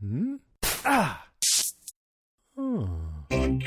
[0.00, 0.36] Hmm?
[0.84, 1.26] Ah.
[2.56, 2.88] Oh.
[3.30, 3.58] Hey,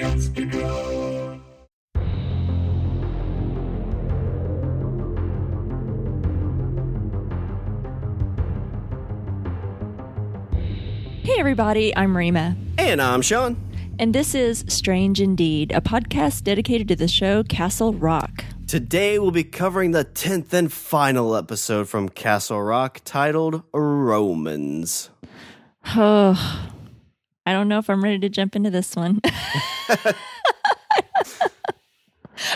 [11.37, 12.55] everybody, I'm Rima.
[12.77, 13.57] And I'm Sean.
[13.99, 18.45] And this is Strange Indeed, a podcast dedicated to the show Castle Rock.
[18.67, 25.09] Today we'll be covering the 10th and final episode from Castle Rock titled Romans.
[25.95, 26.69] Oh,
[27.45, 29.19] I don't know if I'm ready to jump into this one.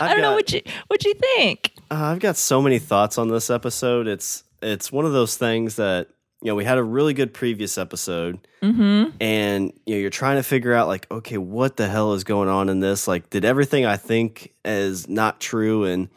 [0.00, 1.72] I don't know what you what you think.
[1.90, 4.06] Uh, I've got so many thoughts on this episode.
[4.06, 6.08] It's it's one of those things that
[6.42, 9.16] you know we had a really good previous episode, mm-hmm.
[9.20, 12.48] and you know you're trying to figure out like okay what the hell is going
[12.48, 13.08] on in this?
[13.08, 16.08] Like did everything I think is not true and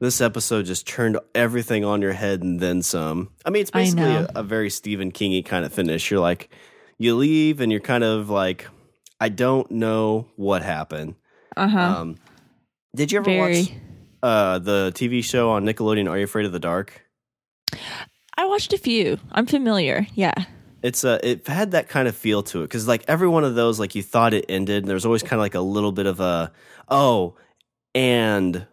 [0.00, 3.30] this episode just turned everything on your head and then some.
[3.44, 6.10] I mean, it's basically a, a, very Stephen Kingy kind of finish.
[6.10, 6.50] You're like,
[6.98, 8.68] you leave and you're kind of like,
[9.20, 11.16] I don't know what happened.
[11.56, 11.80] Uh huh.
[11.80, 12.16] Um,
[12.94, 13.60] did you ever very.
[13.60, 13.72] watch
[14.22, 16.08] uh, the TV show on Nickelodeon?
[16.08, 17.04] Are you afraid of the dark?
[18.36, 19.18] I watched a few.
[19.32, 20.06] I'm familiar.
[20.14, 20.34] Yeah.
[20.82, 21.14] It's a.
[21.14, 23.80] Uh, it had that kind of feel to it because like every one of those,
[23.80, 26.20] like you thought it ended, and there's always kind of like a little bit of
[26.20, 26.52] a
[26.88, 27.34] oh,
[27.98, 28.64] and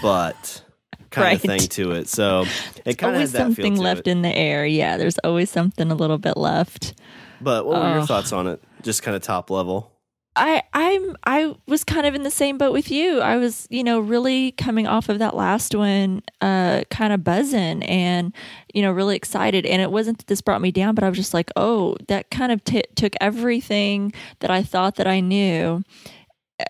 [0.00, 0.62] but
[1.10, 1.34] kind right.
[1.36, 2.08] of thing to it.
[2.08, 2.46] So
[2.84, 4.10] it kind of has something left it.
[4.10, 4.64] in the air.
[4.64, 6.94] Yeah, there's always something a little bit left.
[7.40, 8.62] But what were your thoughts on it?
[8.82, 9.90] Just kind of top level.
[10.36, 13.20] I I'm I was kind of in the same boat with you.
[13.20, 17.84] I was, you know, really coming off of that last one, uh, kind of buzzing
[17.84, 18.34] and,
[18.72, 19.64] you know, really excited.
[19.64, 22.30] And it wasn't that this brought me down, but I was just like, oh, that
[22.30, 25.84] kind of t- took everything that I thought that I knew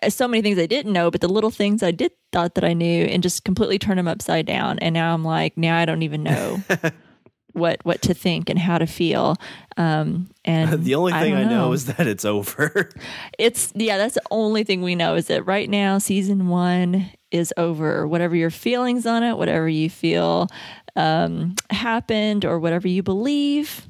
[0.09, 2.73] so many things I didn't know, but the little things I did thought that I
[2.73, 4.79] knew and just completely turned them upside down.
[4.79, 6.61] And now I'm like, now I don't even know
[7.53, 9.35] what what to think and how to feel.
[9.77, 11.67] Um, and the only thing I, I know.
[11.67, 11.71] know.
[11.71, 12.89] is that it's over.
[13.39, 17.53] it's yeah, that's the only thing we know is that right now season one is
[17.57, 18.07] over.
[18.07, 20.47] Whatever your feelings on it, whatever you feel
[20.95, 23.89] um, happened, or whatever you believe.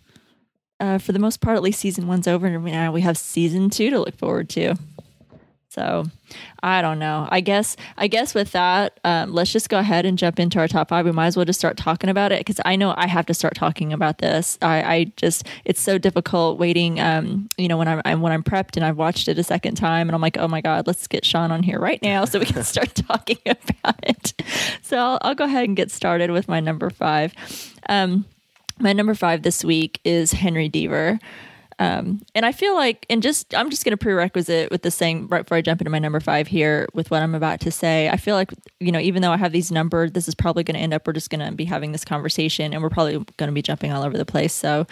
[0.82, 3.70] Uh, for the most part, at least season one's over, and now we have season
[3.70, 4.76] two to look forward to.
[5.76, 6.06] So
[6.64, 7.28] I don't know.
[7.30, 10.70] I guess I guess with that, um, let's just go ahead and jump into our
[10.70, 11.04] top five.
[11.04, 13.34] We might as well just start talking about it because I know I have to
[13.34, 14.58] start talking about this.
[14.62, 17.02] I, I just it's so difficult waiting.
[17.02, 19.76] Um, you know when I'm, I'm when I'm prepped and I've watched it a second
[19.76, 22.40] time and I'm like, oh my god, let's get Sean on here right now so
[22.40, 24.42] we can start talking about it.
[24.82, 27.34] So I'll, I'll, go ahead and get started with my number five.
[27.90, 28.24] Um,
[28.80, 31.20] my number five this week is Henry Deaver.
[31.78, 35.28] Um, and I feel like, and just, I'm just going to prerequisite with the saying
[35.28, 38.10] right before I jump into my number five here with what I'm about to say.
[38.10, 40.76] I feel like, you know, even though I have these numbered, this is probably going
[40.76, 43.50] to end up, we're just going to be having this conversation and we're probably going
[43.50, 44.54] to be jumping all over the place.
[44.54, 44.88] So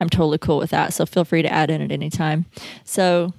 [0.00, 0.92] I'm totally cool with that.
[0.92, 2.46] So feel free to add in at any time.
[2.84, 3.32] So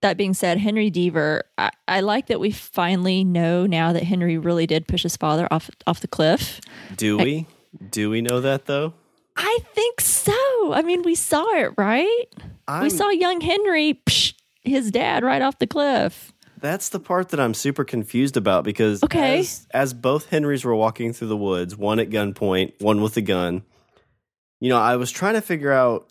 [0.00, 4.38] that being said, Henry Deaver, I, I, like that we finally know now that Henry
[4.38, 6.60] really did push his father off off the cliff.
[6.96, 7.46] Do we?
[7.80, 8.94] I, Do we know that though?
[9.38, 10.72] I think so.
[10.72, 12.24] I mean, we saw it, right?
[12.66, 16.32] I'm, we saw young Henry, psh, his dad, right off the cliff.
[16.60, 19.38] That's the part that I'm super confused about because okay.
[19.38, 23.20] as, as both Henrys were walking through the woods, one at gunpoint, one with a
[23.20, 23.62] gun,
[24.60, 26.10] you know, I was trying to figure out.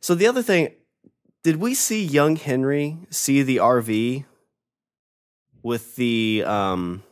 [0.00, 0.74] So the other thing,
[1.42, 4.26] did we see young Henry see the RV
[5.62, 7.02] with the um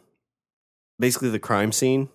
[0.99, 2.11] basically the crime scene?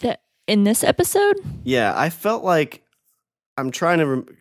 [0.00, 1.36] That in this episode?
[1.62, 2.82] Yeah, I felt like
[3.56, 4.06] I'm trying to.
[4.06, 4.38] Rem-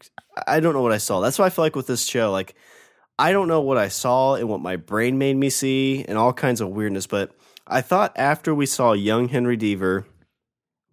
[0.48, 1.20] I don't know what I saw.
[1.20, 2.56] That's why I feel like with this show, like
[3.20, 6.34] I don't know what I saw and what my brain made me see and all
[6.34, 7.08] kinds of weirdness.
[7.08, 7.32] But
[7.68, 10.06] I thought after we saw young Henry Deaver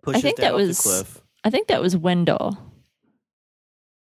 [0.02, 1.20] push I think that was, cliff.
[1.44, 2.58] I think that was Wendell.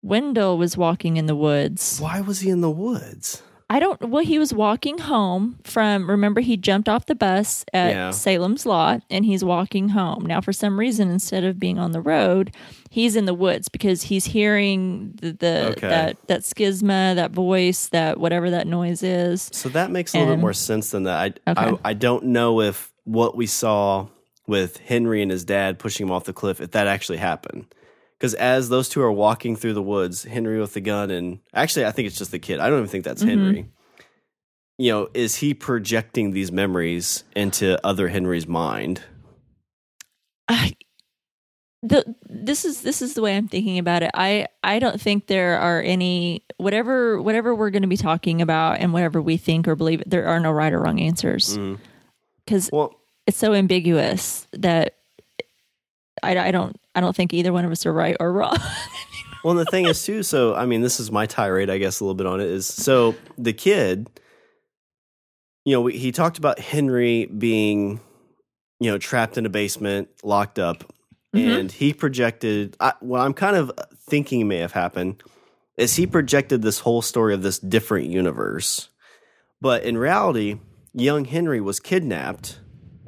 [0.02, 2.00] Wendell was walking in the woods.
[2.00, 3.44] Why was he in the woods?
[3.72, 4.02] I don't.
[4.09, 6.09] Well, he was walking home from.
[6.09, 8.12] Remember, he jumped off the bus at yeah.
[8.12, 10.41] Salem's Lot, and he's walking home now.
[10.41, 12.52] For some reason, instead of being on the road,
[12.90, 15.88] he's in the woods because he's hearing the, the okay.
[15.88, 19.51] that that schisma, that voice, that whatever that noise is.
[19.54, 21.39] So that makes a and, little bit more sense than that.
[21.45, 21.77] I, okay.
[21.83, 24.07] I I don't know if what we saw
[24.48, 27.68] with Henry and his dad pushing him off the cliff, if that actually happened
[28.19, 31.86] because as those two are walking through the woods, Henry with the gun, and actually,
[31.86, 32.60] I think it's just the kid.
[32.60, 33.30] I don't even think that's mm-hmm.
[33.30, 33.69] Henry.
[34.77, 39.01] You know, is he projecting these memories into other Henry's mind?
[40.50, 40.75] I,
[41.81, 44.12] the this is this is the way I'm thinking about it.
[44.13, 48.80] I I don't think there are any whatever whatever we're going to be talking about
[48.80, 50.04] and whatever we think or believe.
[50.06, 51.57] There are no right or wrong answers
[52.45, 52.74] because mm.
[52.74, 52.95] well,
[53.27, 54.95] it's so ambiguous that
[56.24, 58.57] I, I don't I don't think either one of us are right or wrong.
[59.46, 60.22] well, the thing is too.
[60.22, 62.48] So, I mean, this is my tirade, I guess, a little bit on it.
[62.48, 64.10] Is so the kid,
[65.63, 68.01] you know, he talked about Henry being,
[68.81, 70.92] you know, trapped in a basement, locked up,
[71.34, 71.50] mm-hmm.
[71.50, 72.75] and he projected.
[72.81, 75.24] I, what I'm kind of thinking may have happened
[75.78, 78.90] is he projected this whole story of this different universe,
[79.62, 80.60] but in reality,
[80.94, 82.59] young Henry was kidnapped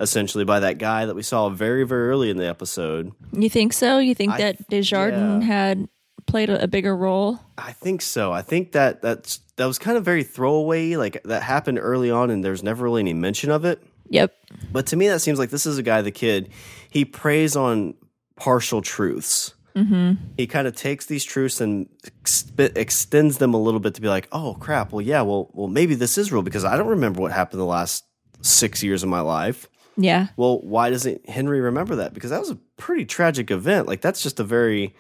[0.01, 3.13] essentially by that guy that we saw very very early in the episode.
[3.31, 3.99] You think so?
[3.99, 5.47] You think I, that Desjardins yeah.
[5.47, 5.89] had
[6.25, 7.39] played a, a, bigger role?
[7.57, 8.31] I think so.
[8.31, 10.95] I think that that's that was kind of very throwaway.
[10.95, 13.81] Like that happened early on, and there's never really any mention of it.
[14.09, 14.33] Yep.
[14.71, 16.49] But to me, that seems like this is a guy, the kid.
[16.89, 17.93] He preys on
[18.35, 19.53] partial truths.
[19.75, 20.13] Mm-hmm.
[20.37, 24.09] He kind of takes these truths and exp- extends them a little bit to be
[24.09, 24.91] like, "Oh crap!
[24.91, 27.65] Well, yeah, well, well, maybe this is real because I don't remember what happened the
[27.65, 28.03] last
[28.41, 29.69] six years of my life."
[30.03, 30.27] Yeah.
[30.37, 32.13] Well, why doesn't Henry remember that?
[32.13, 33.87] Because that was a pretty tragic event.
[33.87, 34.95] Like that's just a very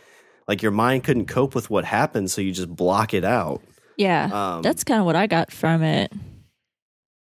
[0.47, 3.61] like your mind couldn't cope with what happened, so you just block it out.
[3.97, 4.29] Yeah.
[4.31, 6.11] Um, that's kind of what I got from it.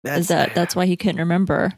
[0.05, 1.73] Is that that's why he couldn't remember.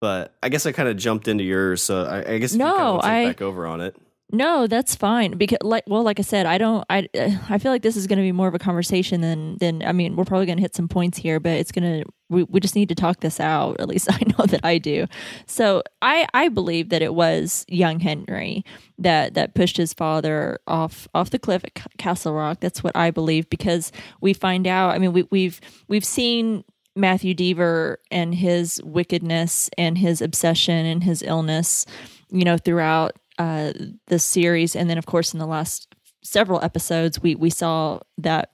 [0.00, 3.26] But I guess I kind of jumped into yours, so I, I guess no, I
[3.26, 3.96] back over on it.
[4.32, 7.08] No, that's fine because like well like I said, I don't I
[7.48, 9.92] I feel like this is going to be more of a conversation than than I
[9.92, 12.60] mean, we're probably going to hit some points here, but it's going to we, we
[12.60, 13.80] just need to talk this out.
[13.80, 15.06] At least I know that I do.
[15.46, 18.64] So, I I believe that it was young Henry
[18.98, 22.60] that that pushed his father off off the cliff at Castle Rock.
[22.60, 26.64] That's what I believe because we find out, I mean, we we've we've seen
[26.94, 31.84] Matthew Deaver and his wickedness and his obsession and his illness,
[32.30, 33.72] you know, throughout uh,
[34.06, 35.94] the series, and then of course in the last
[36.24, 38.50] several episodes, we we saw that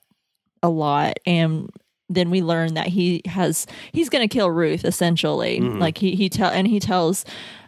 [0.61, 1.69] a lot, and
[2.15, 5.59] then we learn that he has he's going to kill Ruth essentially.
[5.59, 5.79] Mm-hmm.
[5.79, 7.25] Like he he tell and he tells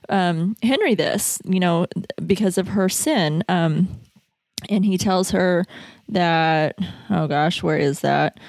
[0.10, 1.88] um, Henry this, you know,
[2.26, 3.44] because of her sin.
[3.50, 3.88] Um,
[4.70, 5.66] and he tells her
[6.10, 6.78] that
[7.10, 8.40] oh gosh, where is that?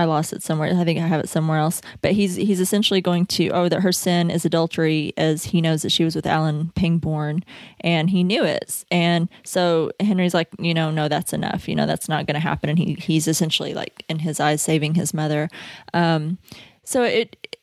[0.00, 0.74] I lost it somewhere.
[0.74, 1.82] I think I have it somewhere else.
[2.00, 5.82] But he's he's essentially going to oh that her sin is adultery, as he knows
[5.82, 7.44] that she was with Alan Pangborn,
[7.80, 8.82] and he knew it.
[8.90, 11.68] And so Henry's like, you know, no, that's enough.
[11.68, 12.70] You know, that's not going to happen.
[12.70, 15.50] And he he's essentially like in his eyes saving his mother.
[15.92, 16.38] Um,
[16.82, 17.58] so it.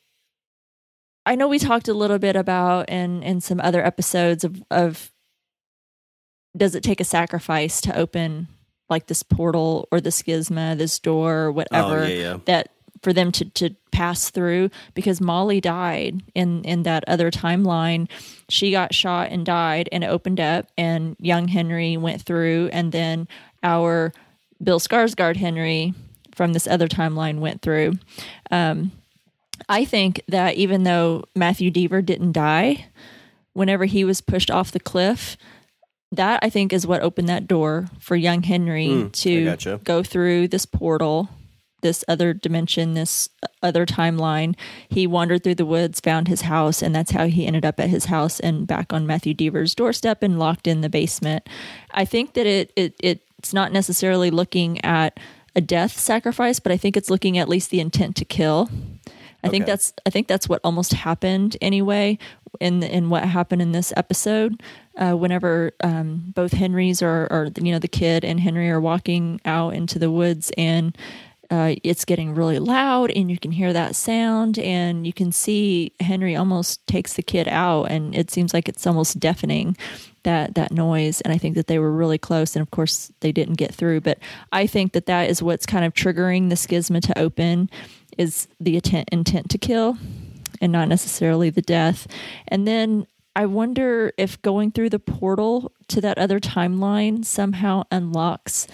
[1.25, 5.11] I know we talked a little bit about in in some other episodes of of
[6.55, 8.47] does it take a sacrifice to open
[8.89, 12.37] like this portal or the schisma, this door, or whatever oh, yeah, yeah.
[12.45, 12.69] that
[13.01, 18.09] for them to to pass through because Molly died in in that other timeline.
[18.49, 22.91] She got shot and died, and it opened up, and young Henry went through, and
[22.91, 23.27] then
[23.63, 24.13] our
[24.61, 25.93] Bill Skarsgård Henry
[26.33, 27.93] from this other timeline went through.
[28.51, 28.91] Um,
[29.67, 32.87] I think that even though Matthew Deaver didn't die,
[33.53, 35.35] whenever he was pushed off the cliff,
[36.11, 39.79] that I think is what opened that door for young Henry mm, to gotcha.
[39.83, 41.29] go through this portal,
[41.81, 43.29] this other dimension, this
[43.61, 44.55] other timeline.
[44.89, 47.89] He wandered through the woods, found his house, and that's how he ended up at
[47.89, 51.47] his house and back on Matthew Deaver's doorstep and locked in the basement.
[51.91, 55.19] I think that it, it it's not necessarily looking at
[55.55, 58.69] a death sacrifice, but I think it's looking at least the intent to kill.
[59.47, 59.57] I okay.
[59.57, 62.17] think that's I think that's what almost happened anyway
[62.59, 64.61] in in what happened in this episode.
[64.97, 69.39] Uh, whenever um, both Henrys or, or you know the kid and Henry are walking
[69.45, 70.97] out into the woods and
[71.49, 75.93] uh, it's getting really loud and you can hear that sound and you can see
[75.99, 79.77] Henry almost takes the kid out and it seems like it's almost deafening
[80.23, 83.31] that that noise and I think that they were really close and of course they
[83.31, 84.17] didn't get through but
[84.51, 87.69] I think that that is what's kind of triggering the schisma to open
[88.17, 89.97] is the intent intent to kill
[90.61, 92.07] and not necessarily the death.
[92.47, 98.67] And then I wonder if going through the portal to that other timeline somehow unlocks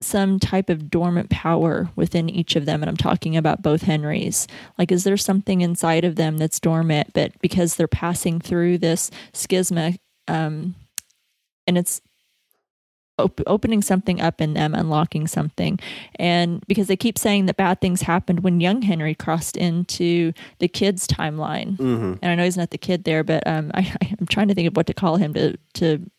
[0.00, 2.82] some type of dormant power within each of them.
[2.82, 4.48] And I'm talking about both Henrys.
[4.78, 9.10] Like, is there something inside of them that's dormant, but because they're passing through this
[9.32, 10.74] schisma, um,
[11.66, 12.00] and it's
[13.18, 15.78] op- opening something up in them, unlocking something.
[16.16, 20.68] And because they keep saying that bad things happened when young Henry crossed into the
[20.68, 21.76] kid's timeline.
[21.76, 22.14] Mm-hmm.
[22.22, 24.68] And I know he's not the kid there, but um, I, I'm trying to think
[24.68, 26.10] of what to call him to to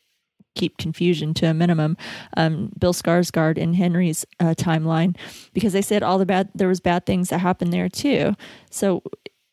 [0.56, 1.98] keep confusion to a minimum.
[2.38, 5.18] Um, Bill Skarsgård in Henry's uh, timeline,
[5.54, 8.36] because they said all the bad there was bad things that happened there too.
[8.70, 9.04] So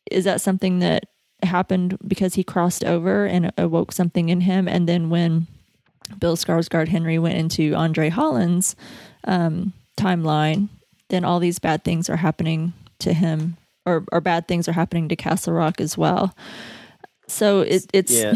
[0.09, 1.05] is that something that
[1.43, 5.47] happened because he crossed over and awoke something in him, and then when
[6.19, 8.75] Bill Skarsgård Henry went into Andre Holland's
[9.25, 10.69] um, timeline,
[11.09, 15.09] then all these bad things are happening to him, or, or bad things are happening
[15.09, 16.35] to Castle Rock as well.
[17.31, 18.33] So it, it's yeah.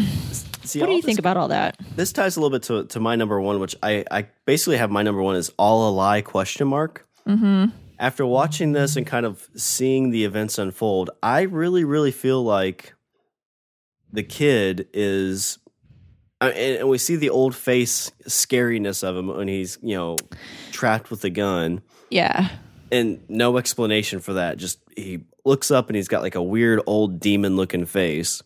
[0.64, 1.76] See, what do you think about all that?
[1.96, 4.90] This ties a little bit to to my number one, which I I basically have
[4.90, 7.06] my number one is all a lie question mark.
[7.28, 7.66] Mm-hmm.
[7.98, 12.94] After watching this and kind of seeing the events unfold, I really really feel like
[14.12, 15.58] the kid is.
[16.40, 20.16] And and we see the old face scariness of him when he's, you know,
[20.72, 21.82] trapped with the gun.
[22.10, 22.50] Yeah.
[22.92, 24.58] and no explanation for that.
[24.58, 28.42] Just he looks up and he's got like a weird old demon looking face.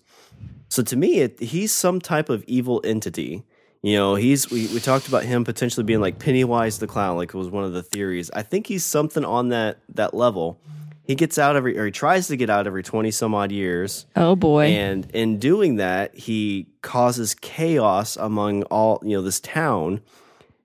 [0.69, 3.43] So to me, it, he's some type of evil entity.
[3.83, 7.31] You know, he's we, we talked about him potentially being like Pennywise the clown, like
[7.31, 8.31] it was one of the theories.
[8.33, 10.61] I think he's something on that that level.
[11.11, 14.07] He gets out every or he tries to get out every twenty some odd years.
[14.15, 14.67] Oh boy.
[14.67, 20.03] And in doing that, he causes chaos among all, you know, this town.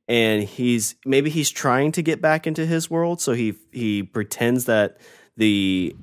[0.08, 4.66] And he's maybe he's trying to get back into his world, so he he pretends
[4.66, 5.00] that
[5.36, 5.96] the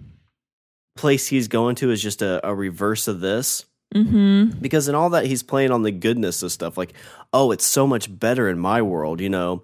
[0.96, 3.64] place he's going to is just a, a reverse of this.
[3.94, 4.58] mm-hmm.
[4.58, 6.94] Because in all that he's playing on the goodness of stuff, like,
[7.32, 9.62] oh, it's so much better in my world, you know.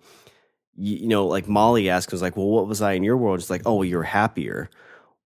[0.78, 3.40] You, you know, like Molly asked, was like, well, what was I in your world?
[3.40, 4.70] It's like, oh, well, you're happier.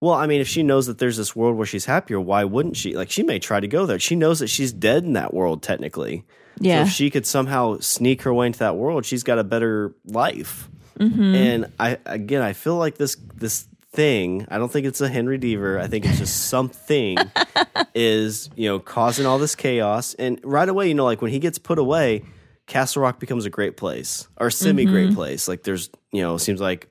[0.01, 2.75] Well, I mean, if she knows that there's this world where she's happier, why wouldn't
[2.75, 2.95] she?
[2.95, 3.99] Like, she may try to go there.
[3.99, 6.25] She knows that she's dead in that world, technically.
[6.59, 6.83] Yeah.
[6.83, 9.95] So if she could somehow sneak her way into that world, she's got a better
[10.05, 10.69] life.
[10.99, 11.35] mm-hmm.
[11.35, 14.45] And I again, I feel like this this thing.
[14.49, 15.79] I don't think it's a Henry Deaver.
[15.79, 17.17] I think it's just something
[17.95, 20.13] is you know causing all this chaos.
[20.15, 22.23] And right away, you know, like when he gets put away,
[22.67, 25.47] Castle Rock becomes a great place or semi great place.
[25.47, 26.89] Like there's you know it seems like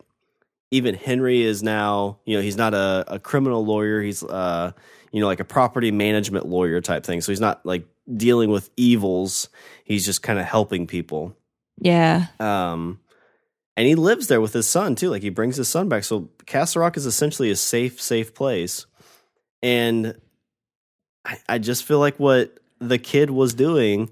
[0.71, 4.03] even Henry is now you know he's not a, a criminal lawyer.
[4.03, 4.73] He's uh
[5.13, 7.21] you know like a property management lawyer type thing.
[7.21, 7.87] So he's not like
[8.17, 9.49] dealing with evils.
[9.85, 11.37] He's just kind of helping people.
[11.79, 12.27] yeah.
[12.41, 13.01] Um,
[13.77, 15.09] and he lives there with his son too.
[15.09, 16.05] Like he brings his son back.
[16.05, 18.85] So Castle Rock is essentially a safe, safe place.
[19.63, 20.21] And
[21.25, 24.11] I, I just feel like what the kid was doing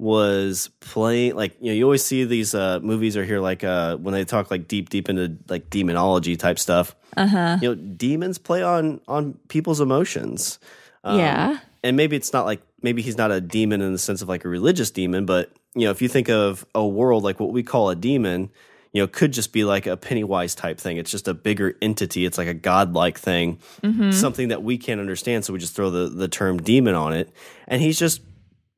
[0.00, 3.96] was playing like you know you always see these uh movies or hear like uh
[3.98, 7.58] when they talk like deep deep into like demonology type stuff Uh-huh.
[7.60, 10.58] you know demons play on on people's emotions
[11.04, 11.58] Um, yeah.
[11.84, 14.44] and maybe it's not like maybe he's not a demon in the sense of like
[14.46, 17.62] a religious demon but you know if you think of a world like what we
[17.62, 18.50] call a demon
[18.92, 22.24] you know could just be like a pennywise type thing it's just a bigger entity
[22.24, 24.12] it's like a godlike thing Mm-hmm.
[24.12, 27.28] something that we can't understand so we just throw the the term demon on it
[27.68, 28.22] and he's just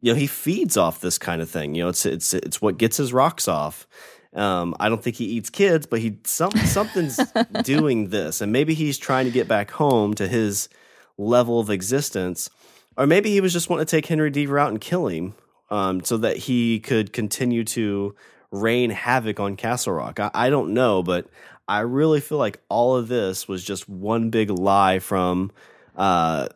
[0.03, 1.75] you know he feeds off this kind of thing.
[1.75, 3.87] You know it's it's it's what gets his rocks off.
[4.35, 7.19] Um, I don't think he eats kids, but he some something's
[7.63, 10.69] doing this, and maybe he's trying to get back home to his
[11.17, 12.51] level of existence,
[12.97, 15.35] or maybe he was just wanting to take Henry Deaver out and kill him,
[15.71, 18.15] um, so that he could continue to
[18.51, 20.19] rain havoc on Castle Rock.
[20.19, 21.27] I, I don't know, but
[21.69, 25.53] I really feel like all of this was just one big lie from
[25.95, 26.49] uh,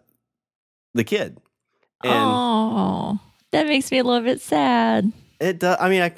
[0.95, 1.39] the kid,
[2.03, 3.21] and oh,
[3.57, 5.13] that makes me a little bit sad.
[5.41, 5.59] it.
[5.59, 6.13] does I mean, I,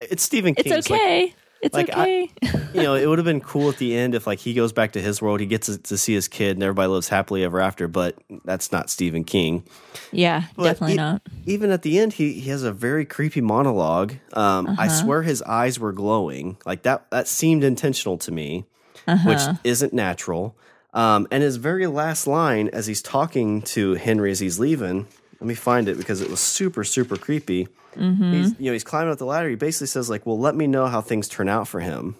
[0.00, 0.72] it's Stephen It's King.
[0.72, 1.34] like, okay.
[1.62, 2.30] it's like, I- okay.
[2.74, 4.92] you know, it would have been cool at the end if like he goes back
[4.92, 7.60] to his world, he gets to, to see his kid, and everybody lives happily ever
[7.60, 7.88] after.
[7.88, 9.64] But that's not Stephen King.
[10.12, 11.22] yeah, But definitely it- not.
[11.46, 14.14] Even at the end, he he has a very creepy monologue.
[14.34, 14.88] Um, I Uh-huh.
[15.02, 17.10] swear his eyes were glowing, like that.
[17.10, 18.66] That seemed intentional to me,
[19.06, 19.28] Uh-huh.
[19.28, 20.56] which isn't natural.
[20.94, 25.06] Um, and his very last line, as he's talking to Henry as he's leaving,
[25.40, 27.68] let me find it because it was super super creepy.
[27.94, 28.32] Mm-hmm.
[28.32, 29.48] He's you know he's climbing up the ladder.
[29.48, 32.16] He basically says like, "Well, let me know how things turn out for him."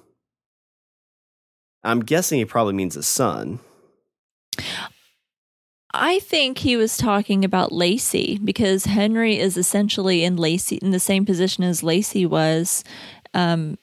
[1.84, 3.60] I'm guessing he probably means his son.
[5.94, 11.00] I think he was talking about Lacy because Henry is essentially in Lacy in the
[11.00, 12.84] same position as Lacy was,
[13.32, 13.78] um,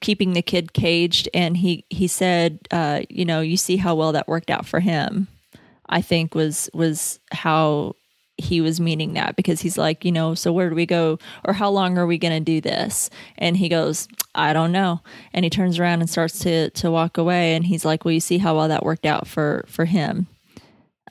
[0.00, 1.28] keeping the kid caged.
[1.34, 4.78] And he he said, uh, you know, you see how well that worked out for
[4.78, 5.26] him.
[5.88, 7.96] I think was was how
[8.38, 11.52] he was meaning that because he's like, you know, so where do we go or
[11.52, 13.10] how long are we going to do this?
[13.36, 15.00] And he goes, I don't know.
[15.32, 18.20] And he turns around and starts to to walk away and he's like, well, you
[18.20, 20.28] see how well that worked out for for him.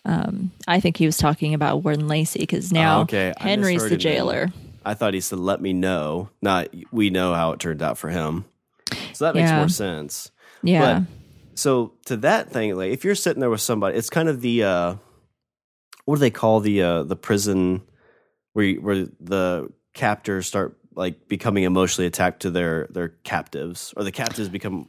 [0.05, 3.33] Um, I think he was talking about Warden Lacy because now Oh, okay.
[3.37, 4.51] Henry's the jailer.
[4.85, 8.07] I thought he said, "Let me know." Not we know how it turned out for
[8.09, 8.45] him.
[9.11, 9.57] So that makes Yeah.
[9.57, 10.31] more sense.
[10.63, 10.99] Yeah.
[10.99, 11.03] But,
[11.55, 14.63] So to that thing, like if you're sitting there with somebody, it's kind of the
[14.63, 14.95] uh,
[16.07, 17.81] what do they call the uh, the prison
[18.53, 24.05] where you, where the captors start like becoming emotionally attached to their their captives, or
[24.05, 24.87] the captives become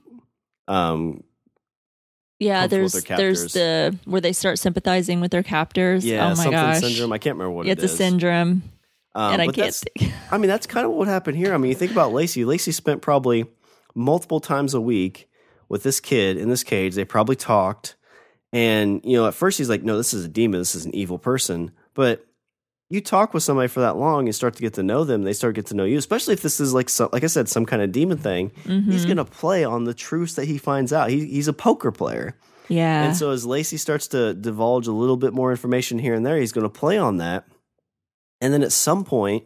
[0.69, 1.25] um
[2.39, 6.07] yeah, there's there's the where they start sympathizing with their captors.
[6.07, 6.81] yeah oh my something gosh.
[6.81, 7.13] syndrome.
[7.13, 8.63] I can't remember what it's it a syndrome.
[9.17, 10.13] Um, and I can't think.
[10.31, 11.53] I mean, that's kind of what happened here.
[11.53, 12.45] I mean, you think about Lacy.
[12.45, 13.47] Lacy spent probably
[13.93, 15.29] multiple times a week
[15.69, 16.95] with this kid in this cage.
[16.95, 17.97] They probably talked.
[18.53, 20.61] And, you know, at first he's like, no, this is a demon.
[20.61, 21.71] This is an evil person.
[21.95, 22.25] But
[22.91, 25.35] you talk with somebody for that long and start to get to know them, they
[25.35, 25.99] start to get to know you.
[25.99, 28.51] Especially if this is like some, like I said, some kind of demon thing.
[28.65, 28.91] Mm-hmm.
[28.91, 31.11] He's gonna play on the truths that he finds out.
[31.11, 32.35] He, he's a poker player,
[32.69, 33.03] Yeah.
[33.05, 36.39] and so as Lacy starts to divulge a little bit more information here and there,
[36.39, 37.45] he's gonna play on that.
[38.41, 39.45] And then at some point,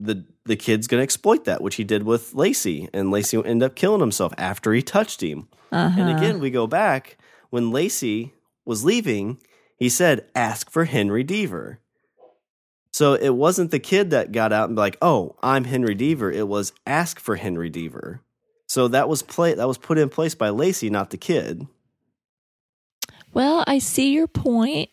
[0.00, 3.62] the the kid's gonna exploit that, which he did with Lacy, and Lacy will end
[3.62, 5.48] up killing himself after he touched him.
[5.72, 6.00] uh-huh.
[6.00, 7.17] And again, we go back
[7.50, 9.38] when Lacy was leaving,
[9.76, 11.78] he said, ask for Henry Deaver.
[12.92, 16.34] So it wasn't the kid that got out and be like, oh, I'm Henry Deaver.
[16.34, 18.20] It was ask for Henry Deaver.
[18.66, 21.66] So that was play that was put in place by Lacy, not the kid.
[23.32, 24.90] Well, I see your point.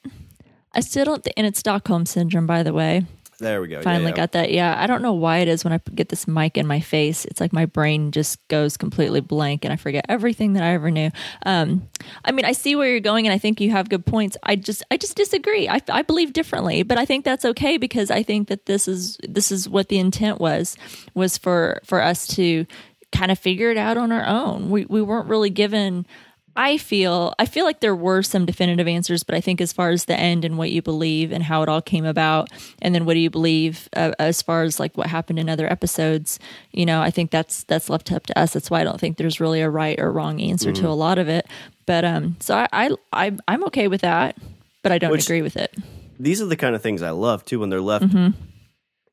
[0.73, 3.05] I still don't, th- and it's Stockholm syndrome, by the way.
[3.39, 3.77] There we go.
[3.77, 4.15] Yeah, Finally yeah.
[4.15, 4.51] got that.
[4.51, 7.25] Yeah, I don't know why it is when I get this mic in my face.
[7.25, 10.89] It's like my brain just goes completely blank and I forget everything that I ever
[10.89, 11.11] knew.
[11.45, 11.87] Um,
[12.23, 14.37] I mean, I see where you're going, and I think you have good points.
[14.43, 15.67] I just, I just disagree.
[15.67, 19.17] I, I believe differently, but I think that's okay because I think that this is
[19.27, 20.77] this is what the intent was
[21.13, 22.65] was for for us to
[23.11, 24.69] kind of figure it out on our own.
[24.69, 26.05] We we weren't really given.
[26.57, 29.89] I feel I feel like there were some definitive answers, but I think as far
[29.89, 32.49] as the end and what you believe and how it all came about,
[32.81, 35.69] and then what do you believe uh, as far as like what happened in other
[35.69, 36.39] episodes,
[36.71, 38.53] you know, I think that's that's left up to us.
[38.53, 40.75] That's why I don't think there's really a right or wrong answer Mm.
[40.81, 41.45] to a lot of it.
[41.85, 44.37] But um, so I I, I I'm okay with that,
[44.81, 45.75] but I don't Which- agree with it.
[46.17, 48.29] These are the kind of things I love too when they're left Mm-hmm.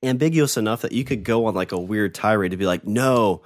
[0.04, 3.42] ambiguous enough that you could go on like a weird tirade to be like, no,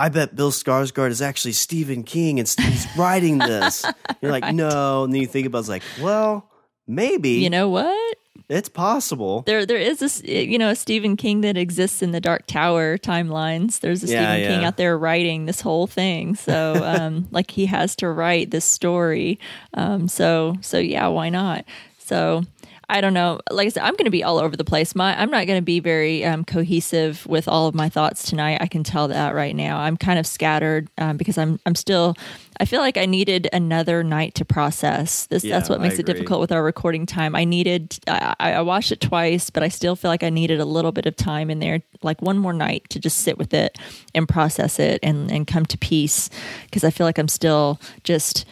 [0.00, 3.84] I bet Bill Skarsgård is actually Stephen King and he's writing this.
[4.22, 5.04] You're like, no.
[5.04, 6.50] And then you think about it, it's like, well,
[6.86, 7.32] maybe.
[7.32, 8.16] You know what?
[8.48, 9.42] It's possible.
[9.42, 12.96] There, there is this, you know, a Stephen King that exists in the Dark Tower
[12.96, 13.80] timelines.
[13.80, 16.34] There's a Yeah, Stephen King out there writing this whole thing.
[16.34, 19.38] So, um, like he has to write this story.
[19.74, 21.66] Um, so, so yeah, why not?
[21.98, 22.44] So,
[22.90, 23.40] I don't know.
[23.50, 24.94] Like I said, I'm going to be all over the place.
[24.94, 28.58] My, I'm not going to be very um, cohesive with all of my thoughts tonight.
[28.60, 29.78] I can tell that right now.
[29.78, 32.16] I'm kind of scattered um, because I'm, I'm still.
[32.58, 35.44] I feel like I needed another night to process this.
[35.44, 37.34] Yeah, that's what makes it difficult with our recording time.
[37.34, 37.98] I needed.
[38.06, 41.06] I, I watched it twice, but I still feel like I needed a little bit
[41.06, 43.78] of time in there, like one more night to just sit with it
[44.14, 46.28] and process it and and come to peace.
[46.64, 48.44] Because I feel like I'm still just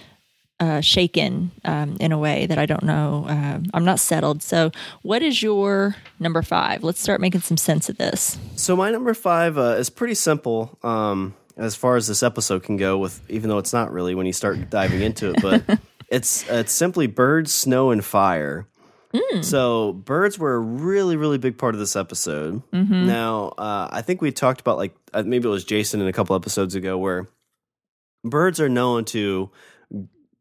[0.61, 3.27] uh, shaken um, in a way that I don't know.
[3.29, 4.43] Uh, I'm not settled.
[4.43, 4.71] So,
[5.03, 6.83] what is your number five?
[6.83, 8.39] Let's start making some sense of this.
[8.57, 12.77] So my number five uh, is pretty simple um, as far as this episode can
[12.77, 12.99] go.
[12.99, 16.73] With even though it's not really when you start diving into it, but it's it's
[16.73, 18.67] simply birds, snow, and fire.
[19.41, 22.63] So birds were a really really big part of this episode.
[22.73, 26.13] Now uh, I think we talked about like uh, maybe it was Jason in a
[26.13, 27.27] couple episodes ago where
[28.23, 29.51] birds are known to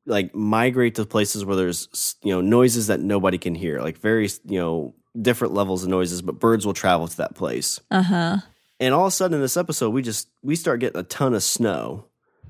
[0.08, 4.28] like migrate to places where there's you know noises that nobody can hear like very
[4.46, 8.38] you know different levels of noises but birds will travel to that place Uh huh.
[8.80, 11.34] and all of a sudden in this episode we just we start getting a ton
[11.34, 12.06] of snow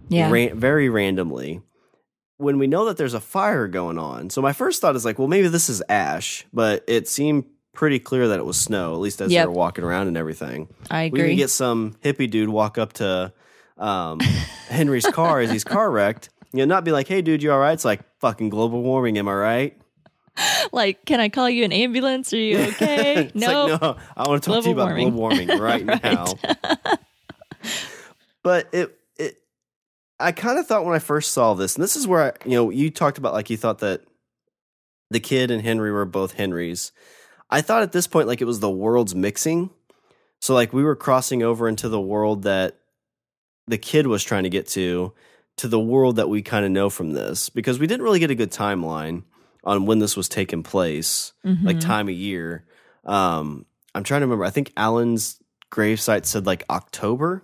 [0.10, 0.30] Yeah.
[0.32, 1.62] ran- very randomly
[2.38, 5.18] when we know that there's a fire going on so my first thought is like
[5.18, 9.00] well maybe this is ash but it seemed pretty clear that it was snow at
[9.00, 9.44] least as Yep.
[9.44, 11.22] they were walking around and everything I agree.
[11.24, 13.32] we can get some hippie dude walk up to
[13.78, 14.20] um,
[14.70, 17.60] henry's car as he's car wrecked you know not be like hey dude you all
[17.60, 19.82] right it's like fucking global warming am i right
[20.72, 22.34] like, can I call you an ambulance?
[22.34, 23.26] Are you okay?
[23.26, 23.66] It's no.
[23.66, 25.10] like, no, I want to talk to you about warming.
[25.10, 26.26] global warming right, now.
[28.44, 29.38] but it it
[30.20, 32.56] I kind of thought when I first saw this, and this is where I, you
[32.56, 34.02] know, you talked about like you thought that
[35.10, 36.92] the kid and Henry were both Henrys.
[37.50, 39.70] I thought at this point like it was the worlds mixing.
[40.40, 42.78] So like we were crossing over into the world that
[43.68, 45.14] the kid was trying to get to
[45.58, 48.32] to the world that we kind of know from this because we didn't really get
[48.32, 49.24] a good timeline
[49.64, 51.82] on when this was taking place, like Mhm.
[51.82, 52.64] time of year.
[53.06, 53.66] Um,
[53.96, 54.46] I'm trying to remember.
[54.46, 55.40] I think Alan's
[55.72, 57.44] gravesite said like October,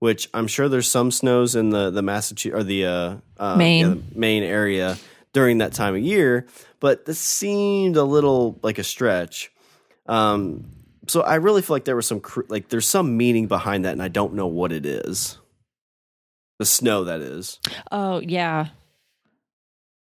[0.00, 3.80] which I'm sure there's some snows in the the Massachusetts or the uh, uh, Maine.
[3.80, 4.98] yeah, the Maine area
[5.32, 6.46] during that time of year,
[6.80, 9.50] but this seemed a little like a stretch.
[10.06, 10.64] Um,
[11.06, 13.92] so I really feel like there was some cr- like there's some meaning behind that,
[13.92, 15.38] and I don't know what it is.
[16.58, 17.58] The snow that is.
[17.90, 18.68] Oh yeah.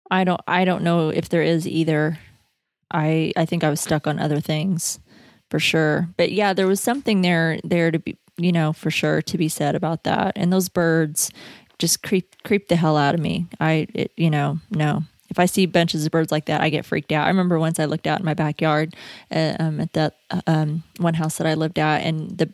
[0.09, 2.19] I don't I don't know if there is either.
[2.91, 4.99] I I think I was stuck on other things
[5.49, 6.09] for sure.
[6.17, 9.47] But yeah, there was something there there to be you know, for sure to be
[9.47, 10.33] said about that.
[10.35, 11.31] And those birds
[11.79, 13.47] just creep creep the hell out of me.
[13.59, 15.03] I it, you know, no.
[15.29, 17.25] If I see bunches of birds like that, I get freaked out.
[17.25, 18.95] I remember once I looked out in my backyard
[19.31, 22.51] uh, um, at that uh, um, one house that I lived at, and the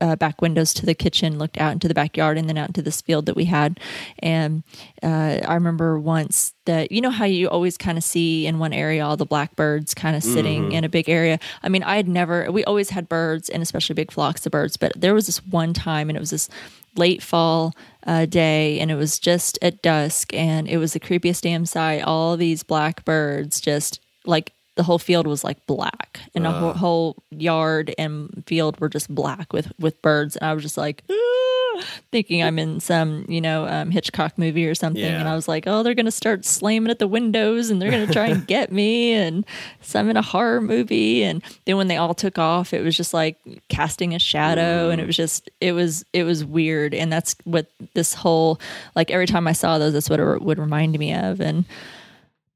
[0.00, 2.82] uh, back windows to the kitchen looked out into the backyard and then out into
[2.82, 3.80] this field that we had.
[4.20, 4.62] And
[5.02, 8.72] uh, I remember once that, you know, how you always kind of see in one
[8.72, 10.72] area all the blackbirds kind of sitting mm-hmm.
[10.72, 11.38] in a big area.
[11.62, 14.76] I mean, I had never, we always had birds and especially big flocks of birds,
[14.76, 16.48] but there was this one time and it was this
[16.96, 17.74] late fall
[18.06, 22.02] uh, day and it was just at dusk and it was the creepiest damn sight.
[22.02, 26.52] All these blackbirds just like the whole field was like black and uh.
[26.52, 30.62] the whole, whole, yard and field were just black with with birds and i was
[30.62, 35.18] just like ah, thinking i'm in some you know um, hitchcock movie or something yeah.
[35.18, 38.06] and i was like oh they're gonna start slamming at the windows and they're gonna
[38.06, 39.44] try and get me and
[39.80, 42.96] so i'm in a horror movie and then when they all took off it was
[42.96, 43.36] just like
[43.68, 44.92] casting a shadow mm.
[44.92, 48.60] and it was just it was it was weird and that's what this whole
[48.94, 51.64] like every time i saw those that's what it would remind me of and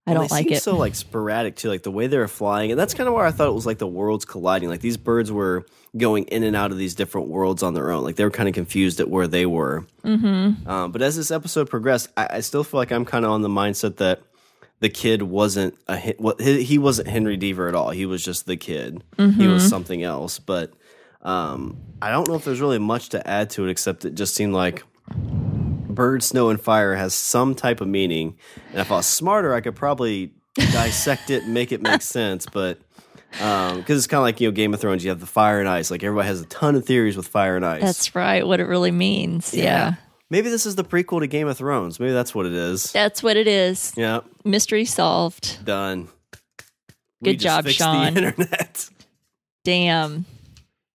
[0.06, 0.62] I don't like it.
[0.62, 3.26] So like sporadic too, like the way they were flying, and that's kind of why
[3.26, 4.68] I thought it was like the worlds colliding.
[4.68, 5.64] Like these birds were
[5.96, 8.02] going in and out of these different worlds on their own.
[8.02, 9.86] Like they were kind of confused at where they were.
[10.04, 10.68] Mm-hmm.
[10.68, 13.42] Um, but as this episode progressed, I, I still feel like I'm kind of on
[13.42, 14.22] the mindset that
[14.80, 17.90] the kid wasn't a he wasn't Henry Deaver at all.
[17.90, 19.04] He was just the kid.
[19.16, 19.40] Mm-hmm.
[19.40, 19.70] He was mm-hmm.
[19.70, 20.40] something else.
[20.40, 20.72] But
[21.20, 24.34] um, I don't know if there's really much to add to it, except it just
[24.34, 24.82] seemed like
[25.94, 28.36] bird, snow, and fire has some type of meaning.
[28.70, 32.46] And if I was smarter, I could probably dissect it and make it make sense.
[32.46, 32.78] But
[33.30, 35.60] because um, it's kind of like you know Game of Thrones, you have the fire
[35.60, 35.90] and ice.
[35.90, 37.82] Like everybody has a ton of theories with fire and ice.
[37.82, 38.46] That's right.
[38.46, 39.54] What it really means.
[39.54, 39.64] Yeah.
[39.64, 39.94] yeah.
[40.30, 42.00] Maybe this is the prequel to Game of Thrones.
[42.00, 42.90] Maybe that's what it is.
[42.92, 43.92] That's what it is.
[43.96, 44.20] Yeah.
[44.44, 45.62] Mystery solved.
[45.64, 46.08] Done.
[47.22, 48.14] Good job, Sean.
[48.14, 48.88] The internet.
[49.62, 50.24] Damn.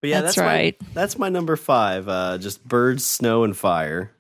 [0.02, 0.76] But yeah, that's, that's right.
[0.82, 2.10] My, that's my number five.
[2.10, 4.12] Uh, just birds, snow, and fire.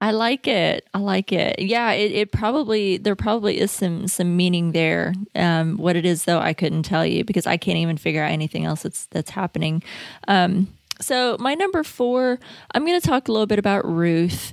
[0.00, 0.88] I like it.
[0.94, 1.58] I like it.
[1.58, 5.12] Yeah, it, it probably there probably is some some meaning there.
[5.34, 8.30] Um, what it is though, I couldn't tell you because I can't even figure out
[8.30, 9.82] anything else that's that's happening.
[10.28, 10.68] Um,
[11.00, 12.38] so my number four,
[12.74, 14.52] I'm going to talk a little bit about Ruth.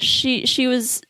[0.00, 1.00] She she was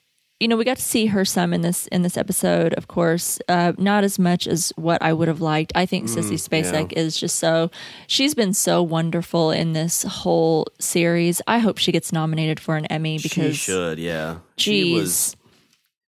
[0.40, 3.38] you know, we got to see her some in this in this episode, of course.
[3.48, 5.72] Uh, not as much as what I would have liked.
[5.74, 6.98] I think mm, Sissy Spacek yeah.
[6.98, 7.70] is just so
[8.06, 11.40] she's been so wonderful in this whole series.
[11.46, 13.98] I hope she gets nominated for an Emmy because she should.
[13.98, 15.36] Yeah, geez, she was.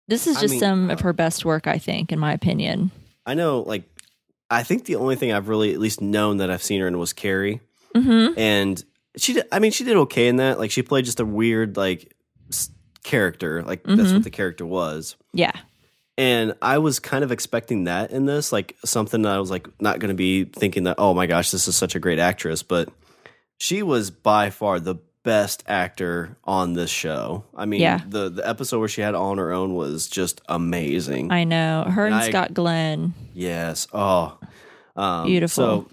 [0.08, 2.90] This is just I mean, some of her best work, I think, in my opinion.
[3.24, 3.84] I know, like,
[4.50, 6.98] I think the only thing I've really at least known that I've seen her in
[6.98, 7.60] was Carrie,
[7.94, 8.38] mm-hmm.
[8.38, 8.82] and
[9.18, 9.34] she.
[9.34, 10.58] Did, I mean, she did okay in that.
[10.58, 12.14] Like, she played just a weird, like
[13.04, 13.62] character.
[13.62, 13.96] Like mm-hmm.
[13.96, 15.14] that's what the character was.
[15.32, 15.52] Yeah.
[16.16, 19.68] And I was kind of expecting that in this, like something that I was like
[19.80, 22.64] not going to be thinking that oh my gosh, this is such a great actress,
[22.64, 22.88] but
[23.58, 27.44] she was by far the best actor on this show.
[27.56, 28.00] I mean, yeah.
[28.06, 31.32] the the episode where she had on her own was just amazing.
[31.32, 33.14] I know her and, and Scott I, Glenn.
[33.32, 33.88] Yes.
[33.92, 34.38] Oh,
[34.94, 35.54] um, beautiful.
[35.54, 35.88] So,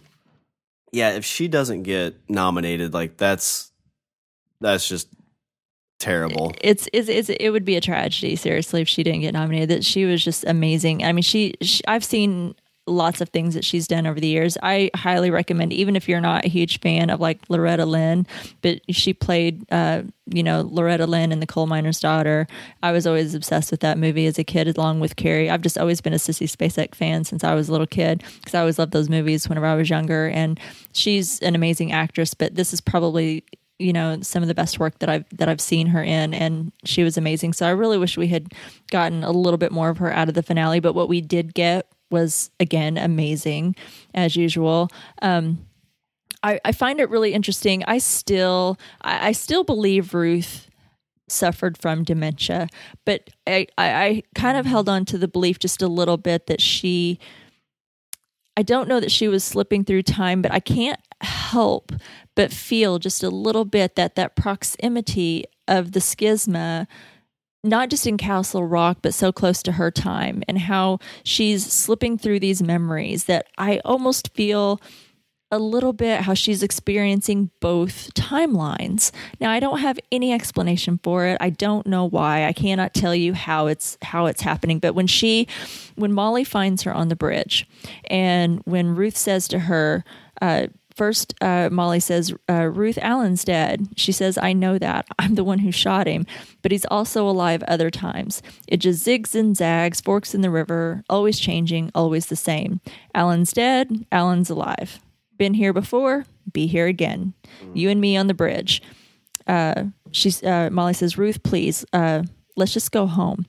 [0.91, 3.71] yeah, if she doesn't get nominated, like that's
[4.59, 5.07] that's just
[6.01, 6.53] terrible.
[6.61, 9.69] It's, it's, it's it would be a tragedy seriously if she didn't get nominated.
[9.69, 11.03] That she was just amazing.
[11.03, 12.55] I mean, she, she I've seen
[12.87, 14.57] lots of things that she's done over the years.
[14.61, 18.25] I highly recommend, even if you're not a huge fan of like Loretta Lynn,
[18.61, 22.47] but she played, uh, you know, Loretta Lynn in The Coal Miner's Daughter.
[22.81, 25.49] I was always obsessed with that movie as a kid, along with Carrie.
[25.49, 28.55] I've just always been a Sissy Spacek fan since I was a little kid because
[28.55, 30.29] I always loved those movies whenever I was younger.
[30.29, 30.59] And
[30.93, 33.43] she's an amazing actress, but this is probably
[33.81, 36.71] you know some of the best work that I've that I've seen her in, and
[36.85, 37.53] she was amazing.
[37.53, 38.53] So I really wish we had
[38.89, 40.79] gotten a little bit more of her out of the finale.
[40.79, 43.75] But what we did get was again amazing
[44.13, 44.89] as usual.
[45.21, 45.65] Um,
[46.43, 47.83] I, I find it really interesting.
[47.87, 50.69] I still I, I still believe Ruth
[51.27, 52.67] suffered from dementia,
[53.05, 56.47] but I, I, I kind of held on to the belief just a little bit
[56.47, 57.19] that she.
[58.61, 61.91] I don't know that she was slipping through time, but I can't help
[62.35, 66.85] but feel just a little bit that that proximity of the schisma
[67.63, 72.17] not just in Castle Rock, but so close to her time, and how she's slipping
[72.19, 74.79] through these memories that I almost feel
[75.51, 79.11] a little bit how she's experiencing both timelines.
[79.39, 81.37] Now I don't have any explanation for it.
[81.41, 82.45] I don't know why.
[82.45, 85.47] I cannot tell you how it's how it's happening, but when she
[85.95, 87.67] when Molly finds her on the bridge
[88.05, 90.03] and when Ruth says to her,
[90.41, 93.87] uh, First, uh, Molly says, uh, Ruth Alan's dead.
[93.95, 95.07] She says, I know that.
[95.19, 96.25] I'm the one who shot him,
[96.61, 98.43] but he's also alive other times.
[98.67, 102.81] It just zigs and zags, forks in the river, always changing, always the same.
[103.15, 104.99] Alan's dead, Alan's alive.
[105.41, 107.33] Been here before, be here again.
[107.73, 108.79] You and me on the bridge.
[109.47, 112.21] Uh, she's, uh, Molly says, Ruth, please, uh,
[112.55, 113.47] let's just go home.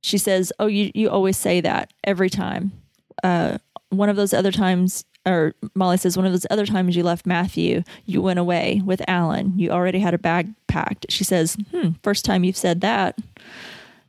[0.00, 2.72] She says, Oh, you, you always say that every time.
[3.22, 3.58] Uh,
[3.90, 7.24] one of those other times or Molly says, one of those other times you left
[7.24, 9.56] Matthew, you went away with Alan.
[9.56, 11.06] You already had a bag packed.
[11.08, 13.16] She says, hmm, first time you've said that.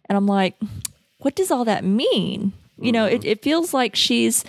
[0.10, 0.56] And I'm like,
[1.20, 2.54] what does all that mean?
[2.80, 4.44] You know, it, it feels like she's,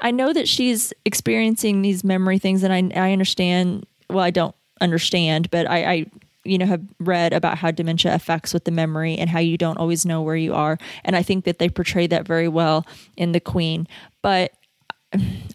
[0.00, 3.86] I know that she's experiencing these memory things, and I, I understand.
[4.10, 6.06] Well, I don't understand, but I, I
[6.44, 9.76] you know have read about how dementia affects with the memory and how you don't
[9.78, 13.32] always know where you are and i think that they portray that very well in
[13.32, 13.86] the queen
[14.22, 14.52] but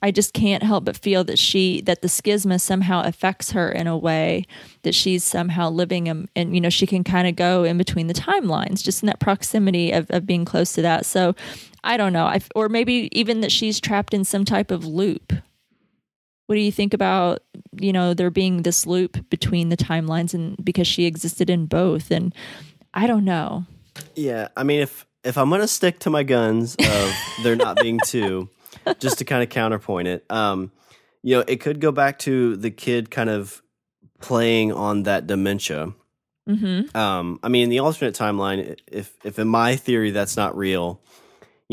[0.01, 3.85] I just can't help but feel that she that the schisma somehow affects her in
[3.85, 4.47] a way
[4.81, 8.07] that she's somehow living in, and you know she can kind of go in between
[8.07, 11.35] the timelines just in that proximity of, of being close to that so
[11.83, 15.33] I don't know I, or maybe even that she's trapped in some type of loop
[16.47, 17.41] what do you think about
[17.79, 22.11] you know there being this loop between the timelines and because she existed in both
[22.11, 22.33] and
[22.93, 23.65] I don't know
[24.15, 27.99] yeah I mean if if I'm gonna stick to my guns of there not being
[28.05, 28.49] two
[28.99, 30.25] just to kind of counterpoint it.
[30.29, 30.71] Um,
[31.21, 33.61] you know, it could go back to the kid kind of
[34.21, 35.93] playing on that dementia.
[36.47, 36.95] Mm-hmm.
[36.95, 41.01] Um, I mean, in the alternate timeline, if if in my theory that's not real,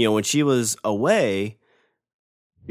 [0.01, 1.59] you know, when she was away,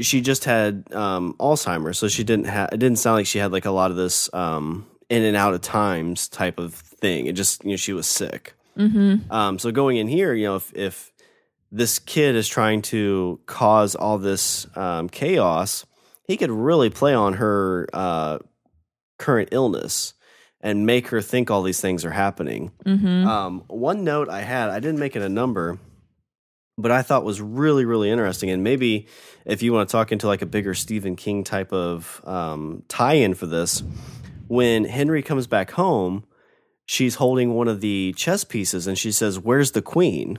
[0.00, 2.70] she just had um, Alzheimer's, so she didn't have.
[2.72, 5.54] It didn't sound like she had like a lot of this um, in and out
[5.54, 7.26] of times type of thing.
[7.26, 8.54] It just you know she was sick.
[8.76, 9.30] Mm-hmm.
[9.30, 11.12] Um, so going in here, you know, if if
[11.70, 15.86] this kid is trying to cause all this um, chaos,
[16.26, 18.38] he could really play on her uh,
[19.18, 20.14] current illness
[20.60, 22.72] and make her think all these things are happening.
[22.84, 23.26] Mm-hmm.
[23.26, 25.78] Um, one note I had, I didn't make it a number,
[26.80, 28.50] but I thought was really, really interesting.
[28.50, 29.06] And maybe
[29.44, 33.14] if you want to talk into like a bigger Stephen King type of um, tie
[33.14, 33.82] in for this,
[34.48, 36.24] when Henry comes back home,
[36.86, 40.38] she's holding one of the chess pieces and she says, Where's the queen?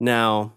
[0.00, 0.54] Now,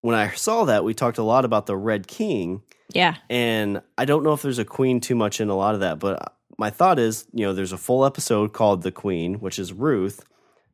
[0.00, 2.62] when I saw that, we talked a lot about the Red King.
[2.92, 3.16] Yeah.
[3.28, 5.98] And I don't know if there's a queen too much in a lot of that,
[5.98, 9.72] but my thought is, you know, there's a full episode called The Queen, which is
[9.72, 10.24] Ruth.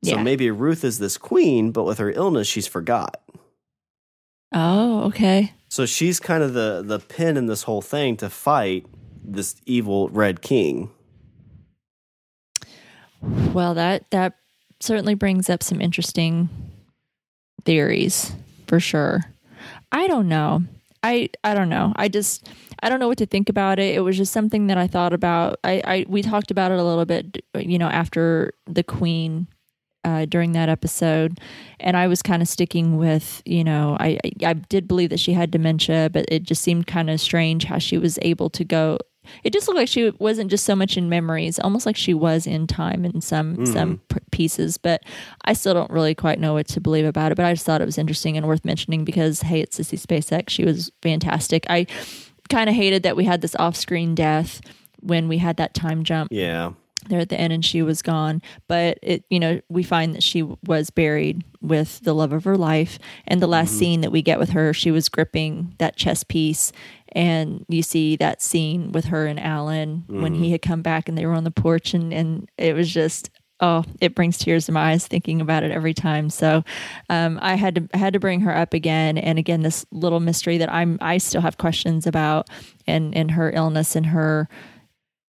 [0.02, 0.22] So yeah.
[0.22, 3.22] maybe Ruth is this queen, but with her illness, she's forgot.
[4.54, 5.52] Oh, okay.
[5.68, 8.86] So she's kind of the the pin in this whole thing to fight
[9.24, 10.90] this evil Red King.
[13.52, 14.34] Well, that that
[14.80, 16.48] certainly brings up some interesting
[17.64, 18.32] theories
[18.66, 19.24] for sure.
[19.90, 20.62] I don't know.
[21.02, 21.92] I I don't know.
[21.96, 22.48] I just
[22.82, 23.94] I don't know what to think about it.
[23.96, 25.58] It was just something that I thought about.
[25.64, 29.48] I, I we talked about it a little bit, you know, after the Queen
[30.04, 31.40] uh, during that episode,
[31.80, 35.32] and I was kind of sticking with, you know, I I did believe that she
[35.32, 38.98] had dementia, but it just seemed kind of strange how she was able to go
[39.42, 42.46] it just looked like she wasn't just so much in memories, almost like she was
[42.46, 43.72] in time in some mm.
[43.72, 44.78] some pieces.
[44.78, 45.02] But
[45.44, 47.36] I still don't really quite know what to believe about it.
[47.36, 50.50] But I just thought it was interesting and worth mentioning because hey, it's Sissy Spacek.
[50.50, 51.66] She was fantastic.
[51.68, 51.86] I
[52.50, 54.60] kind of hated that we had this off screen death
[55.00, 56.28] when we had that time jump.
[56.30, 56.72] Yeah
[57.08, 60.22] there at the end and she was gone but it you know we find that
[60.22, 63.78] she was buried with the love of her life and the last mm-hmm.
[63.78, 66.72] scene that we get with her she was gripping that chess piece
[67.14, 70.22] and you see that scene with her and Alan mm-hmm.
[70.22, 70.52] when he mm-hmm.
[70.52, 73.84] had come back and they were on the porch and and it was just oh
[74.00, 76.64] it brings tears to my eyes thinking about it every time so
[77.08, 80.18] um, i had to I had to bring her up again and again this little
[80.18, 82.48] mystery that i'm i still have questions about
[82.86, 84.48] and and her illness and her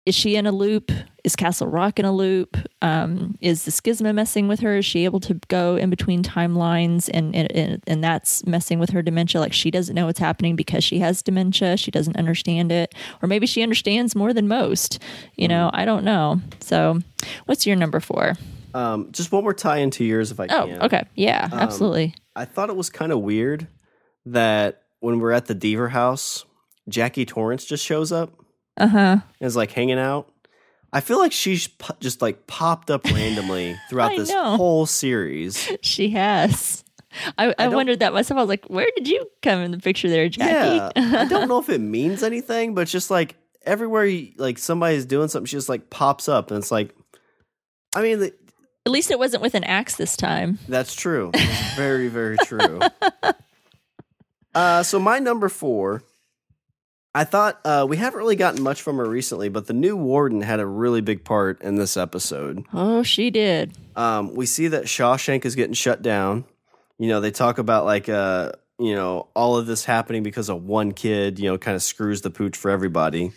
[0.06, 0.92] is she in a loop?
[1.24, 2.58] Is Castle Rock in a loop?
[2.82, 4.78] Um, is the schisma messing with her?
[4.78, 9.02] Is she able to go in between timelines and, and and that's messing with her
[9.02, 9.40] dementia?
[9.40, 11.78] Like she doesn't know what's happening because she has dementia.
[11.78, 15.00] She doesn't understand it, or maybe she understands more than most.
[15.36, 16.42] You know, I don't know.
[16.60, 17.00] So,
[17.46, 18.34] what's your number four?
[18.74, 20.78] Um, just one more tie into yours, if I oh, can.
[20.82, 22.16] Oh, okay, yeah, um, absolutely.
[22.36, 23.68] I thought it was kind of weird
[24.26, 26.44] that when we're at the Deaver house,
[26.90, 28.43] Jackie Torrance just shows up.
[28.78, 29.18] Uh huh.
[29.40, 30.30] Is like hanging out.
[30.94, 31.68] I feel like she's
[32.00, 34.58] just like popped up randomly throughout this know.
[34.58, 35.70] whole series.
[35.82, 36.84] She has.
[37.38, 38.38] I, I, I wondered that myself.
[38.38, 40.76] I was like, where did you come in the picture there, Jackie?
[40.76, 44.58] Yeah, I don't know if it means anything, but it's just like everywhere you, like
[44.58, 46.96] somebody's doing something, she just like pops up, and it's like,
[47.96, 48.34] I mean, the,
[48.86, 50.58] at least it wasn't with an axe this time.
[50.68, 51.32] That's true.
[51.76, 52.80] Very, very true.
[54.56, 56.04] uh, so my number four
[57.16, 60.42] I thought uh, we haven't really gotten much from her recently, but the new warden
[60.42, 62.66] had a really big part in this episode.
[62.74, 63.74] Oh, she did.
[63.96, 66.46] Um, we see that Shawshank is getting shut down.
[66.98, 70.64] You know, they talk about like, uh, you know, all of this happening because of
[70.64, 71.38] one kid.
[71.38, 73.32] You know, kind of screws the pooch for everybody.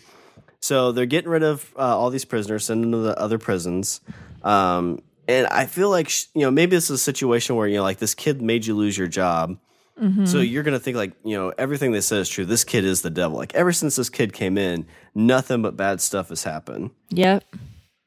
[0.59, 4.01] So they're getting rid of uh, all these prisoners, sending them to the other prisons.
[4.43, 7.83] Um, and I feel like you know maybe this is a situation where you know
[7.83, 9.57] like this kid made you lose your job
[10.01, 10.25] Mm-hmm.
[10.25, 12.45] So you're gonna think like you know everything they said is true.
[12.45, 13.37] This kid is the devil.
[13.37, 16.91] Like ever since this kid came in, nothing but bad stuff has happened.
[17.09, 17.43] Yep.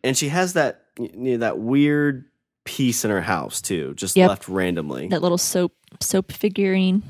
[0.05, 2.27] And she has that you know, that weird
[2.65, 4.29] piece in her house too, just Yep.
[4.29, 5.09] left randomly.
[5.09, 7.03] That little soap soap figurine.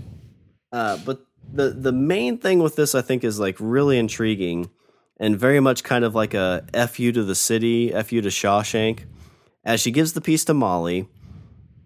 [0.73, 4.71] Uh, but the the main thing with this, I think, is like really intriguing
[5.19, 9.01] and very much kind of like a fu to the city, fu to Shawshank.
[9.63, 11.07] As she gives the piece to Molly,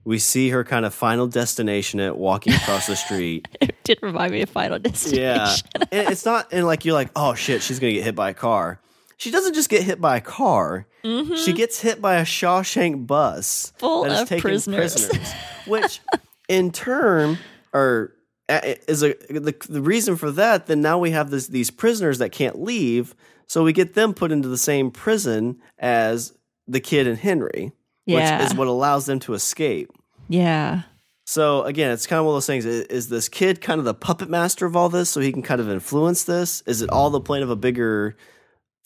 [0.05, 3.49] we see her kind of final destination at walking across the street.
[3.61, 5.23] It did remind me of Final Destination.
[5.23, 5.55] Yeah,
[5.93, 8.35] and it's not and like you're like, oh shit, she's gonna get hit by a
[8.35, 8.81] car.
[9.19, 10.87] She doesn't just get hit by a car.
[11.03, 13.81] She gets hit by a Shawshank bus Mm-hmm.
[13.81, 15.11] Full of taking prisoners.
[15.67, 16.01] which
[16.49, 17.39] in turn
[17.75, 18.13] are
[18.49, 20.67] is a the, the reason for that.
[20.67, 23.15] Then now we have this, these prisoners that can't leave,
[23.47, 26.33] so we get them put into the same prison as
[26.67, 27.73] the kid and Henry,
[28.07, 28.39] Yeah.
[28.43, 29.91] which is what allows them to escape.
[30.29, 30.83] Yeah.
[31.27, 32.65] So again, it's kind of one of those things.
[32.67, 35.43] Is, is this kid kind of the puppet master of all this, so he can
[35.43, 36.63] kind of influence this?
[36.67, 38.17] Is it all the point of a bigger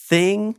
[0.00, 0.56] thing?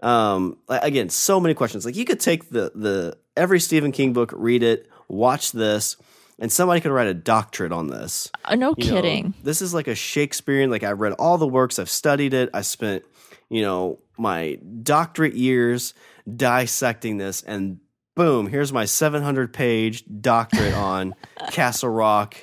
[0.00, 1.84] Um, again, so many questions.
[1.84, 5.96] Like you could take the the every Stephen King book, read it, watch this,
[6.38, 8.30] and somebody could write a doctorate on this.
[8.44, 9.34] Uh, no You know, kidding.
[9.42, 10.70] this is like a Shakespearean.
[10.70, 12.48] Like I read all the works, I've studied it.
[12.54, 13.04] I spent,
[13.50, 15.92] you know, my doctorate years
[16.36, 17.80] dissecting this, and
[18.18, 21.14] boom, here's my 700 page doctorate on
[21.52, 22.36] Castle Rock.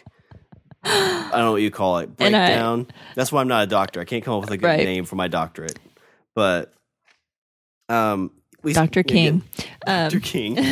[0.83, 2.09] I don't know what you call it.
[2.19, 2.87] And I- Breakdown.
[3.15, 3.99] That's why I'm not a doctor.
[3.99, 4.83] I can't come up with a good Right.
[4.85, 5.77] name for my doctorate.
[6.33, 6.73] But
[7.89, 8.31] um
[8.63, 9.03] we Dr.
[9.03, 9.43] King.
[9.85, 10.19] Um, Dr.
[10.21, 10.57] King.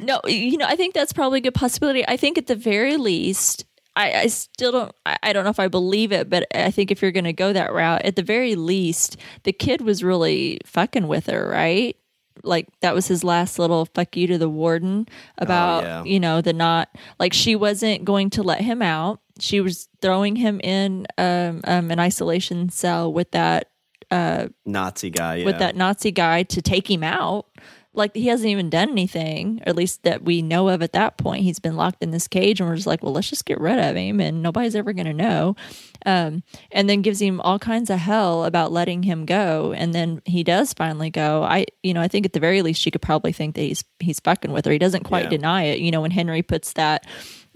[0.00, 2.06] No, you know, I think that's probably a good possibility.
[2.06, 5.60] I think at the very least, I, I still don't, I, I don't know if
[5.60, 8.22] I believe it, but I think if you're going to go that route, at the
[8.22, 11.96] very least, the kid was really fucking with her, right?
[12.42, 15.06] Like that was his last little fuck you to the warden
[15.38, 16.04] about, yeah.
[16.04, 19.20] you know, the not, like she wasn't going to let him out.
[19.38, 23.70] She was throwing him in um, um, an isolation cell with that
[24.10, 25.46] uh, Nazi guy, yeah.
[25.46, 27.46] with that Nazi guy to take him out.
[27.96, 31.16] Like he hasn't even done anything, or at least that we know of at that
[31.16, 31.44] point.
[31.44, 33.78] He's been locked in this cage, and we're just like, well, let's just get rid
[33.78, 35.54] of him, and nobody's ever going to know.
[36.06, 40.20] Um, and then gives him all kinds of hell about letting him go, and then
[40.26, 41.42] he does finally go.
[41.42, 43.82] I, you know, I think at the very least, she could probably think that he's
[44.00, 44.72] he's fucking with her.
[44.72, 45.30] He doesn't quite Yeah.
[45.30, 45.78] deny it.
[45.80, 47.06] You know, when Henry puts that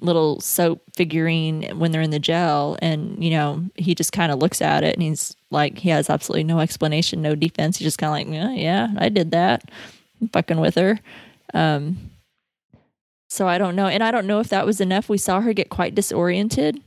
[0.01, 4.39] little soap figurine when they're in the jail and you know he just kind of
[4.39, 7.99] looks at it and he's like he has absolutely no explanation no defense he's just
[7.99, 9.69] kind of like yeah, yeah i did that
[10.21, 11.01] I'm fucking with her
[11.53, 11.97] um
[13.29, 15.53] so i don't know and i don't know if that was enough we saw her
[15.53, 16.81] get quite disoriented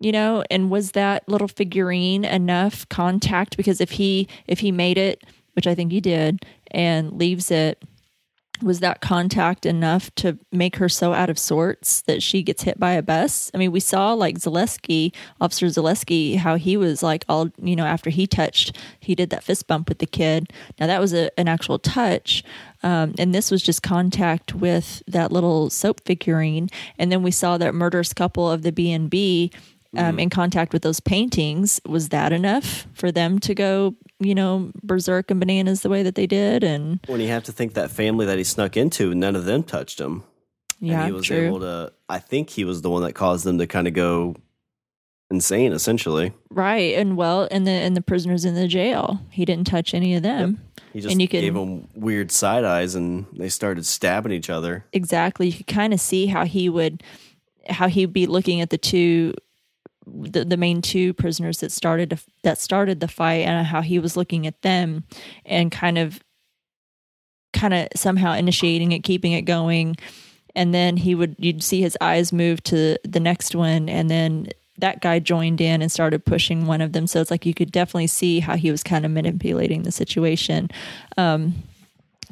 [0.00, 4.98] you know and was that little figurine enough contact because if he if he made
[4.98, 7.82] it which i think he did and leaves it
[8.62, 12.78] was that contact enough to make her so out of sorts that she gets hit
[12.78, 13.50] by a bus?
[13.54, 17.84] I mean, we saw like Zalewski, Officer Zalewski, how he was like all, you know,
[17.84, 20.52] after he touched, he did that fist bump with the kid.
[20.80, 22.42] Now that was a, an actual touch.
[22.82, 26.68] Um, and this was just contact with that little soap figurine.
[26.98, 29.52] And then we saw that murderous couple of the B&B
[29.96, 31.80] um, in contact with those paintings.
[31.86, 36.14] Was that enough for them to go, you know, berserk and bananas the way that
[36.14, 36.62] they did?
[36.64, 39.62] And when you have to think that family that he snuck into, none of them
[39.62, 40.24] touched him.
[40.80, 41.46] yeah, and he was true.
[41.46, 44.34] able to i think he was the one that caused them to kind of go
[45.30, 49.66] insane essentially Right, and well, and the and the prisoners in the jail, he didn't
[49.66, 50.60] touch any of them.
[50.92, 54.48] he just And you can- gave them weird side eyes and they started stabbing each
[54.50, 57.02] other Exactly, you could kind of see how he would,
[57.68, 59.34] how he'd be looking at the two,
[60.12, 63.98] the, the main two prisoners that started to, that started the fight, and how he
[63.98, 65.04] was looking at them,
[65.44, 66.20] and kind of,
[67.52, 69.96] kind of somehow initiating it, keeping it going,
[70.54, 74.48] and then he would you'd see his eyes move to the next one, and then
[74.78, 77.06] that guy joined in and started pushing one of them.
[77.06, 80.70] So it's like you could definitely see how he was kind of manipulating the situation.
[81.16, 81.54] Um,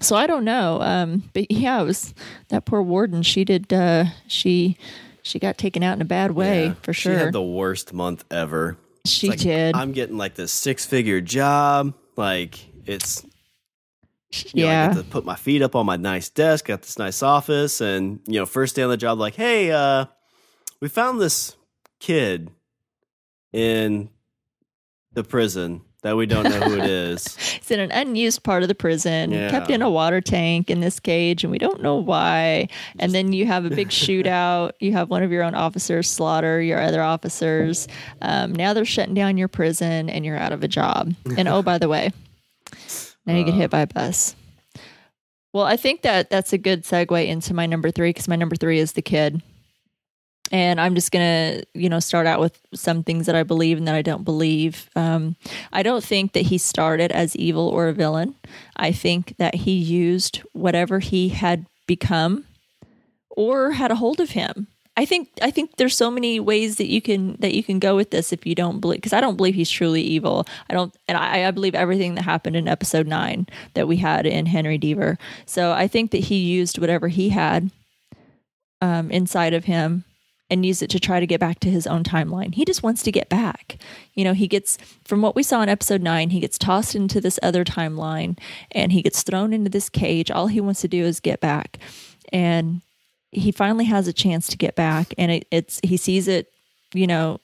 [0.00, 0.80] so I don't know.
[0.80, 2.14] Um, but yeah, it was
[2.50, 3.22] that poor warden.
[3.22, 3.72] She did.
[3.72, 4.76] Uh, she
[5.26, 6.74] she got taken out in a bad way Yeah.
[6.82, 7.14] for sure.
[7.18, 9.74] she had the worst month ever she Like, did.
[9.76, 13.24] i'm getting like this six figure job like it's
[14.54, 14.88] you know, I yeah.
[14.88, 18.20] get to put my feet up on my nice desk, got this nice office, and
[18.26, 20.06] you know, first day on the job, like, hey, uh,
[20.80, 21.56] we found this
[22.00, 22.50] kid
[23.52, 24.10] in
[25.12, 27.36] the prison that we don't know who it is.
[27.56, 29.50] It's in an unused part of the prison, Yeah.
[29.50, 32.68] kept in a water tank in this cage, and we don't know why.
[33.00, 34.72] And then you have a big shootout.
[34.78, 37.88] You have one of your own officers slaughter your other officers.
[38.22, 41.12] Um, now they're shutting down your prison, and you're out of a job.
[41.36, 42.12] And oh, by the way,
[43.26, 44.36] now you get hit by a bus.
[45.52, 48.54] Well, I think that that's a good segue into my number three because my number
[48.56, 49.42] three is the kid.
[50.52, 53.88] And I'm just gonna, you know, start out with some things that I believe and
[53.88, 54.88] that I don't believe.
[54.96, 55.36] Um,
[55.72, 58.34] I don't think that he started as evil or a villain.
[58.76, 62.44] I think that he used whatever he had become
[63.30, 64.68] or had a hold of him.
[64.98, 67.96] I think I think there's so many ways that you can that you can go
[67.96, 70.46] with this if you don't believe because I don't believe he's truly evil.
[70.70, 74.24] I don't, and I, I believe everything that happened in episode nine that we had
[74.24, 75.18] in Henry Deaver.
[75.44, 77.70] So I think that he used whatever he had
[78.80, 80.04] um, inside of him
[80.48, 82.54] and use it to try to get back to his own timeline.
[82.54, 83.78] He just wants to get back.
[84.14, 87.20] You know, he gets, from what we saw in episode nine, he gets tossed into
[87.20, 88.38] this other timeline
[88.70, 90.30] and he gets thrown into this cage.
[90.30, 91.78] All he wants to do is get back.
[92.32, 92.82] And
[93.32, 95.12] he finally has a chance to get back.
[95.18, 96.52] And it, it's, he sees it,
[96.94, 97.40] you know,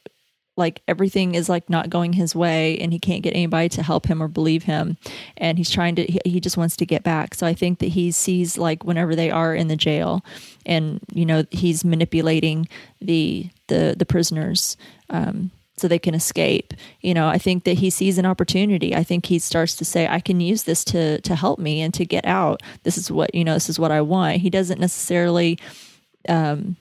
[0.56, 4.06] like everything is like not going his way and he can't get anybody to help
[4.06, 4.96] him or believe him.
[5.36, 7.34] And he's trying to he, he just wants to get back.
[7.34, 10.24] So i think that he sees like whenever they are in the jail
[10.66, 12.68] and you know he's manipulating
[13.00, 14.76] the the the prisoners
[15.10, 16.74] um so they can escape.
[17.00, 18.94] You know i think that he sees an opportunity.
[18.94, 21.94] I think he starts to say i can use this to to help me and
[21.94, 22.62] to get out.
[22.82, 24.38] This is what you know this is what i want.
[24.42, 25.58] He doesn't necessarily
[26.28, 26.76] um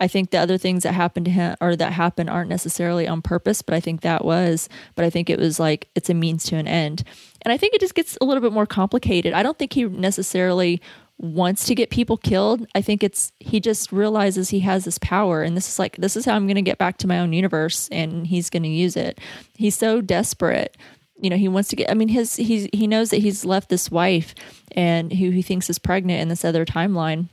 [0.00, 3.22] I think the other things that happened to him or that happened aren't necessarily on
[3.22, 4.68] purpose, but I think that was.
[4.94, 7.04] But I think it was like it's a means to an end.
[7.42, 9.32] And I think it just gets a little bit more complicated.
[9.34, 10.80] I don't think he necessarily
[11.18, 12.66] wants to get people killed.
[12.74, 16.16] I think it's he just realizes he has this power and this is like this
[16.16, 18.68] is how I'm going to get back to my own universe and he's going to
[18.68, 19.20] use it.
[19.54, 20.76] He's so desperate.
[21.20, 23.68] You know, he wants to get I mean his he's he knows that he's left
[23.68, 24.34] this wife
[24.72, 27.28] and who he thinks is pregnant in this other timeline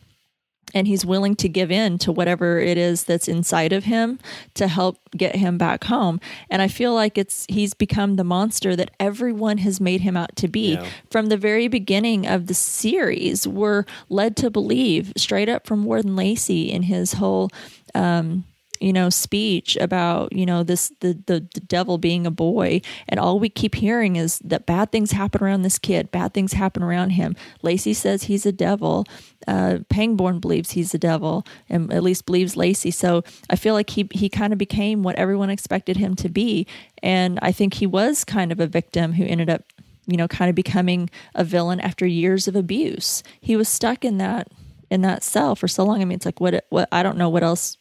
[0.73, 4.19] and he's willing to give in to whatever it is that's inside of him
[4.53, 6.19] to help get him back home
[6.49, 10.35] and i feel like it's he's become the monster that everyone has made him out
[10.35, 10.87] to be yeah.
[11.09, 16.15] from the very beginning of the series we're led to believe straight up from warden
[16.15, 17.49] lacy in his whole
[17.93, 18.45] um,
[18.81, 23.19] you know speech about you know this the, the the devil being a boy and
[23.19, 26.83] all we keep hearing is that bad things happen around this kid bad things happen
[26.83, 29.05] around him lacy says he's a devil
[29.47, 32.91] uh, Pangborn believes he's the devil, and at least believes Lacy.
[32.91, 36.67] So I feel like he he kind of became what everyone expected him to be,
[37.01, 39.63] and I think he was kind of a victim who ended up,
[40.05, 43.23] you know, kind of becoming a villain after years of abuse.
[43.39, 44.49] He was stuck in that
[44.89, 46.01] in that cell for so long.
[46.01, 47.77] I mean, it's like what what I don't know what else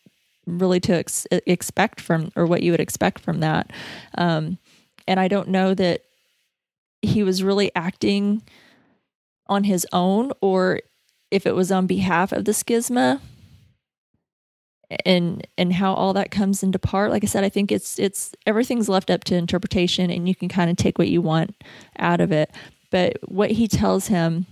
[0.58, 3.70] really to ex- expect from or what you would expect from that,
[4.16, 4.58] um,
[5.06, 6.02] and I don't know that
[7.02, 8.42] he was really acting
[9.46, 10.80] on his own or
[11.30, 13.20] if it was on behalf of the schisma
[15.06, 17.10] and and how all that comes into part.
[17.10, 20.48] Like i said i think it's it's everything's left up to interpretation and you can
[20.48, 21.54] kind of take what you want
[21.98, 22.50] out of it.
[22.90, 24.46] But what he tells him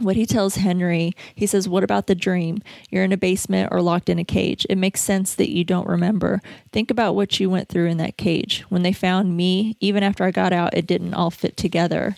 [0.00, 2.58] what he tells henry he says what about the dream
[2.90, 5.88] you're in a basement or locked in a cage it makes sense that you don't
[5.88, 6.40] remember
[6.72, 10.24] think about what you went through in that cage when they found me even after
[10.24, 12.16] i got out it didn't all fit together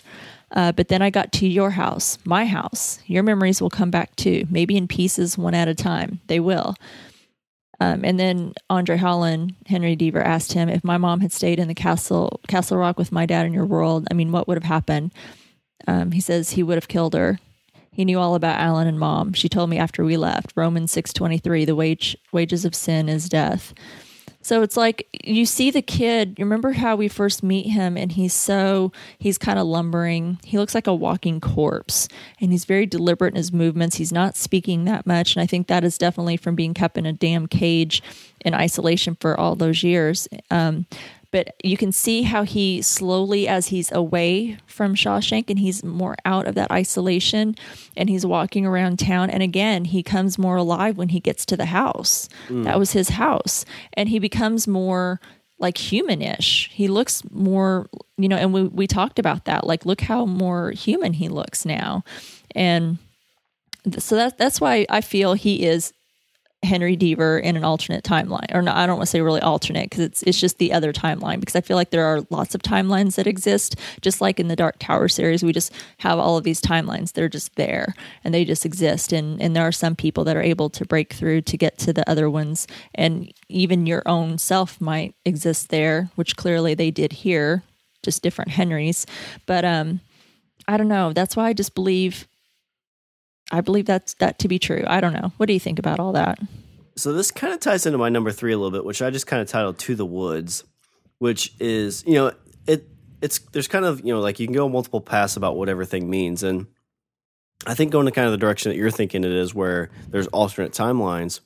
[0.55, 2.99] uh, but then I got to your house, my house.
[3.07, 6.19] Your memories will come back too, maybe in pieces, one at a time.
[6.27, 6.75] They will.
[7.79, 11.67] Um, and then Andre Holland, Henry Deaver asked him if my mom had stayed in
[11.67, 14.07] the castle, Castle Rock with my dad in your world.
[14.11, 15.11] I mean, what would have happened?
[15.87, 17.39] Um, he says he would have killed her.
[17.93, 19.33] He knew all about Alan and mom.
[19.33, 20.53] She told me after we left.
[20.55, 21.63] Romans six twenty three.
[21.63, 23.73] The wage wages of sin is death.
[24.41, 26.35] So it's like you see the kid.
[26.37, 30.37] You remember how we first meet him, and he's so he's kind of lumbering.
[30.43, 32.09] He looks like a walking corpse,
[32.41, 33.95] and he's very deliberate in his movements.
[33.95, 37.05] He's not speaking that much, and I think that is definitely from being kept in
[37.05, 38.03] a damn cage
[38.43, 40.27] in isolation for all those years.
[40.51, 40.87] Um,
[41.33, 46.15] but you can see how he slowly as he's away from Shawshank and he's more
[46.25, 47.55] out of that isolation
[47.97, 51.57] and he's walking around town and again he comes more alive when he gets to
[51.57, 52.29] the house.
[52.49, 52.65] Mm.
[52.65, 53.65] that was his house.
[53.93, 55.19] And he becomes more
[55.57, 56.69] like humanish.
[56.69, 59.65] He looks more you know and we, we talked about that.
[59.65, 62.03] Like look how more human he looks now.
[62.53, 62.99] And
[63.97, 65.91] so that, that's why i feel he is
[66.63, 69.89] Henry Deaver in an alternate timeline, or no, I don't want to say really alternate
[69.89, 71.39] because it's it's just the other timeline.
[71.39, 74.55] Because I feel like there are lots of timelines that exist, just like in the
[74.55, 77.13] Dark Tower series, we just have all of these timelines.
[77.13, 77.93] They're just there
[78.23, 81.13] and they just exist, and and there are some people that are able to break
[81.13, 86.09] through to get to the other ones, and even your own self might exist there,
[86.15, 87.63] which clearly they did here,
[88.03, 89.05] just different Henrys.
[89.45, 89.99] But um,
[90.67, 91.13] I don't know.
[91.13, 92.27] That's why I just believe
[93.51, 94.83] I believe that's that to be true.
[94.87, 95.31] I don't know.
[95.37, 96.39] What do you think about all that?
[96.95, 99.27] So this kind of ties into my number three a little bit, which I just
[99.27, 100.63] kind of titled "To the Woods,"
[101.19, 102.31] which is you know
[102.67, 102.87] it
[103.21, 106.09] it's there's kind of you know like you can go multiple paths about what everything
[106.09, 106.67] means, and
[107.65, 110.27] I think going to kind of the direction that you're thinking it is, where there's
[110.27, 111.39] alternate timelines.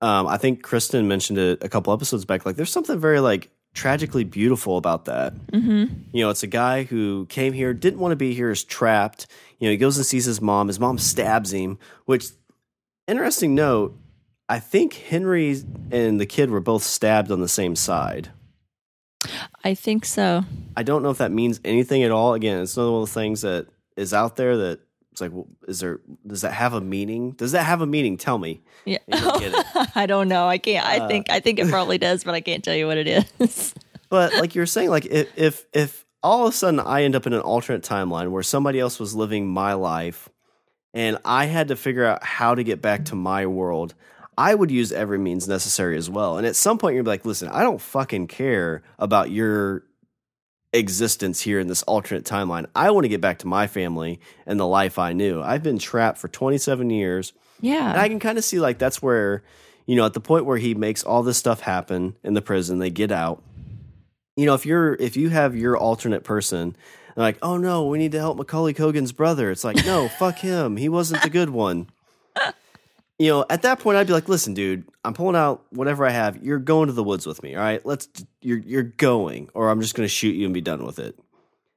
[0.00, 2.44] um, I think Kristen mentioned it a couple episodes back.
[2.44, 5.34] Like, there's something very like tragically beautiful about that.
[5.34, 5.94] Mm-hmm.
[6.12, 9.26] You know, it's a guy who came here, didn't want to be here, is trapped.
[9.58, 10.68] You know, he goes and sees his mom.
[10.68, 11.78] His mom stabs him.
[12.04, 12.26] Which,
[13.06, 13.98] interesting note,
[14.48, 15.56] I think Henry
[15.90, 18.30] and the kid were both stabbed on the same side.
[19.64, 20.44] I think so.
[20.76, 22.34] I don't know if that means anything at all.
[22.34, 24.80] Again, it's another one of the things that is out there that
[25.12, 26.00] it's like, well, is there?
[26.26, 27.32] Does that have a meaning?
[27.32, 28.16] Does that have a meaning?
[28.16, 28.62] Tell me.
[28.86, 28.96] Yeah,
[29.94, 30.48] I don't know.
[30.48, 30.86] I can't.
[30.86, 31.30] I uh, think.
[31.30, 33.06] I think it probably does, but I can't tell you what it
[33.38, 33.74] is.
[34.08, 37.26] but like you're saying, like if if if all of a sudden I end up
[37.26, 40.30] in an alternate timeline where somebody else was living my life,
[40.94, 43.94] and I had to figure out how to get back to my world.
[44.38, 46.38] I would use every means necessary as well.
[46.38, 49.84] And at some point, you're like, listen, I don't fucking care about your
[50.72, 52.66] existence here in this alternate timeline.
[52.74, 55.42] I want to get back to my family and the life I knew.
[55.42, 57.32] I've been trapped for 27 years.
[57.60, 57.90] Yeah.
[57.90, 59.42] And I can kind of see like that's where,
[59.86, 62.78] you know, at the point where he makes all this stuff happen in the prison,
[62.78, 63.42] they get out.
[64.36, 66.74] You know, if you're if you have your alternate person,
[67.16, 69.50] like, oh no, we need to help Macaulay Culkin's brother.
[69.50, 70.78] It's like, no, fuck him.
[70.78, 71.88] He wasn't the good one
[73.22, 76.10] you know, at that point, I'd be like, "Listen, dude, I'm pulling out whatever I
[76.10, 76.42] have.
[76.42, 77.84] You're going to the woods with me, all right?
[77.86, 78.08] Let's
[78.40, 81.16] you're you're going, or I'm just going to shoot you and be done with it."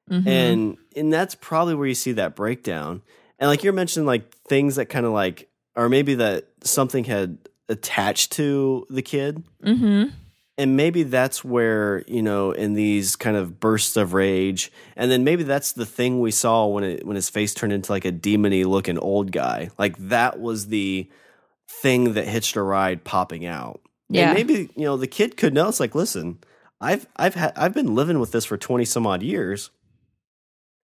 [0.10, 0.28] Mm-hmm.
[0.28, 3.04] And and that's probably where you see that breakdown.
[3.38, 7.38] And like you're mentioning, like things that kind of like, or maybe that something had
[7.70, 9.44] attached to the kid.
[9.64, 10.16] Mm-hmm.
[10.58, 15.24] And maybe that's where, you know, in these kind of bursts of rage, and then
[15.24, 18.12] maybe that's the thing we saw when it when his face turned into like a
[18.12, 19.70] demony looking old guy.
[19.78, 21.08] Like that was the
[21.70, 23.82] thing that hitched a ride popping out.
[24.10, 24.28] Yeah.
[24.28, 26.40] And maybe, you know, the kid could know it's like, listen,
[26.80, 29.72] I've I've had I've been living with this for 20 some odd years.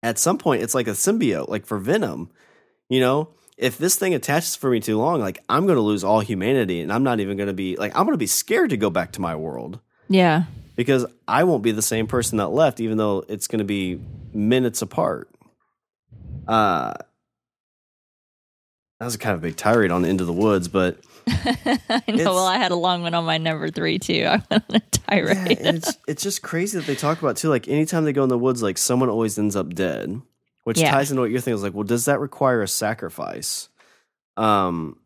[0.03, 2.29] At some point it's like a symbiote, like for Venom.
[2.89, 6.03] You know, if this thing attaches for me too long, like I'm going to lose
[6.03, 8.71] all humanity and I'm not even going to be like I'm going to be scared
[8.71, 9.79] to go back to my world.
[10.09, 10.43] Yeah.
[10.75, 14.01] Because I won't be the same person that left even though it's going to be
[14.33, 15.29] minutes apart.
[16.47, 16.93] Uh
[19.01, 22.35] that was a kind of a big tirade on Into the Woods, but I know.
[22.35, 24.25] Well, I had a long one on my number three too.
[24.29, 25.57] I went on a tirade.
[25.59, 27.49] Yeah, it's it's just crazy that they talk about too.
[27.49, 30.21] Like anytime they go in the woods, like someone always ends up dead,
[30.65, 30.91] which yeah.
[30.91, 31.55] ties into what you're thinking.
[31.55, 33.69] Is like, well, does that require a sacrifice?
[34.37, 34.99] Um,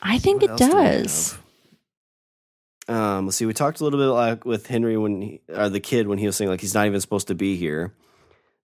[0.00, 1.36] I think it does.
[2.86, 3.44] Do um, let's see.
[3.44, 6.24] We talked a little bit like with Henry when he, or the kid when he
[6.24, 7.92] was saying like he's not even supposed to be here.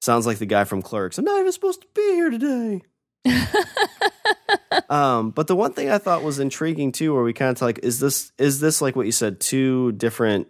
[0.00, 1.18] Sounds like the guy from Clerks.
[1.18, 2.80] I'm not even supposed to be here today.
[4.90, 7.80] um, but the one thing I thought was intriguing too, where we kind of like,
[7.82, 10.48] is this is this like what you said, two different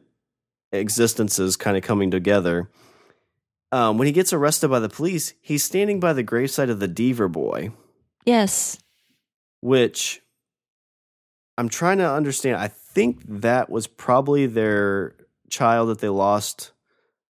[0.72, 2.70] existences kind of coming together?
[3.70, 6.88] Um, when he gets arrested by the police, he's standing by the gravesite of the
[6.88, 7.72] Deaver boy.
[8.26, 8.78] Yes.
[9.60, 10.20] Which
[11.56, 12.56] I'm trying to understand.
[12.56, 15.14] I think that was probably their
[15.48, 16.72] child that they lost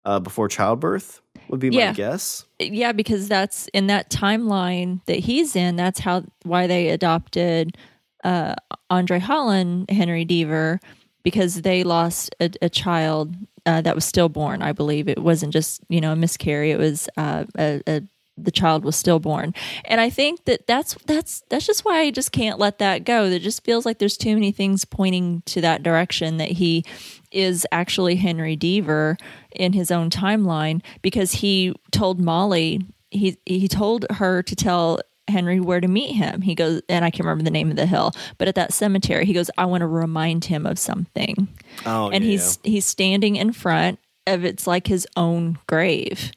[0.05, 1.87] uh, before childbirth would be yeah.
[1.87, 2.45] my guess.
[2.59, 5.75] Yeah, because that's in that timeline that he's in.
[5.75, 7.77] That's how why they adopted
[8.23, 8.55] uh,
[8.89, 10.79] Andre Holland, Henry Deaver,
[11.23, 13.35] because they lost a, a child
[13.65, 14.61] uh, that was stillborn.
[14.61, 16.71] I believe it wasn't just you know a miscarry.
[16.71, 18.01] It was uh, a, a
[18.43, 19.53] the child was stillborn.
[19.85, 23.25] And i think that that's that's that's just why i just can't let that go.
[23.25, 26.85] It just feels like there's too many things pointing to that direction that he
[27.31, 29.19] is actually henry deaver
[29.51, 32.81] in his own timeline because he told molly
[33.11, 36.41] he he told her to tell henry where to meet him.
[36.41, 39.25] He goes and i can't remember the name of the hill but at that cemetery
[39.25, 41.47] he goes i want to remind him of something.
[41.85, 46.31] Oh and yeah, he's he's standing in front of it's like his own grave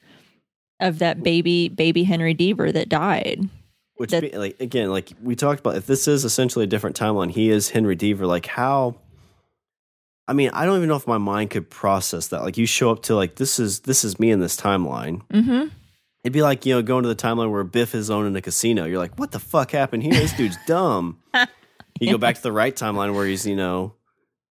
[0.82, 3.48] of that baby baby Henry Deaver that died.
[3.96, 6.96] Which that, be, like again, like we talked about, if this is essentially a different
[6.98, 8.26] timeline, he is Henry Deaver.
[8.26, 8.96] Like how?
[10.28, 12.42] I mean, I don't even know if my mind could process that.
[12.42, 15.22] Like you show up to like this is this is me in this timeline.
[15.28, 15.68] Mm-hmm.
[16.24, 18.84] It'd be like you know going to the timeline where Biff is owning a casino.
[18.84, 20.12] You're like, what the fuck happened here?
[20.12, 21.18] This dude's dumb.
[22.00, 23.94] you go back to the right timeline where he's you know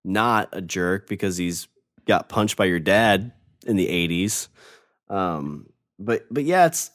[0.03, 1.67] not a jerk because he's
[2.05, 3.31] got punched by your dad
[3.65, 4.47] in the 80s.
[5.09, 5.67] Um,
[6.05, 6.91] but but yeah, it's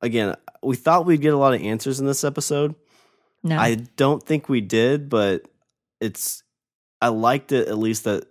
[0.00, 2.74] again, we thought we'd get a lot of answers in this episode.
[3.42, 3.58] No.
[3.58, 5.46] I don't think we did, but
[6.00, 6.42] it's
[7.00, 8.26] I liked it at least that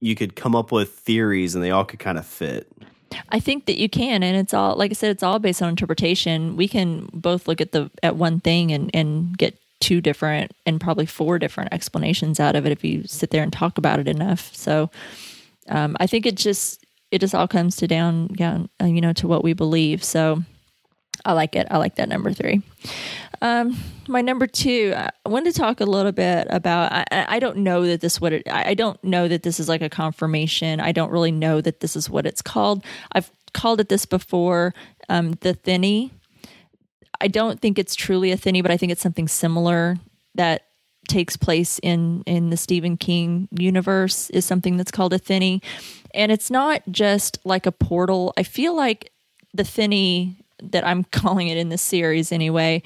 [0.00, 2.70] you could come up with theories and they all could kind of fit.
[3.30, 5.68] I think that you can, and it's all like I said, it's all based on
[5.68, 6.56] interpretation.
[6.56, 10.80] We can both look at the at one thing and and get two different and
[10.80, 14.08] probably four different explanations out of it if you sit there and talk about it
[14.08, 14.54] enough.
[14.54, 14.90] So
[15.68, 19.12] um, I think it just it just all comes to down, down uh, you know,
[19.14, 20.02] to what we believe.
[20.02, 20.42] So
[21.24, 21.66] I like it.
[21.70, 22.62] I like that number three.
[23.42, 23.76] Um,
[24.08, 26.92] my number two, I wanted to talk a little bit about.
[26.92, 28.48] I, I don't know that this what it.
[28.48, 30.80] I don't know that this is like a confirmation.
[30.80, 32.84] I don't really know that this is what it's called.
[33.12, 34.74] I've called it this before.
[35.08, 36.12] Um, the thinny.
[37.20, 39.96] I don't think it's truly a thinny, but I think it's something similar
[40.34, 40.66] that
[41.06, 45.62] takes place in in the Stephen King universe is something that's called a thinny,
[46.14, 48.32] and it's not just like a portal.
[48.36, 49.12] I feel like
[49.54, 52.82] the thinny that I'm calling it in this series anyway.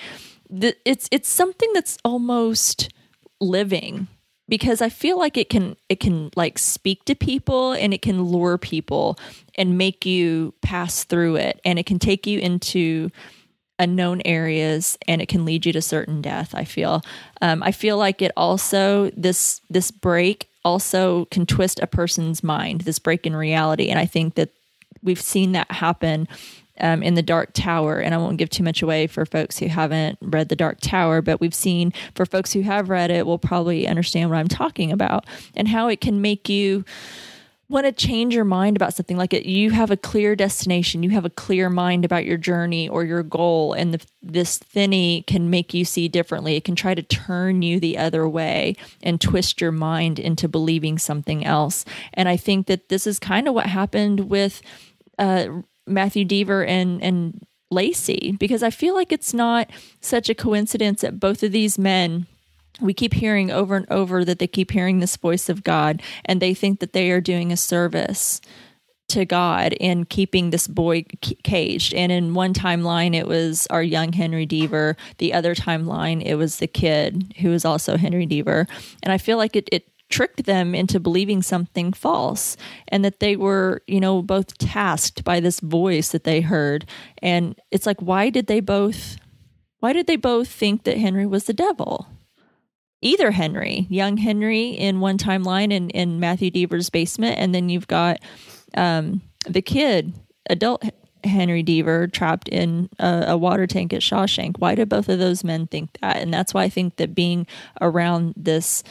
[0.48, 2.90] The, it's it's something that's almost
[3.40, 4.08] living
[4.48, 8.24] because I feel like it can it can like speak to people and it can
[8.24, 9.18] lure people
[9.54, 13.10] and make you pass through it and it can take you into
[13.80, 17.02] unknown areas and it can lead you to certain death i feel
[17.40, 22.82] um, i feel like it also this this break also can twist a person's mind
[22.82, 24.50] this break in reality and i think that
[25.02, 26.28] we've seen that happen
[26.80, 27.98] um, in the Dark Tower.
[27.98, 31.22] And I won't give too much away for folks who haven't read the Dark Tower,
[31.22, 34.90] but we've seen for folks who have read it will probably understand what I'm talking
[34.90, 36.84] about and how it can make you
[37.70, 41.10] want to change your mind about something like it you have a clear destination you
[41.10, 45.50] have a clear mind about your journey or your goal and the, this thinny can
[45.50, 46.56] make you see differently.
[46.56, 50.98] It can try to turn you the other way and twist your mind into believing
[50.98, 51.84] something else.
[52.14, 54.62] And i think that this is kind of what happened with
[55.18, 55.46] uh,
[55.86, 61.20] matthew deaver and and lacy because i feel like it's not such a coincidence that
[61.20, 62.26] both of these men
[62.80, 66.40] we keep hearing over and over that they keep hearing this voice of God and
[66.40, 68.40] they think that they are doing a service
[69.10, 71.04] to God in keeping this boy
[71.42, 71.94] caged.
[71.94, 74.96] And in one timeline, it was our young Henry Deaver.
[75.18, 78.68] The other timeline, it was the kid who was also Henry Deaver.
[79.02, 82.56] And I feel like it, it tricked them into believing something false
[82.88, 86.84] and that they were, you know, both tasked by this voice that they heard.
[87.22, 89.16] And it's like, why did they both?
[89.78, 92.06] Why did they both think that Henry was the devil?
[93.02, 97.88] Either Henry, young Henry in one timeline in, in Matthew Deaver's basement, and then you've
[97.88, 98.18] got
[98.76, 100.14] um, the kid,
[100.48, 100.84] adult
[101.24, 104.58] Henry Deaver, trapped in a, a, water tank at Shawshank.
[104.58, 106.16] Why did both of those men think that?
[106.16, 107.46] And that's why I think that being
[107.80, 108.82] around this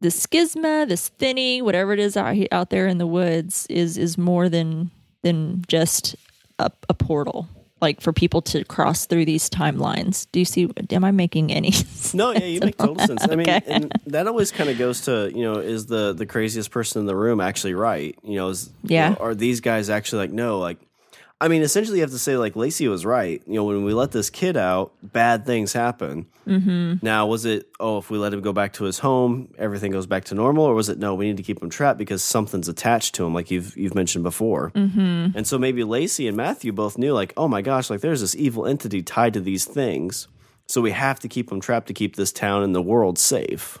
[0.00, 4.16] this schisma, this thinny, whatever it is out, out there in the woods, is is
[4.16, 4.90] more than
[5.22, 6.14] than just
[6.58, 7.48] a, a portal
[7.80, 10.26] like for people to cross through these timelines.
[10.32, 10.70] Do you see?
[10.90, 11.72] Am I making any?
[12.14, 13.26] no, yeah, you make total sense.
[13.28, 16.70] I mean, and that always kind of goes to you know, is the the craziest
[16.70, 18.18] person in the room actually right?
[18.22, 20.78] You know, is yeah, you know, are these guys actually like no, like
[21.40, 23.40] I mean, essentially, you have to say like Lacy was right.
[23.46, 26.26] You know, when we let this kid out, bad things happen.
[26.48, 26.94] Mm-hmm.
[27.00, 30.06] Now, was it oh, if we let him go back to his home, everything goes
[30.06, 32.68] back to normal, or was it no, we need to keep him trapped because something's
[32.68, 34.72] attached to him, like you've you've mentioned before.
[34.72, 35.36] Mm-hmm.
[35.36, 38.34] And so maybe Lacy and Matthew both knew, like, oh my gosh, like there's this
[38.34, 40.26] evil entity tied to these things,
[40.66, 43.78] so we have to keep him trapped to keep this town and the world safe.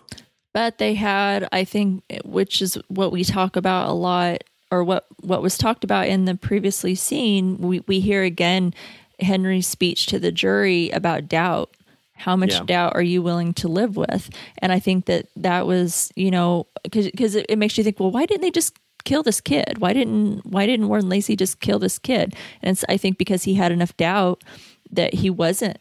[0.54, 5.06] But they had, I think, which is what we talk about a lot or what
[5.20, 8.74] what was talked about in the previously seen, we, we hear again
[9.20, 11.70] Henry's speech to the jury about doubt.
[12.14, 12.64] How much yeah.
[12.64, 14.28] doubt are you willing to live with?
[14.58, 18.10] And I think that that was, you know, because it, it makes you think, well,
[18.10, 19.78] why didn't they just kill this kid?
[19.78, 22.34] Why didn't why didn't Warren Lacy just kill this kid?
[22.60, 24.42] And it's, I think because he had enough doubt
[24.90, 25.78] that he wasn't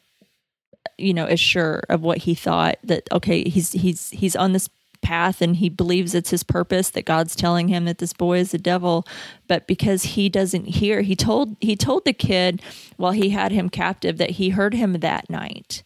[0.98, 4.70] you know as sure of what he thought that okay he's he's he's on this
[5.02, 8.54] path and he believes it's his purpose that God's telling him that this boy is
[8.54, 9.06] a devil.
[9.48, 12.62] But because he doesn't hear he told he told the kid
[12.98, 15.84] while he had him captive that he heard him that night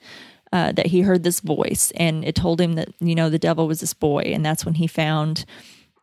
[0.54, 3.68] uh, that he heard this voice and it told him that you know the devil
[3.68, 4.24] was this boy.
[4.34, 5.46] And that's when he found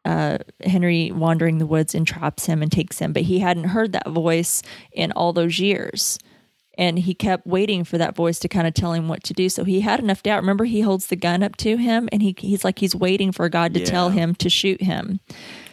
[0.04, 3.12] uh, Henry wandering the woods and traps him and takes him.
[3.12, 6.18] But he hadn't heard that voice in all those years
[6.78, 9.48] and he kept waiting for that voice to kind of tell him what to do.
[9.48, 10.40] So he had enough doubt.
[10.40, 13.48] Remember, he holds the gun up to him, and he he's like he's waiting for
[13.48, 13.86] God to yeah.
[13.86, 15.20] tell him to shoot him.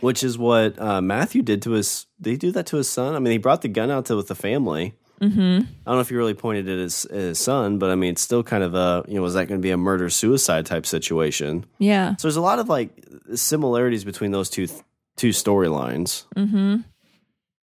[0.01, 2.07] Which is what uh, Matthew did to his.
[2.19, 3.15] Did he do that to his son?
[3.15, 4.95] I mean, he brought the gun out to with the family.
[5.21, 5.39] Mm-hmm.
[5.39, 8.11] I don't know if he really pointed it at his, his son, but I mean,
[8.11, 10.65] it's still kind of a you know, was that going to be a murder suicide
[10.65, 11.65] type situation?
[11.77, 12.15] Yeah.
[12.17, 12.89] So there's a lot of like
[13.33, 14.67] similarities between those two
[15.15, 16.25] two storylines.
[16.35, 16.77] Mm-hmm.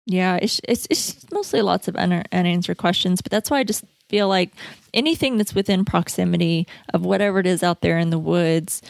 [0.07, 4.29] Yeah, it's, it's, it's mostly lots of unanswered questions, but that's why I just feel
[4.29, 4.53] like
[4.95, 8.83] anything that's within proximity of whatever it is out there in the woods,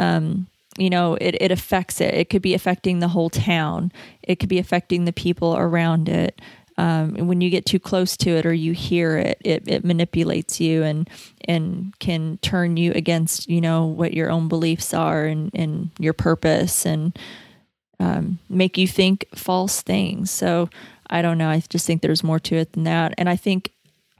[0.00, 2.14] um, you know, it, it affects it.
[2.14, 3.92] It could be affecting the whole town.
[4.24, 6.40] It could be affecting the people around it.
[6.76, 10.60] Um, when you get too close to it or you hear it, it, it manipulates
[10.60, 11.08] you and
[11.46, 16.14] and can turn you against you know what your own beliefs are and, and your
[16.14, 17.16] purpose and
[18.00, 20.30] um, make you think false things.
[20.30, 20.68] So
[21.08, 21.48] I don't know.
[21.48, 23.14] I just think there's more to it than that.
[23.18, 23.70] And I think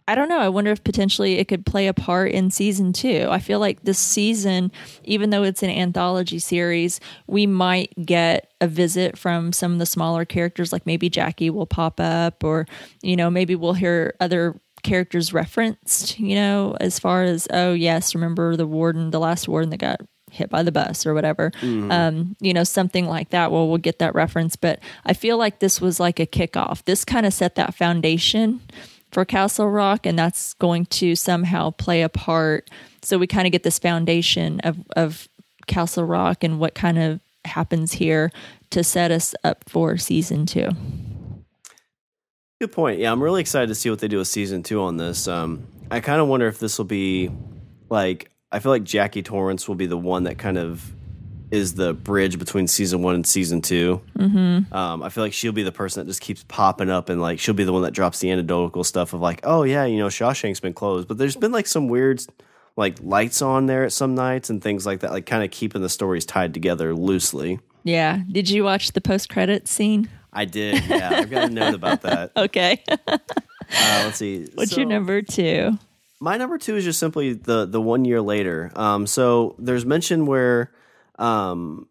[0.07, 0.39] I don't know.
[0.39, 3.27] I wonder if potentially it could play a part in season two.
[3.31, 4.71] I feel like this season,
[5.03, 9.87] even though it's an anthology series, we might get a visit from some of the
[9.87, 12.67] smaller characters, like maybe Jackie will pop up, or,
[13.03, 18.15] you know, maybe we'll hear other characters referenced, you know, as far as, oh, yes,
[18.15, 20.03] remember the warden, the last warden that got
[20.35, 21.51] hit by the bus or whatever.
[21.61, 21.91] Mm-hmm.
[21.91, 23.51] Um, you know, something like that.
[23.53, 24.57] Well, we'll get that reference.
[24.57, 26.85] But I feel like this was like a kickoff.
[26.85, 28.61] This kind of set that foundation
[29.13, 32.69] for Castle Rock, and that's going to somehow play a part.
[33.03, 35.29] So we kind of get this foundation of, of
[35.67, 38.33] Castle Rock and what kind of happens here
[38.71, 40.69] to set us up for season two.
[42.61, 42.99] Good point.
[42.99, 45.29] Yeah, I'm really excited to see what they do with season two on this.
[45.29, 47.31] Um, I kind of wonder if this will be
[47.91, 50.95] like I feel like Jackie Torrance will be the one that kind of
[51.51, 54.75] is the bridge between season one and season 2 mm-hmm.
[54.75, 57.41] um, I feel like she'll be the person that just keeps popping up, and like
[57.41, 60.07] she'll be the one that drops the anecdotal stuff of like, oh yeah, you know,
[60.07, 62.25] Shawshank's been closed, but there's been like some weird
[62.77, 65.83] like lights on there at some nights and things like that, like kind of keeping
[65.83, 67.59] the stories tied together loosely.
[67.83, 68.21] Yeah.
[68.31, 70.09] Did you watch the post credit scene?
[70.33, 70.85] I did.
[70.87, 72.33] Yeah, I've got a note about that.
[72.37, 72.83] okay.
[72.89, 73.19] uh,
[73.69, 74.49] let's see.
[74.55, 75.79] What's so, your number two?
[76.25, 78.73] My number two is just simply the the one year later.
[78.75, 80.73] Um, so there's mention where
[81.19, 81.87] um,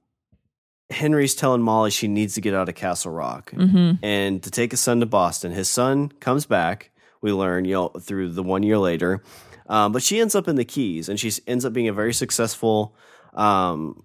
[0.89, 4.03] Henry's telling Molly she needs to get out of Castle Rock mm-hmm.
[4.03, 5.51] and to take his son to Boston.
[5.51, 6.89] His son comes back.
[7.21, 9.21] We learn, you know, through the one year later,
[9.67, 12.11] um, but she ends up in the Keys, and she ends up being a very
[12.11, 12.95] successful
[13.35, 14.03] um,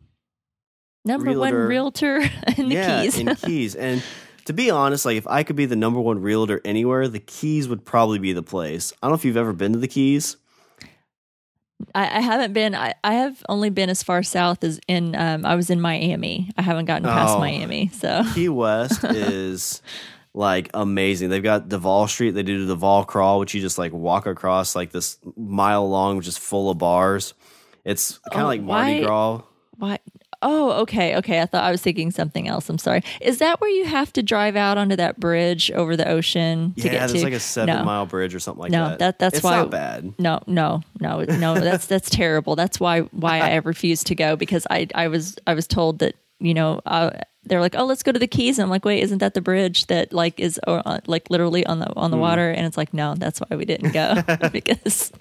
[1.06, 1.58] number realtor.
[1.58, 2.16] one realtor
[2.58, 3.18] in the yeah, Keys.
[3.18, 4.02] in Keys, and
[4.48, 7.68] to be honest, like if I could be the number one realtor anywhere, the Keys
[7.68, 8.94] would probably be the place.
[8.94, 10.38] I don't know if you've ever been to the Keys.
[11.94, 12.74] I, I haven't been.
[12.74, 15.14] I, I have only been as far south as in.
[15.14, 16.50] Um, I was in Miami.
[16.56, 17.88] I haven't gotten past oh, Miami.
[17.88, 19.82] So Key West is
[20.32, 21.28] like amazing.
[21.28, 22.30] They've got Duval Street.
[22.30, 26.16] They do the Duval Crawl, which you just like walk across like this mile long,
[26.16, 27.34] which is full of bars.
[27.84, 29.42] It's kind of oh, like Mardi why, Gras.
[29.76, 29.98] Why?
[30.40, 31.40] Oh, okay, okay.
[31.40, 32.68] I thought I was thinking something else.
[32.68, 33.02] I'm sorry.
[33.20, 36.82] Is that where you have to drive out onto that bridge over the ocean to
[36.82, 37.12] yeah, get to?
[37.12, 37.84] there's like a seven no.
[37.84, 38.90] mile bridge or something like no, that.
[38.90, 39.56] No, that that's it's why.
[39.56, 40.14] not bad.
[40.18, 41.54] No, no, no, no.
[41.54, 42.54] that's that's terrible.
[42.54, 46.14] That's why why I refused to go because I I was I was told that
[46.38, 47.10] you know uh,
[47.44, 49.40] they're like oh let's go to the Keys and I'm like wait isn't that the
[49.40, 52.20] bridge that like is uh, like literally on the on the mm.
[52.20, 54.22] water and it's like no that's why we didn't go
[54.52, 55.12] because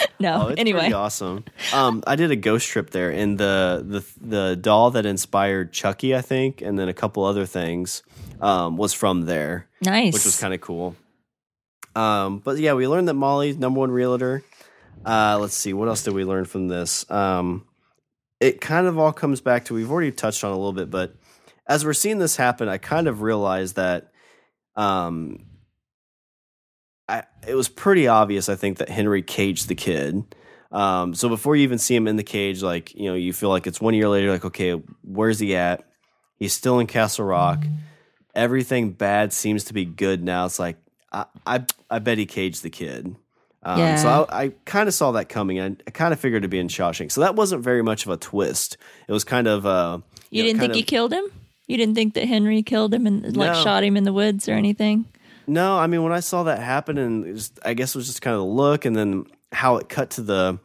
[0.20, 0.48] no.
[0.48, 1.44] Oh, anyway, awesome.
[1.72, 6.14] Um, I did a ghost trip there, and the the the doll that inspired Chucky,
[6.14, 8.02] I think, and then a couple other things,
[8.40, 9.68] um, was from there.
[9.80, 10.96] Nice, which was kind of cool.
[11.94, 14.42] Um, but yeah, we learned that Molly's number one realtor.
[15.04, 17.10] Uh, let's see, what else did we learn from this?
[17.10, 17.66] Um,
[18.40, 21.14] it kind of all comes back to we've already touched on a little bit, but
[21.66, 24.12] as we're seeing this happen, I kind of realized that
[24.76, 25.44] um,
[27.46, 30.34] it was pretty obvious, I think, that Henry caged the kid.
[30.70, 33.50] Um, so before you even see him in the cage, like you know, you feel
[33.50, 34.30] like it's one year later.
[34.30, 34.72] Like, okay,
[35.02, 35.84] where's he at?
[36.38, 37.64] He's still in Castle Rock.
[38.34, 40.46] Everything bad seems to be good now.
[40.46, 40.76] It's like
[41.12, 43.14] I I, I bet he caged the kid.
[43.64, 43.96] Um, yeah.
[43.96, 45.60] So I, I kind of saw that coming.
[45.60, 47.12] I, I kind of figured it'd be in Shawshank.
[47.12, 48.76] So that wasn't very much of a twist.
[49.06, 49.66] It was kind of.
[49.66, 49.98] Uh,
[50.30, 51.24] you, you didn't think of, he killed him?
[51.66, 53.62] You didn't think that Henry killed him and like no.
[53.62, 55.04] shot him in the woods or anything?
[55.46, 58.22] No, I mean when I saw that happen, and just, I guess it was just
[58.22, 60.58] kind of the look, and then how it cut to the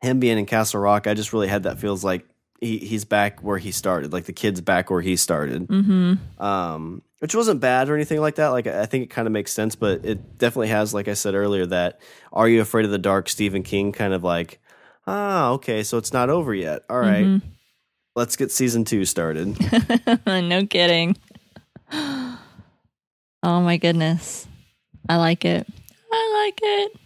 [0.00, 1.06] him being in Castle Rock.
[1.06, 2.26] I just really had that feels like
[2.60, 5.66] he, he's back where he started, like the kid's back where he started.
[5.68, 6.42] Mm-hmm.
[6.42, 8.48] Um, which wasn't bad or anything like that.
[8.48, 11.34] Like I think it kind of makes sense, but it definitely has, like I said
[11.34, 12.00] earlier, that
[12.32, 14.60] "Are You Afraid of the Dark?" Stephen King kind of like,
[15.06, 16.82] ah, okay, so it's not over yet.
[16.90, 17.24] All right.
[17.24, 17.48] mm-hmm.
[18.14, 19.56] let's get season two started.
[20.26, 21.16] no kidding.
[23.46, 24.48] Oh my goodness.
[25.08, 25.68] I like it.
[26.10, 27.00] I like it.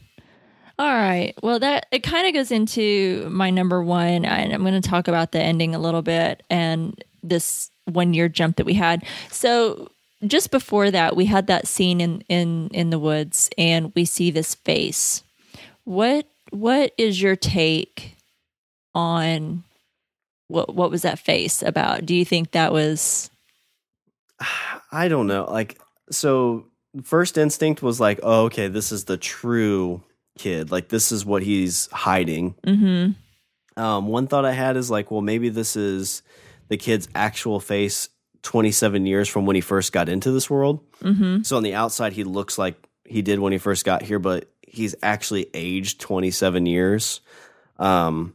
[0.79, 1.35] All right.
[1.43, 5.07] Well, that it kind of goes into my number one, and I'm going to talk
[5.07, 9.05] about the ending a little bit and this one year jump that we had.
[9.31, 9.91] So,
[10.27, 14.31] just before that, we had that scene in in in the woods, and we see
[14.31, 15.23] this face.
[15.85, 18.17] What what is your take
[18.95, 19.63] on
[20.49, 22.07] what what was that face about?
[22.07, 23.31] Do you think that was?
[24.91, 25.45] I don't know.
[25.45, 25.79] Like
[26.11, 26.67] so
[27.03, 30.03] first instinct was like, oh, okay, this is the true
[30.39, 30.71] kid.
[30.71, 32.55] Like this is what he's hiding.
[32.67, 33.81] Mm-hmm.
[33.81, 36.23] Um, one thought I had is like, well, maybe this is
[36.69, 38.09] the kid's actual face
[38.43, 40.81] 27 years from when he first got into this world.
[41.01, 41.43] Mm-hmm.
[41.43, 44.51] So on the outside, he looks like he did when he first got here, but
[44.63, 47.21] he's actually aged 27 years.
[47.79, 48.35] Um,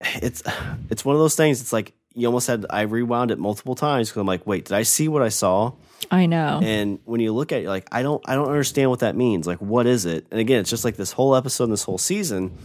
[0.00, 0.42] it's
[0.90, 1.60] it's one of those things.
[1.60, 4.74] It's like you almost had I rewound it multiple times because I'm like, wait, did
[4.74, 5.72] I see what I saw?
[6.10, 6.60] I know.
[6.62, 9.16] And when you look at it, you're like, I don't, I don't understand what that
[9.16, 9.46] means.
[9.46, 10.26] Like, what is it?
[10.30, 12.56] And again, it's just like this whole episode, and this whole season,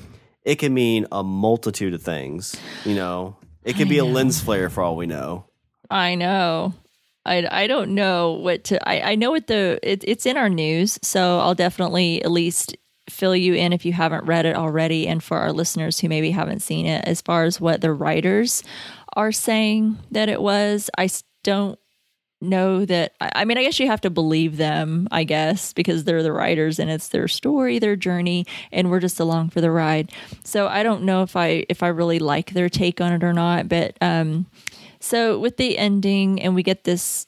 [0.44, 2.56] it can mean a multitude of things.
[2.86, 5.46] You know, it could be a lens flare for all we know.
[5.90, 6.74] I know.
[7.26, 8.88] I, I don't know what to.
[8.88, 12.76] I, I know what the it, it's in our news, so I'll definitely at least
[13.10, 16.32] fill you in if you haven't read it already, and for our listeners who maybe
[16.32, 18.64] haven't seen it, as far as what the writers
[19.16, 20.90] are saying that it was.
[20.98, 21.10] I
[21.44, 21.80] don't
[22.44, 23.14] know that.
[23.20, 26.80] I mean, I guess you have to believe them, I guess, because they're the writers
[26.80, 30.12] and it's their story, their journey, and we're just along for the ride.
[30.44, 33.34] So I don't know if I if I really like their take on it or
[33.34, 34.48] not, but um.
[35.00, 37.28] So with the ending, and we get this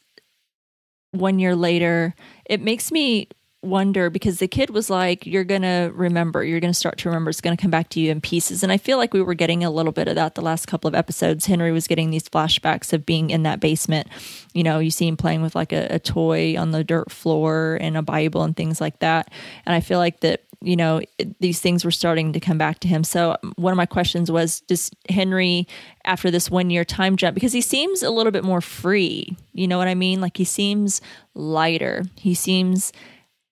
[1.12, 3.28] one year later, it makes me
[3.66, 7.10] wonder because the kid was like, You're going to remember, you're going to start to
[7.10, 8.64] remember, it's going to come back to you in pieces.
[8.64, 10.88] And I feel like we were getting a little bit of that the last couple
[10.88, 11.46] of episodes.
[11.46, 14.08] Henry was getting these flashbacks of being in that basement.
[14.54, 17.78] You know, you see him playing with like a, a toy on the dirt floor
[17.82, 19.32] and a Bible and things like that.
[19.66, 21.02] And I feel like that you know
[21.40, 24.32] these things were starting to come back to him so um, one of my questions
[24.32, 25.68] was does henry
[26.06, 29.68] after this one year time jump because he seems a little bit more free you
[29.68, 31.02] know what i mean like he seems
[31.34, 32.92] lighter he seems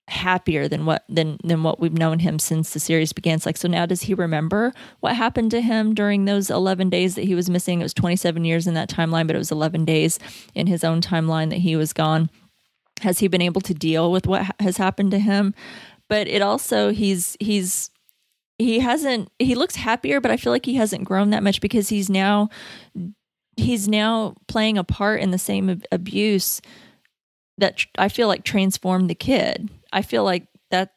[0.10, 3.36] happier than what than than what we've known him since the series began.
[3.36, 7.16] It's like so now does he remember what happened to him during those 11 days
[7.16, 7.80] that he was missing?
[7.80, 10.20] It was 27 years in that timeline but it was 11 days
[10.54, 12.30] in his own timeline that he was gone.
[13.02, 15.54] Has he been able to deal with what ha- has happened to him?
[16.10, 17.90] But it also he's he's
[18.58, 21.90] he hasn't he looks happier but i feel like he hasn't grown that much because
[21.90, 22.50] he's now
[23.58, 26.62] he's now playing a part in the same ab- abuse
[27.58, 29.70] that i feel like transformed the kid.
[29.92, 30.94] I feel like that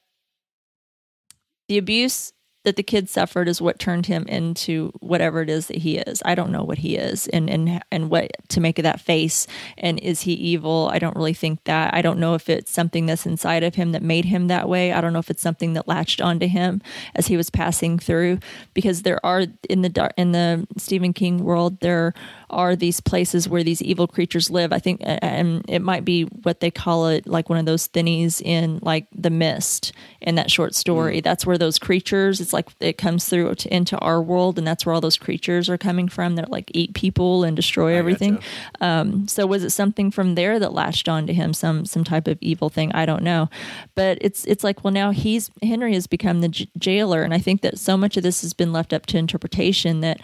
[1.69, 2.33] the abuse
[2.67, 6.21] that the kid suffered is what turned him into whatever it is that he is.
[6.25, 9.47] I don't know what he is and and and what to make of that face
[9.79, 10.91] and is he evil?
[10.93, 11.95] I don't really think that.
[11.95, 14.93] I don't know if it's something that's inside of him that made him that way.
[14.93, 16.83] I don't know if it's something that latched onto him
[17.15, 18.41] as he was passing through
[18.75, 22.15] because there are in the in the Stephen King world there
[22.51, 24.73] are these places where these evil creatures live.
[24.73, 28.41] I think and it might be what they call it like one of those thinnies
[28.41, 31.21] in like The Mist in that short story.
[31.21, 31.23] Mm.
[31.23, 34.85] That's where those creatures it's like it comes through to, into our world and that's
[34.85, 38.41] where all those creatures are coming from that like eat people and destroy everything.
[38.81, 42.39] Um, so was it something from there that latched onto him, some some type of
[42.41, 42.91] evil thing?
[42.93, 43.49] I don't know,
[43.95, 47.39] but it's it's like well now he's Henry has become the j- jailer, and I
[47.39, 50.21] think that so much of this has been left up to interpretation that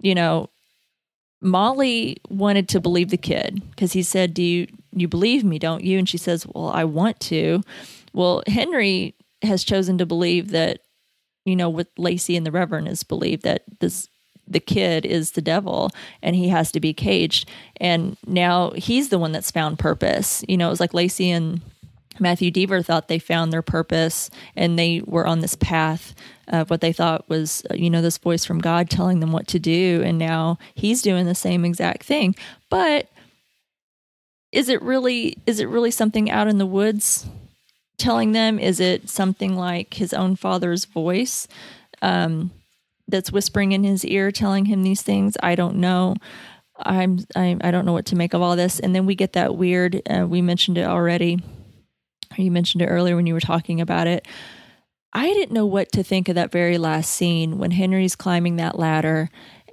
[0.00, 0.50] you know
[1.40, 5.58] Molly wanted to believe the kid because he said, "Do you you believe me?
[5.58, 7.62] Don't you?" And she says, "Well, I want to."
[8.12, 10.81] Well, Henry has chosen to believe that
[11.44, 14.08] you know what Lacy and the Reverend has believed that this
[14.46, 15.90] the kid is the devil
[16.22, 17.48] and he has to be caged.
[17.78, 20.44] And now he's the one that's found purpose.
[20.48, 21.60] You know it was like lacy and
[22.20, 26.14] matthew deaver thought they found their purpose and they were on this path
[26.48, 29.58] of what they thought was you know this voice from god telling them what to
[29.58, 30.02] do.
[30.04, 32.34] And now he's doing the same exact thing.
[32.68, 33.08] But
[34.52, 37.26] is it really is it really something out in the woods
[38.02, 38.58] telling them?
[38.58, 41.48] Is it something like his own father's voice
[42.02, 42.50] um,
[43.08, 45.36] that's whispering in his ear telling him these things?
[45.42, 46.16] I don't know.
[46.78, 48.80] I'm i, I don't know what to make of all this.
[48.80, 51.38] And then we get that weird uh, we mentioned it already.
[52.36, 54.26] You mentioned it earlier when you were talking about it.
[55.12, 58.78] I didn't know what to think of that very last scene when henry's climbing that
[58.78, 59.28] ladder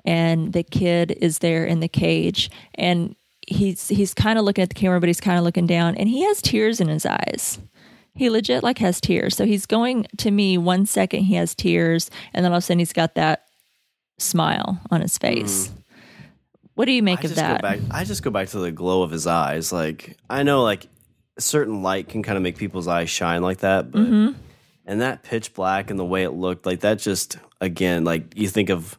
[0.05, 3.15] and the kid is there in the cage and
[3.47, 6.09] he's he's kind of looking at the camera but he's kind of looking down and
[6.09, 7.59] he has tears in his eyes
[8.15, 12.09] he legit like has tears so he's going to me one second he has tears
[12.33, 13.45] and then all of a sudden he's got that
[14.17, 15.71] smile on his face
[16.75, 18.59] what do you make I of just that Go back, I just go back to
[18.59, 19.73] the glow of his eyes.
[19.73, 20.87] Like I know, like
[21.37, 24.39] certain light can kind of make people's eyes shine like that, but Mm-hmm.
[24.85, 28.47] and that pitch black and the way it looked, like that just again, like you
[28.47, 28.97] think of,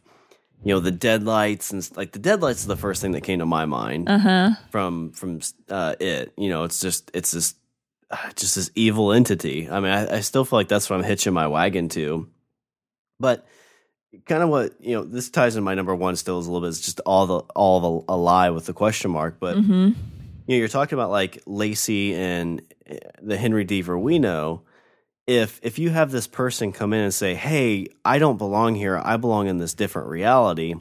[0.63, 3.47] you know, the deadlights and like the deadlights is the first thing that came to
[3.47, 6.33] my mind uh-huh from from uh, it.
[6.37, 7.41] You know, it's just it's uh,
[8.35, 9.69] just this evil entity.
[9.69, 12.27] I mean, I, I still feel like that's what I'm hitching my wagon to,
[13.19, 13.45] but
[14.25, 16.67] kind of what you know this ties in my number one still is a little
[16.67, 19.71] bit it's just all the all the a lie with the question mark but mm-hmm.
[19.73, 19.95] you
[20.47, 24.61] know you're talking about like lacy and uh, the henry deaver we know
[25.27, 28.99] if if you have this person come in and say hey i don't belong here
[29.03, 30.73] i belong in this different reality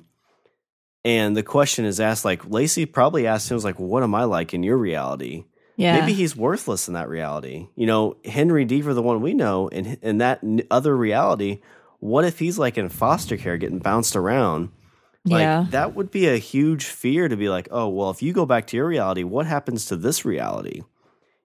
[1.05, 4.24] and the question is asked like lacy probably asked him was like what am i
[4.24, 5.45] like in your reality
[5.76, 7.68] yeah maybe he's worthless in that reality.
[7.76, 11.60] You know, Henry Deaver, the one we know, in in that n- other reality,
[11.98, 14.70] what if he's like in foster care, getting bounced around?
[15.26, 15.66] Like yeah.
[15.70, 18.66] that would be a huge fear to be like, oh well, if you go back
[18.68, 20.82] to your reality, what happens to this reality?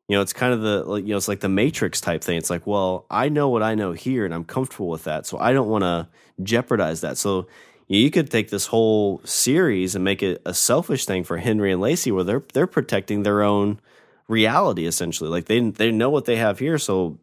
[0.07, 2.37] You know, it's kind of the you know, it's like the Matrix type thing.
[2.37, 5.37] It's like, well, I know what I know here, and I'm comfortable with that, so
[5.39, 6.07] I don't want to
[6.43, 7.17] jeopardize that.
[7.17, 7.47] So
[7.87, 11.81] you could take this whole series and make it a selfish thing for Henry and
[11.81, 13.79] Lacy, where they're they're protecting their own
[14.27, 15.29] reality essentially.
[15.29, 17.19] Like they they know what they have here, so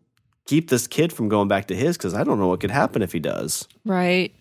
[0.46, 3.02] keep this kid from going back to his because I don't know what could happen
[3.02, 3.66] if he does.
[3.84, 4.34] Right.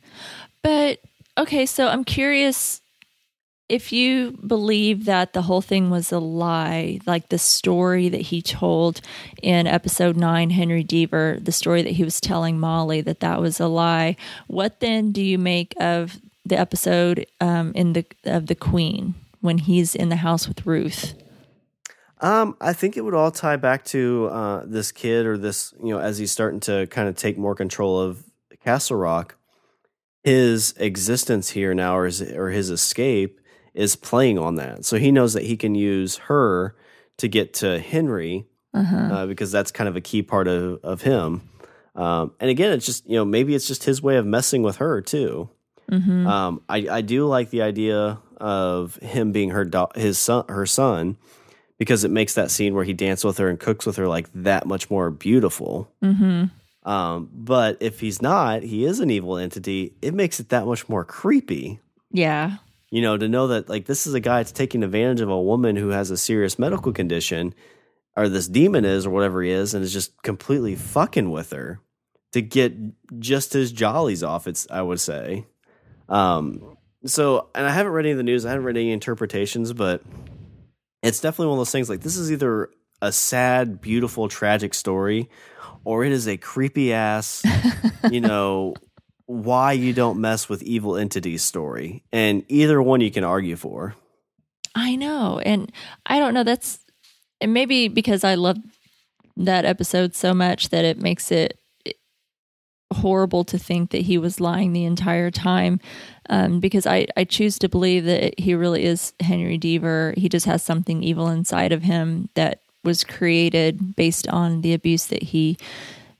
[0.61, 0.99] But
[1.37, 2.81] okay, so I'm curious
[3.71, 8.41] if you believe that the whole thing was a lie, like the story that he
[8.41, 8.99] told
[9.41, 13.61] in episode nine, Henry Deaver, the story that he was telling Molly that that was
[13.61, 14.17] a lie.
[14.47, 19.57] What then do you make of the episode um, in the of the Queen when
[19.57, 21.13] he's in the house with Ruth?
[22.21, 25.89] Um, I think it would all tie back to uh, this kid or this, you
[25.89, 28.23] know, as he's starting to kind of take more control of
[28.63, 29.35] Castle Rock.
[30.23, 33.39] His existence here now, or his, or his escape,
[33.73, 34.85] is playing on that.
[34.85, 36.75] So he knows that he can use her
[37.17, 38.95] to get to Henry Uh-huh.
[38.95, 41.41] uh, because that's kind of a key part of, of him.
[41.95, 44.77] Um, and again, it's just, you know, maybe it's just his way of messing with
[44.77, 45.49] her too.
[45.91, 46.25] Mm-hmm.
[46.27, 50.65] Um, I, I do like the idea of him being her do- his son, her
[50.65, 51.17] son,
[51.81, 54.29] because it makes that scene where he dances with her and cooks with her like
[54.35, 55.91] that much more beautiful.
[56.03, 56.87] Mm-hmm.
[56.87, 59.95] Um, but if he's not, he is an evil entity.
[59.99, 61.79] It makes it that much more creepy.
[62.11, 62.57] Yeah.
[62.91, 65.41] You know, to know that like this is a guy that's taking advantage of a
[65.41, 67.55] woman who has a serious medical condition,
[68.15, 71.79] or this demon is, or whatever he is, and is just completely fucking with her
[72.33, 72.75] to get
[73.17, 74.45] just his jollies off.
[74.45, 75.47] It's I would say.
[76.07, 76.77] Um,
[77.07, 78.45] so, and I haven't read any of the news.
[78.45, 80.03] I haven't read any interpretations, but
[81.01, 81.89] it's definitely one of those things.
[81.89, 82.69] Like this is either
[83.01, 85.29] a sad, beautiful, tragic story,
[85.83, 87.43] or it is a creepy ass,
[88.09, 88.75] you know,
[89.25, 92.03] why you don't mess with evil entities story.
[92.11, 93.95] And either one you can argue for.
[94.75, 95.39] I know.
[95.39, 95.71] And
[96.05, 96.43] I don't know.
[96.43, 96.79] That's
[97.39, 98.57] and maybe because I love
[99.37, 101.57] that episode so much that it makes it
[102.91, 105.79] horrible to think that he was lying the entire time.
[106.29, 110.17] Um, because I, I choose to believe that he really is Henry Deaver.
[110.17, 115.05] He just has something evil inside of him that was created based on the abuse
[115.07, 115.57] that he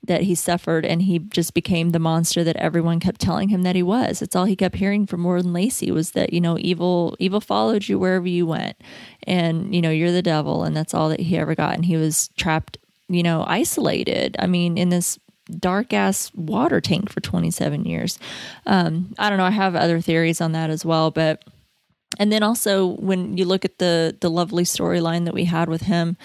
[0.04, 3.76] that he suffered and he just became the monster that everyone kept telling him that
[3.76, 4.20] he was.
[4.20, 7.88] It's all he kept hearing from Warden Lacy was that, you know, evil evil followed
[7.88, 8.76] you wherever you went.
[9.24, 11.74] And, you know, you're the devil and that's all that he ever got.
[11.74, 14.34] And he was trapped, you know, isolated.
[14.40, 15.18] I mean, in this
[15.50, 18.18] dark ass water tank for 27 years.
[18.66, 19.44] Um, I don't know.
[19.44, 21.42] I have other theories on that as well, but
[22.18, 25.82] and then also when you look at the the lovely storyline that we had with
[25.82, 26.16] him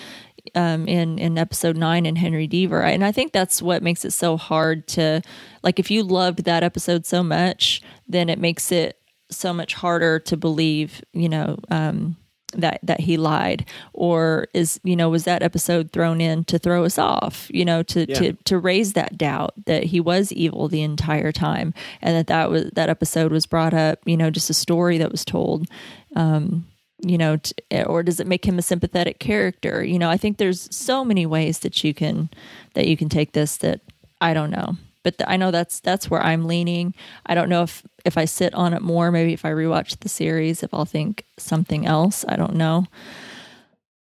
[0.56, 4.12] um, in in episode nine in Henry Deaver, and I think that's what makes it
[4.12, 5.22] so hard to
[5.64, 5.80] like.
[5.80, 9.00] If you loved that episode so much, then it makes it
[9.30, 11.04] so much harder to believe.
[11.14, 11.58] You know.
[11.70, 12.18] Um,
[12.54, 13.66] that that he lied?
[13.94, 17.84] Or is you know was that episode thrown in to throw us off you know
[17.84, 18.16] to Yeah.
[18.20, 22.50] to to raise that doubt that he was evil the entire time and that that
[22.50, 25.68] was that episode was brought up you know just a story that was told
[26.16, 26.66] um
[27.06, 27.54] you know t-
[27.86, 29.84] or does it make him a sympathetic character?
[29.84, 32.30] You know i think there's so many ways that you can
[32.76, 33.82] that you can take this that
[34.22, 34.78] i don't know
[35.08, 36.94] but th- i know that's that's where i'm leaning.
[37.26, 40.10] I don't know if if i sit on it more maybe if i rewatch the
[40.10, 42.88] series if i'll think something else i don't know.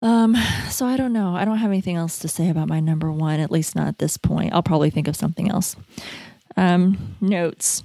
[0.01, 0.35] Um
[0.71, 1.35] so i don't know.
[1.35, 3.99] I don't have anything else to say about my number one at least not at
[3.99, 4.51] this point.
[4.51, 5.75] I'll probably think of something else.
[6.57, 7.83] Um notes.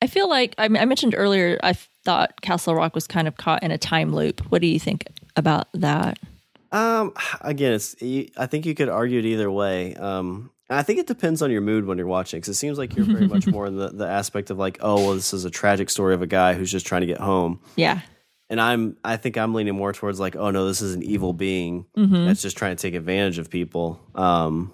[0.00, 1.74] I feel like i, I mentioned earlier i
[2.04, 4.40] thought castle rock was kind of caught in a time loop.
[4.50, 6.18] What do you think about that?
[6.72, 7.94] Um, again, it's
[8.36, 9.94] I think you could argue it either way.
[9.94, 12.78] Um, and I think it depends on your mood when you're watching because it seems
[12.78, 15.44] like you're very much more in the, the aspect of like, oh, well, this is
[15.44, 17.60] a tragic story of a guy who's just trying to get home.
[17.76, 18.00] yeah
[18.48, 21.34] And I'm, I think I'm leaning more towards like, oh no, this is an evil
[21.34, 22.24] being mm-hmm.
[22.24, 24.00] that's just trying to take advantage of people.
[24.14, 24.72] Um,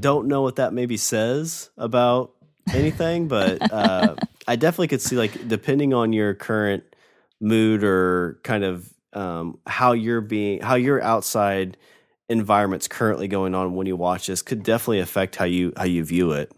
[0.00, 2.34] don't know what that maybe says about
[2.74, 4.16] anything, but uh,
[4.46, 6.84] I definitely could see like depending on your current
[7.40, 11.78] mood or kind of um, how you're being, how your outside
[12.28, 16.04] environment's currently going on when you watch this could definitely affect how you how you
[16.04, 16.52] view it.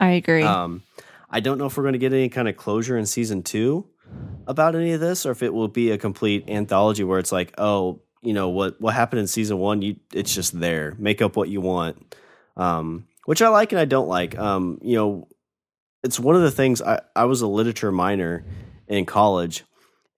[0.00, 0.82] i agree Um,
[1.30, 3.86] I don't know if we're going to get any kind of closure in season two
[4.46, 7.54] about any of this, or if it will be a complete anthology where it's like,
[7.56, 10.94] oh, you know what what happened in season one, you it's just there.
[10.98, 12.14] Make up what you want,
[12.56, 14.38] um, which I like and I don't like.
[14.38, 15.28] Um, you know,
[16.04, 16.82] it's one of the things.
[16.82, 18.44] I I was a literature minor
[18.86, 19.64] in college.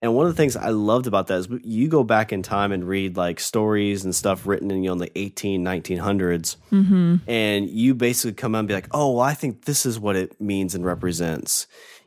[0.05, 2.71] And one of the things I loved about that is you go back in time
[2.71, 7.15] and read like stories and stuff written in you know in the 18, 1900s mm-hmm.
[7.27, 10.15] and you basically come out and be like, "Oh, well, I think this is what
[10.15, 11.65] it means and represents."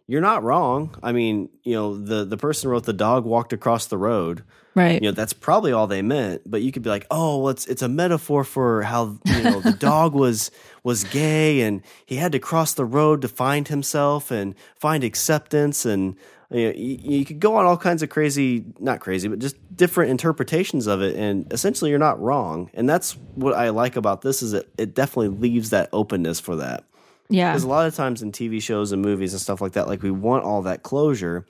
[0.09, 0.97] you're not wrong.
[1.03, 4.43] I mean, you know, the the person wrote the dog walked across the road.
[4.75, 5.03] Right.
[5.03, 6.43] You know, that's probably all they meant.
[6.47, 9.61] But you could be like, oh, well, it's it's a metaphor for how you know
[9.61, 10.51] the dog was
[10.83, 15.85] was gay and he had to cross the road to find himself and find acceptance
[15.85, 16.17] and
[16.51, 19.57] you, know, you, you could go on all kinds of crazy, not crazy, but just
[19.77, 21.17] different interpretations of it.
[21.17, 22.71] And essentially, you're not wrong.
[22.75, 26.57] And that's what I like about this is it it definitely leaves that openness for
[26.57, 26.85] that.
[27.29, 27.51] Yeah.
[27.51, 30.03] Because a lot of times in TV shows and movies and stuff like that, like
[30.03, 31.45] we want all that closure,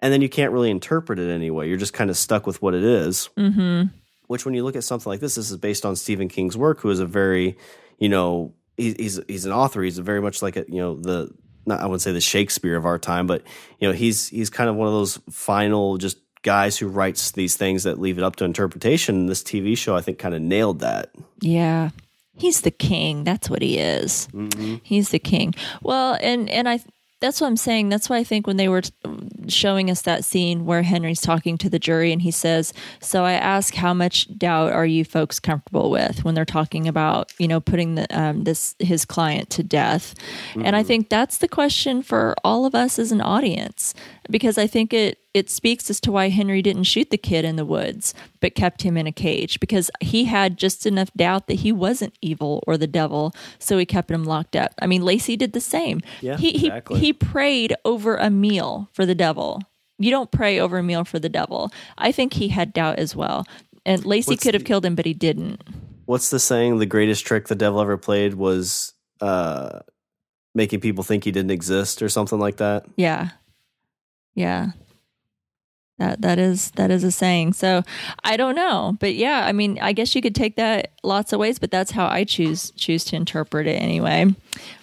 [0.00, 1.68] and then you can't really interpret it anyway.
[1.68, 3.28] You're just kind of stuck with what it is.
[3.36, 3.88] Mm-hmm.
[4.28, 6.80] Which, when you look at something like this, this is based on Stephen King's work,
[6.80, 7.56] who is a very,
[7.98, 9.82] you know, he's he's an author.
[9.82, 11.30] He's very much like a, you know the
[11.66, 13.42] not I wouldn't say the Shakespeare of our time, but
[13.78, 17.56] you know he's he's kind of one of those final just guys who writes these
[17.56, 19.16] things that leave it up to interpretation.
[19.16, 21.10] And this TV show, I think, kind of nailed that.
[21.40, 21.90] Yeah.
[22.38, 23.24] He's the king.
[23.24, 24.28] That's what he is.
[24.32, 24.76] Mm-hmm.
[24.82, 25.54] He's the king.
[25.82, 26.80] Well, and and I
[27.20, 27.88] that's what I'm saying.
[27.88, 28.82] That's why I think when they were
[29.48, 33.32] showing us that scene where Henry's talking to the jury and he says, "So I
[33.32, 37.60] ask, how much doubt are you folks comfortable with when they're talking about, you know,
[37.60, 40.14] putting the, um, this his client to death?"
[40.50, 40.66] Mm-hmm.
[40.66, 40.88] And I mm-hmm.
[40.88, 43.94] think that's the question for all of us as an audience
[44.30, 47.56] because I think it it speaks as to why Henry didn't shoot the kid in
[47.56, 51.56] the woods, but kept him in a cage because he had just enough doubt that
[51.56, 54.72] he wasn't evil or the devil, so he kept him locked up.
[54.80, 56.00] I mean, Lacy did the same.
[56.22, 57.00] Yeah, he exactly.
[57.00, 59.62] he, he prayed over a meal for the devil.
[59.98, 61.70] You don't pray over a meal for the devil.
[61.98, 63.46] I think he had doubt as well.
[63.84, 65.62] And Lacy what's could have the, killed him, but he didn't.
[66.06, 66.78] What's the saying?
[66.78, 69.80] The greatest trick the devil ever played was uh,
[70.54, 72.86] making people think he didn't exist or something like that.
[72.96, 73.30] Yeah.
[74.34, 74.72] Yeah.
[75.98, 77.54] That that is that is a saying.
[77.54, 77.82] So
[78.22, 81.40] I don't know, but yeah, I mean, I guess you could take that lots of
[81.40, 84.26] ways, but that's how I choose choose to interpret it anyway.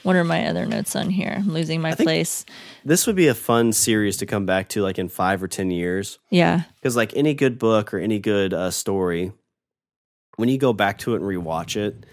[0.02, 1.36] What are my other notes on here?
[1.38, 2.46] I'm losing my place.
[2.84, 5.70] This would be a fun series to come back to, like in five or ten
[5.70, 6.18] years.
[6.32, 9.34] Yeah, because like any good book or any good uh, story,
[10.38, 12.08] when you go back to it and rewatch it,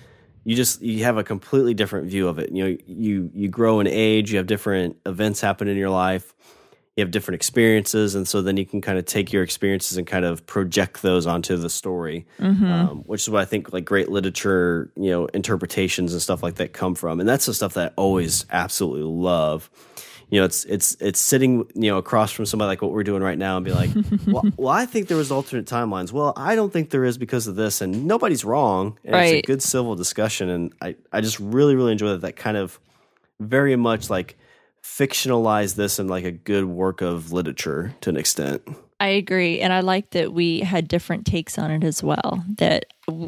[0.44, 2.52] you just you have a completely different view of it.
[2.52, 6.34] You know, you you grow in age, you have different events happen in your life
[6.96, 10.06] you have different experiences and so then you can kind of take your experiences and
[10.06, 12.64] kind of project those onto the story mm-hmm.
[12.64, 16.56] um, which is what i think like great literature you know interpretations and stuff like
[16.56, 19.70] that come from and that's the stuff that i always absolutely love
[20.30, 23.22] you know it's it's it's sitting you know across from somebody like what we're doing
[23.22, 23.90] right now and be like
[24.26, 27.46] well, well i think there was alternate timelines well i don't think there is because
[27.46, 29.34] of this and nobody's wrong and right.
[29.34, 32.56] it's a good civil discussion and i i just really really enjoy that that kind
[32.56, 32.78] of
[33.40, 34.36] very much like
[34.82, 38.62] fictionalize this in like a good work of literature to an extent.
[39.00, 39.60] I agree.
[39.60, 42.44] And I like that we had different takes on it as well.
[42.58, 42.84] That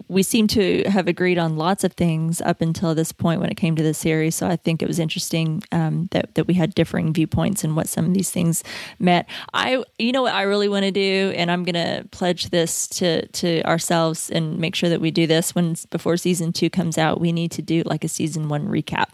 [0.07, 3.57] we seem to have agreed on lots of things up until this point when it
[3.57, 4.35] came to the series.
[4.35, 7.89] So I think it was interesting um, that, that we had differing viewpoints and what
[7.89, 8.63] some of these things
[8.99, 9.27] meant.
[9.55, 12.87] I, you know what I really want to do, and I'm going to pledge this
[12.89, 16.99] to, to ourselves and make sure that we do this when before season two comes
[16.99, 19.07] out, we need to do like a season one recap.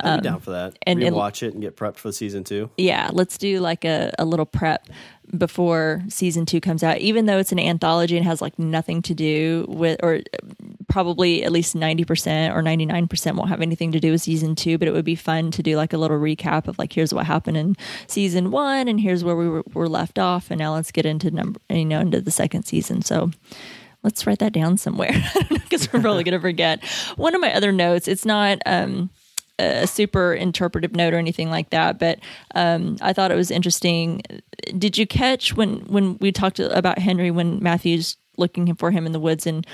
[0.00, 0.78] I'd be um, down for that.
[0.82, 2.70] And watch it and get prepped for season two.
[2.76, 4.88] Yeah, let's do like a, a little prep
[5.36, 6.98] before season two comes out.
[6.98, 10.20] Even though it's an anthology and has like nothing to do with, or
[10.88, 14.22] probably at least ninety percent or ninety nine percent won't have anything to do with
[14.22, 14.78] season two.
[14.78, 17.26] But it would be fun to do like a little recap of like here's what
[17.26, 17.76] happened in
[18.06, 21.30] season one and here's where we were, were left off, and now let's get into
[21.30, 23.02] number you know into the second season.
[23.02, 23.30] So
[24.02, 25.12] let's write that down somewhere
[25.50, 26.84] because we're probably going to forget.
[27.16, 28.58] One of my other notes, it's not.
[28.66, 29.10] um
[29.58, 32.18] a super interpretive note or anything like that, but
[32.54, 34.22] um, I thought it was interesting.
[34.76, 39.12] Did you catch when when we talked about Henry when Matthew's looking for him in
[39.12, 39.66] the woods and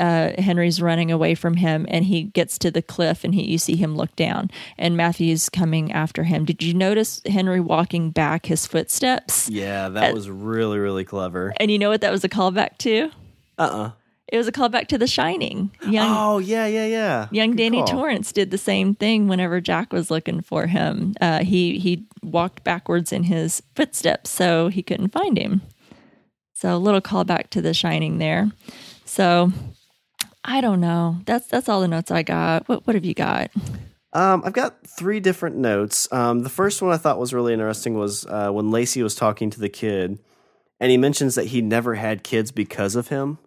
[0.00, 3.58] uh, Henry's running away from him and he gets to the cliff and he you
[3.58, 6.44] see him look down and Matthew's coming after him.
[6.44, 9.48] Did you notice Henry walking back his footsteps?
[9.48, 11.52] Yeah, that uh, was really really clever.
[11.58, 13.10] And you know what that was a callback to?
[13.58, 13.84] Uh uh-uh.
[13.86, 13.90] uh
[14.28, 15.70] it was a callback to The Shining.
[15.86, 17.28] Young, oh yeah, yeah, yeah.
[17.30, 17.86] Young Good Danny call.
[17.86, 21.14] Torrance did the same thing whenever Jack was looking for him.
[21.20, 25.62] Uh, he he walked backwards in his footsteps, so he couldn't find him.
[26.52, 28.50] So a little callback to The Shining there.
[29.04, 29.52] So
[30.44, 31.20] I don't know.
[31.24, 32.68] That's that's all the notes I got.
[32.68, 33.50] What what have you got?
[34.12, 36.10] Um, I've got three different notes.
[36.12, 39.50] Um, the first one I thought was really interesting was uh, when Lacy was talking
[39.50, 40.18] to the kid,
[40.80, 43.38] and he mentions that he never had kids because of him.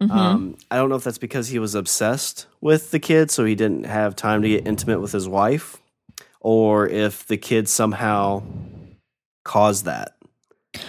[0.00, 0.10] Mm-hmm.
[0.10, 3.54] Um, I don't know if that's because he was obsessed with the kid, so he
[3.54, 5.78] didn't have time to get intimate with his wife,
[6.40, 8.42] or if the kid somehow
[9.44, 10.16] caused that.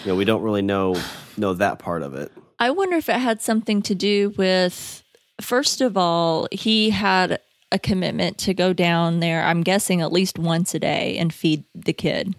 [0.04, 1.00] You know, we don't really know
[1.38, 2.32] know that part of it.
[2.60, 5.04] I wonder if it had something to do with.
[5.40, 7.40] First of all, he had
[7.72, 9.44] a commitment to go down there.
[9.44, 12.36] I'm guessing at least once a day and feed the kid.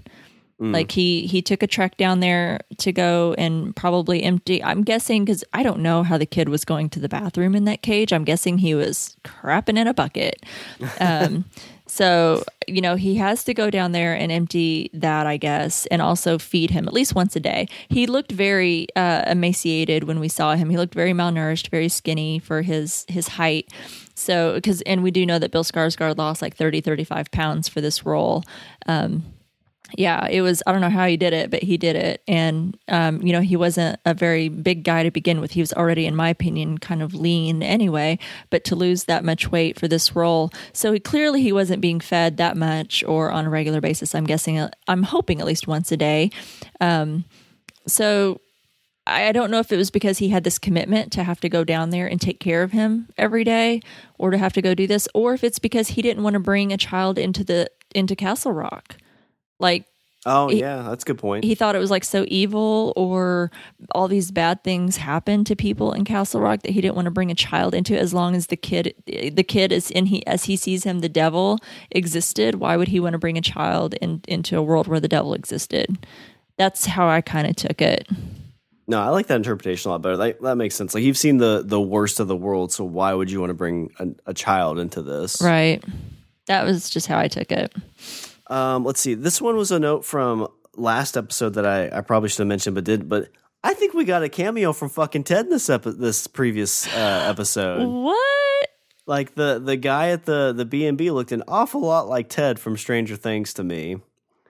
[0.61, 0.73] Mm.
[0.73, 4.63] Like he he took a trek down there to go and probably empty.
[4.63, 7.65] I'm guessing because I don't know how the kid was going to the bathroom in
[7.67, 8.13] that cage.
[8.13, 10.45] I'm guessing he was crapping in a bucket.
[11.01, 11.45] Um,
[11.87, 16.03] so you know he has to go down there and empty that, I guess, and
[16.03, 17.69] also feed him at least once a day.
[17.89, 20.71] He looked very uh, emaciated when we saw him.
[20.71, 23.73] He looked very malnourished, very skinny for his his height.
[24.15, 27.81] So because and we do know that Bill Skarsgård lost like 30, 35 pounds for
[27.81, 28.45] this role.
[28.87, 29.25] Um,
[29.97, 30.63] yeah, it was.
[30.67, 32.23] I don't know how he did it, but he did it.
[32.29, 35.53] And, um, you know, he wasn't a very big guy to begin with.
[35.53, 38.19] He was already, in my opinion, kind of lean anyway.
[38.51, 42.01] But to lose that much weight for this role, so he, clearly he wasn't being
[42.01, 44.15] fed that much or on a regular basis.
[44.15, 46.31] I'm guessing, uh, I'm hoping at least once a day.
[46.81, 47.25] Um,
[47.87, 48.41] so
[49.07, 51.65] I don't know if it was because he had this commitment to have to go
[51.65, 53.81] down there and take care of him every day
[54.19, 56.41] or to have to go do this, or if it's because he didn't want to
[56.41, 58.97] bring a child into the into Castle Rock.
[59.59, 59.87] Like
[60.27, 61.45] Oh He- yeah, that's a good point.
[61.45, 63.53] he thought it was like so evil or
[63.95, 67.13] all these bad things happen to people in Castle Rock that he didn't want to
[67.13, 70.27] bring a child into it as long as the kid the kid is in he
[70.27, 71.59] as he sees him the devil
[71.93, 75.09] existed why would he want to bring a child in, into a world where the
[75.09, 75.97] devil existed
[76.57, 78.09] that's how I kind of took it
[78.91, 80.17] no, I like that interpretation a lot better.
[80.17, 80.95] That, that makes sense.
[80.95, 83.55] Like you've seen the the worst of the world, so why would you want to
[83.55, 85.43] bring a, a child into this?
[85.43, 85.85] right
[86.47, 87.71] that was just how I took it
[88.49, 89.15] Um, let's see.
[89.15, 92.75] This one was a note from last episode that I, I probably should have mentioned,
[92.75, 93.09] but did.
[93.09, 93.29] But
[93.63, 97.27] I think we got a cameo from fucking Ted in this epi- this previous uh,
[97.29, 97.87] episode.
[97.87, 98.69] what
[99.07, 102.29] Like the the guy at the the B and B looked an awful lot like
[102.29, 103.97] Ted from Stranger Things to me.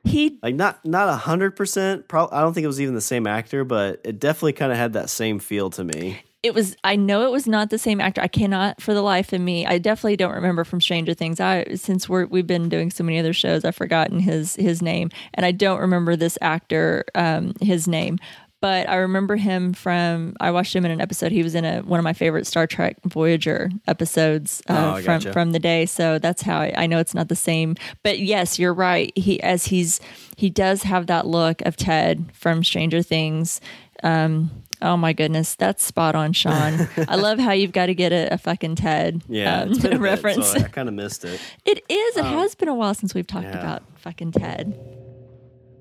[0.04, 2.08] he Like not not a hundred percent.
[2.08, 4.78] Pro- I don't think it was even the same actor, but it definitely kind of
[4.78, 6.22] had that same feel to me.
[6.42, 8.20] It was i know it was not the same actor.
[8.20, 11.40] I cannot for the life of me i definitely don't remember from stranger things.
[11.40, 15.10] I since we're we've been doing so many other shows i've forgotten his his name.
[15.34, 18.18] And i don't remember this actor um his name.
[18.60, 21.32] But i remember him from i watched him in an episode.
[21.32, 25.18] He was in a one of my favorite star trek voyager episodes uh, Oh, from
[25.20, 25.32] gotcha.
[25.32, 25.86] from the day.
[25.86, 27.74] So that's how I, I know it's not the same.
[28.04, 29.12] But yes you're right.
[29.16, 30.00] He as he's
[30.36, 33.60] he does have that look of ted from stranger things.
[34.04, 34.50] Um
[34.82, 38.32] oh my goodness that's spot on sean i love how you've got to get a,
[38.34, 41.40] a fucking ted Yeah, um, a bit, reference so I, kind of missed it.
[41.64, 43.58] it is it has been a while since we've talked yeah.
[43.60, 44.78] about fucking ted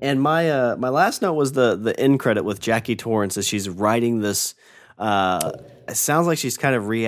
[0.01, 3.47] And my uh, my last note was the the end credit with Jackie Torrance as
[3.47, 4.53] she's writing this.
[4.99, 5.51] Uh,
[5.87, 7.07] it sounds like she's kind of re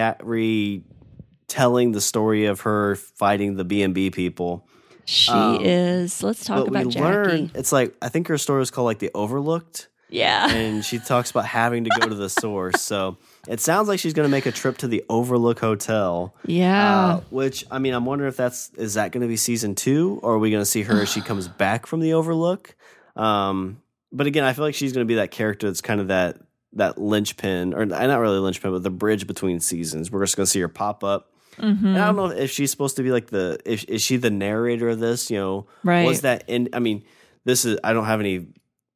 [1.48, 4.68] retelling the story of her fighting the B and B people.
[5.06, 8.62] she is let's talk Um, about we jackie learn it's like I think her story
[8.62, 12.30] is called like the Overlooked, yeah and she talks about having to go to the
[12.30, 12.82] source.
[12.82, 13.18] So
[13.48, 16.34] it sounds like she's going to make a trip to the Overlook Hotel.
[16.46, 19.76] yeah Uh, which I mean, I'm wondering if that's is that going to be season
[19.76, 22.76] two, or are we going to see her as she comes back from the Overlook?
[23.16, 23.82] Um,
[24.12, 26.38] but again, I feel like she's going to be that character that's kind of that
[26.74, 30.12] that linchpin, or not really linchpin, but the bridge between seasons.
[30.12, 31.32] We're just going to see her pop up.
[31.58, 31.88] Mm-hmm.
[31.88, 34.30] And I don't know if she's supposed to be like the if is she the
[34.30, 35.30] narrator of this?
[35.30, 36.06] You know, Right.
[36.06, 36.70] Was that in?
[36.74, 37.04] I mean,
[37.44, 38.48] this is I don't have any.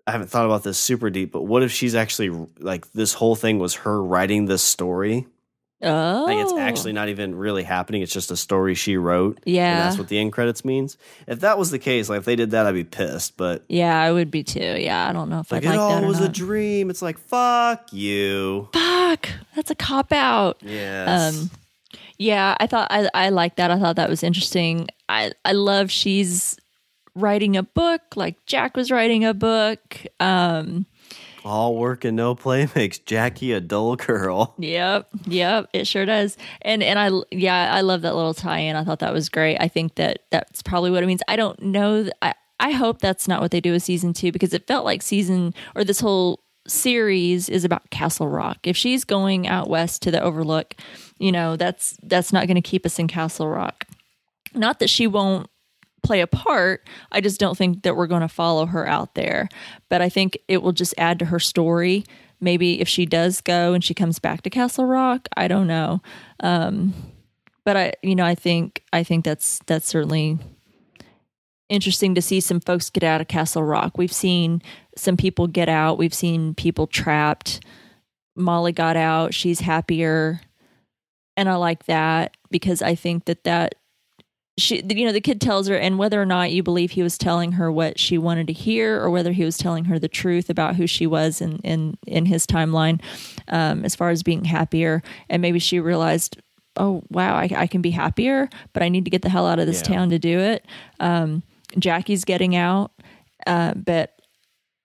[0.06, 3.36] I haven't thought about this super deep, but what if she's actually like this whole
[3.36, 5.28] thing was her writing this story?
[5.82, 8.02] oh Like it's actually not even really happening.
[8.02, 9.40] It's just a story she wrote.
[9.46, 9.72] Yeah.
[9.72, 10.98] And that's what the end credits means.
[11.28, 13.38] If that was the case, like if they did that, I'd be pissed.
[13.38, 16.02] But yeah i would be too yeah i don't know if like i'd like all
[16.02, 16.90] that was a dream.
[16.90, 18.70] It's like fuck you.
[18.74, 21.38] fuck that's a cop out Yes.
[21.38, 21.50] Um,
[22.18, 23.72] yeah, I thought I I liked that.
[23.72, 24.88] I thought that was interesting.
[25.10, 26.58] I I love she's
[27.16, 30.02] writing a book like Jack was writing a book.
[30.20, 30.86] Um,
[31.46, 34.56] all work and no play makes Jackie a dull girl.
[34.58, 36.38] yep, yep, it sure does.
[36.62, 38.76] And and I yeah, I love that little tie-in.
[38.76, 39.58] I thought that was great.
[39.60, 41.22] I think that that's probably what it means.
[41.28, 42.04] I don't know.
[42.04, 44.86] th- I I hope that's not what they do with season two because it felt
[44.86, 48.60] like season or this whole series is about Castle Rock.
[48.66, 50.76] If she's going out west to the Overlook,
[51.20, 53.86] you know that's that's not going to keep us in Castle Rock.
[54.56, 55.50] Not that she won't
[56.04, 56.88] play a part.
[57.12, 59.50] I just don't think that we're going to follow her out there.
[59.90, 62.04] But I think it will just add to her story.
[62.40, 66.02] Maybe if she does go and she comes back to Castle Rock, I don't know.
[66.42, 66.94] Um,
[67.66, 70.38] but I, you know, I think I think that's that's certainly
[71.70, 73.98] interesting to see some folks get out of Castle Rock.
[73.98, 74.62] We've seen
[74.98, 75.98] some people get out.
[75.98, 77.62] We've seen people trapped.
[78.36, 79.34] Molly got out.
[79.34, 80.42] She's happier.
[81.38, 83.76] And I like that because I think that that
[84.58, 87.18] she you know the kid tells her and whether or not you believe he was
[87.18, 90.50] telling her what she wanted to hear or whether he was telling her the truth
[90.50, 93.02] about who she was in in in his timeline
[93.48, 96.38] um as far as being happier and maybe she realized
[96.78, 99.58] oh wow I, I can be happier but i need to get the hell out
[99.60, 99.96] of this Yeah.
[99.96, 100.66] town to do it
[101.00, 101.42] um
[101.80, 102.92] jackie's getting out
[103.48, 104.12] uh, but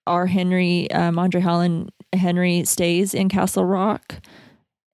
[0.07, 4.15] our Henry, um, Andre Holland Henry stays in Castle Rock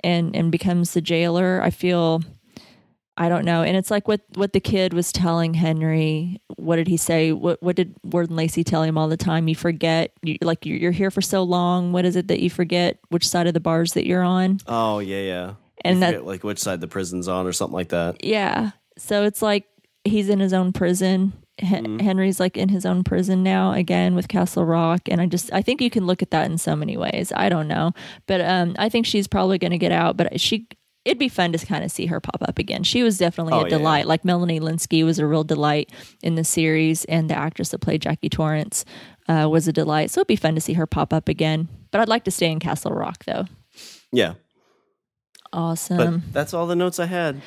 [0.03, 1.61] and and becomes the jailer.
[1.63, 2.21] I feel
[3.17, 3.63] I don't know.
[3.63, 6.41] And it's like what what the kid was telling Henry.
[6.57, 7.31] What did he say?
[7.31, 9.47] What what did Warden Lacy tell him all the time?
[9.47, 11.93] You forget, you, like you're here for so long.
[11.93, 12.99] What is it that you forget?
[13.09, 14.59] Which side of the bars that you're on?
[14.67, 15.53] Oh yeah, yeah.
[15.83, 18.23] And that like which side the prison's on or something like that.
[18.23, 18.71] yeah.
[18.97, 19.65] So it's like
[20.03, 21.33] he's in his own prison.
[21.59, 25.53] Hen- Henry's like in his own prison now again with Castle Rock, and I just
[25.53, 27.31] I think you can look at that in so many ways.
[27.35, 27.93] I don't know,
[28.25, 30.17] but um, I think she's probably going to get out.
[30.17, 30.67] But she
[31.05, 32.83] it'd be fun to kind of see her pop up again.
[32.83, 33.99] She was definitely Oh, a yeah, delight.
[33.99, 34.05] yeah.
[34.07, 35.91] Like Melanie Lynskey was a real delight
[36.23, 38.83] in the series, and the actress that played Jackie Torrance
[39.29, 40.09] uh, was a delight.
[40.11, 41.67] So it'd be fun to see her pop up again.
[41.91, 43.45] But I'd like to stay in Castle Rock though.
[44.11, 44.33] Yeah,
[45.53, 46.19] Awesome.
[46.19, 47.41] but that's all the notes I had.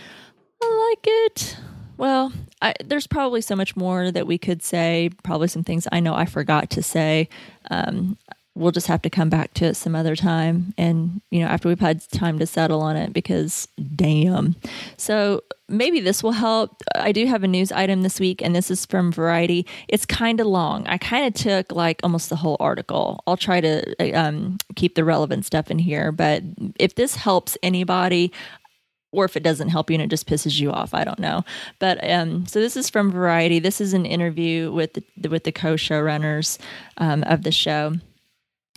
[0.62, 1.56] I like it.
[1.96, 2.32] Well,
[2.62, 5.10] I, there's probably so much more that we could say.
[5.24, 7.28] Probably some things I know I forgot to say.
[7.70, 8.16] Um,
[8.58, 11.68] we'll just have to come back to it some other time, and you know, after
[11.68, 14.56] we've had time to settle on it, because damn.
[14.96, 16.82] So maybe this will help.
[16.94, 19.66] I do have a news item this week, and this is from Variety.
[19.86, 20.86] It's kind of long.
[20.86, 23.22] I kind of took like almost the whole article.
[23.26, 26.42] I'll try to um, keep the relevant stuff in here, but
[26.78, 28.32] if this helps anybody,
[29.10, 31.44] or if it doesn't help you and it just pisses you off, I don't know.
[31.78, 33.58] But um, so this is from Variety.
[33.58, 36.58] This is an interview with the, with the co-showrunners
[36.98, 37.94] um, of the show.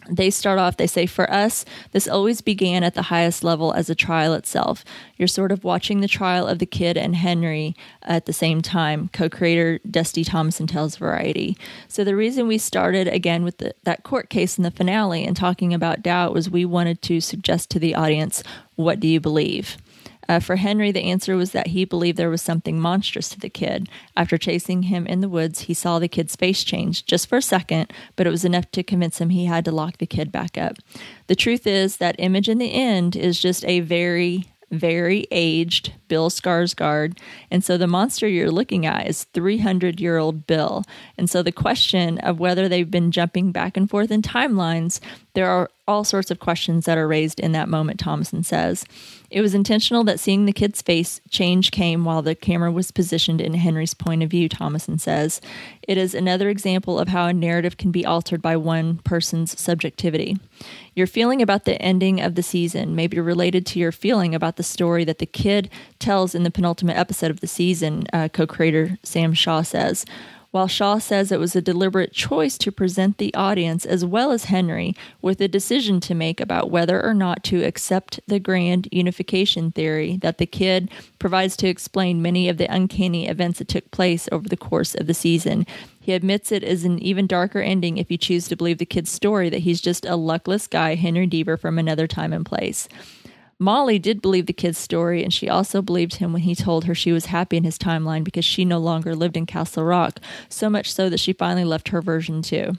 [0.09, 3.89] They start off, they say, For us, this always began at the highest level as
[3.89, 4.83] a trial itself.
[5.17, 9.09] You're sort of watching the trial of the kid and Henry at the same time,
[9.13, 11.57] co creator Dusty Thomason tells Variety.
[11.87, 15.35] So, the reason we started again with the, that court case in the finale and
[15.35, 18.43] talking about doubt was we wanted to suggest to the audience,
[18.75, 19.77] What do you believe?
[20.31, 23.49] Uh, for Henry, the answer was that he believed there was something monstrous to the
[23.49, 23.89] kid.
[24.15, 27.41] After chasing him in the woods, he saw the kid's face change just for a
[27.41, 30.57] second, but it was enough to convince him he had to lock the kid back
[30.57, 30.77] up.
[31.27, 36.29] The truth is, that image in the end is just a very, very aged Bill
[36.29, 37.17] Skarsgård.
[37.51, 40.85] And so the monster you're looking at is 300 year old Bill.
[41.17, 45.01] And so the question of whether they've been jumping back and forth in timelines,
[45.33, 48.85] there are all sorts of questions that are raised in that moment, Thomason says.
[49.29, 53.41] It was intentional that seeing the kid's face change came while the camera was positioned
[53.41, 55.41] in Henry's point of view, Thomason says.
[55.87, 60.37] It is another example of how a narrative can be altered by one person's subjectivity.
[60.95, 64.57] Your feeling about the ending of the season may be related to your feeling about
[64.57, 68.45] the story that the kid tells in the penultimate episode of the season, uh, co
[68.45, 70.05] creator Sam Shaw says.
[70.51, 74.45] While Shaw says it was a deliberate choice to present the audience, as well as
[74.45, 79.71] Henry, with a decision to make about whether or not to accept the grand unification
[79.71, 84.27] theory that the kid provides to explain many of the uncanny events that took place
[84.29, 85.65] over the course of the season.
[86.01, 89.11] He admits it is an even darker ending if you choose to believe the kid's
[89.11, 92.89] story that he's just a luckless guy, Henry Deaver, from another time and place.
[93.61, 96.95] Molly did believe the kid's story, and she also believed him when he told her
[96.95, 100.19] she was happy in his timeline because she no longer lived in Castle Rock,
[100.49, 102.73] so much so that she finally left her version too.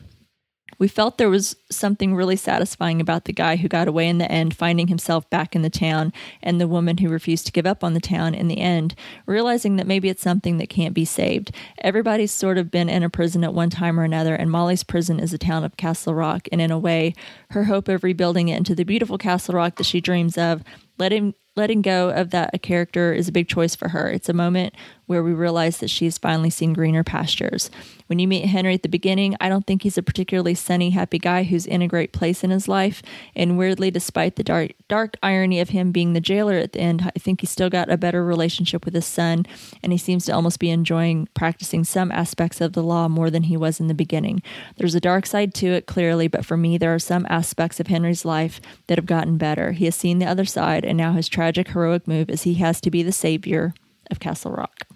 [0.78, 4.31] We felt there was something really satisfying about the guy who got away in the
[4.31, 6.12] end, finding himself back in the town,
[6.43, 8.94] and the woman who refused to give up on the town in the end,
[9.27, 11.53] realizing that maybe it's something that can't be saved.
[11.78, 15.20] Everybody's sort of been in a prison at one time or another, and Molly's prison
[15.20, 17.15] is the town of Castle Rock, and in a way,
[17.51, 20.62] her hope of rebuilding it into the beautiful Castle Rock that she dreams of,
[20.99, 24.08] letting letting go of that a character is a big choice for her.
[24.10, 24.74] It's a moment
[25.06, 27.70] where we realize that she's finally seen greener pastures.
[28.06, 31.18] When you meet Henry at the beginning, I don't think he's a particularly sunny, happy
[31.18, 33.02] guy who's in a great place in his life.
[33.34, 37.02] And weirdly, despite the dark, dark irony of him being the jailer at the end,
[37.14, 39.44] I think he's still got a better relationship with his son,
[39.82, 43.44] and he seems to almost be enjoying practicing some aspects of the law more than
[43.44, 44.42] he was in the beginning.
[44.76, 47.88] There's a dark side to it, clearly, but for me, there are some aspects of
[47.88, 49.72] Henry's life that have gotten better.
[49.72, 52.81] He has seen the other side, and now his tragic, heroic move is he has
[52.81, 53.74] to be the savior
[54.12, 54.86] of Castle Rock.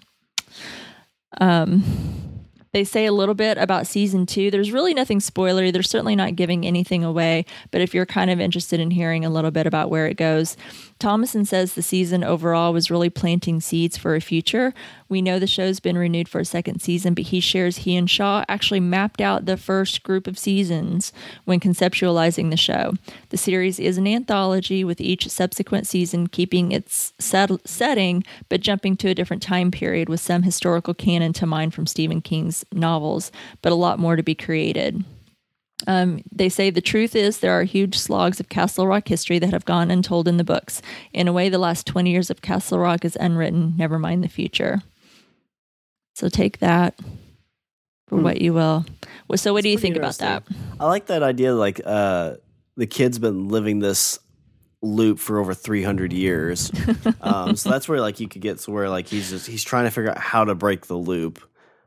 [1.41, 1.83] Um,
[2.73, 4.51] They say a little bit about season two.
[4.51, 5.73] There's really nothing spoilery.
[5.73, 9.29] They're certainly not giving anything away, but if you're kind of interested in hearing a
[9.29, 10.55] little bit about where it goes,
[10.99, 14.73] Thomason says the season overall was really planting seeds for a future.
[15.07, 18.09] We know the show's been renewed for a second season, but he shares he and
[18.09, 21.13] Shaw actually mapped out the first group of seasons
[21.45, 22.93] when conceptualizing the show.
[23.29, 28.97] The series is an anthology with each subsequent season keeping its set- setting but jumping
[28.97, 33.31] to a different time period with some historical canon to mine from Stephen King's novels,
[33.61, 35.05] but a lot more to be created.
[35.85, 39.51] Um, they say the truth is there are huge slogs of Castle Rock history that
[39.53, 40.81] have gone untold in the books.
[41.13, 44.27] In a way, the last 20 years of Castle Rock is unwritten, never mind the
[44.27, 44.81] future.
[46.15, 46.95] So take that
[48.07, 48.23] for Hmm.
[48.23, 48.85] what you will.
[49.35, 50.43] So, what do you think about that?
[50.79, 51.53] I like that idea.
[51.53, 52.35] Like, uh,
[52.75, 54.17] the kid's been living this
[54.81, 56.71] loop for over 300 years.
[57.21, 59.85] um, so that's where like you could get to where like he's just he's trying
[59.85, 61.39] to figure out how to break the loop.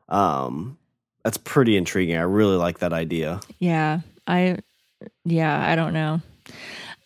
[0.08, 0.76] Um,
[1.22, 2.16] that's pretty intriguing.
[2.16, 3.40] I really like that idea.
[3.58, 4.58] Yeah, I
[5.24, 6.20] yeah, I don't know.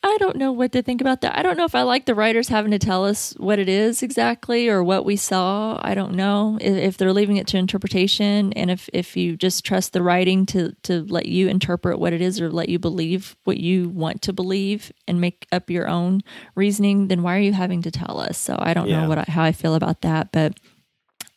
[0.06, 1.36] I don't know what to think about that.
[1.38, 4.02] I don't know if I like the writers having to tell us what it is
[4.02, 5.80] exactly or what we saw.
[5.82, 9.94] I don't know if, they're leaving it to interpretation and if, if you just trust
[9.94, 13.56] the writing to, to let you interpret what it is or let you believe what
[13.56, 16.20] you want to believe and make up your own
[16.54, 18.36] reasoning, then why are you having to tell us?
[18.36, 19.00] So I don't yeah.
[19.00, 20.60] know what I, how I feel about that, but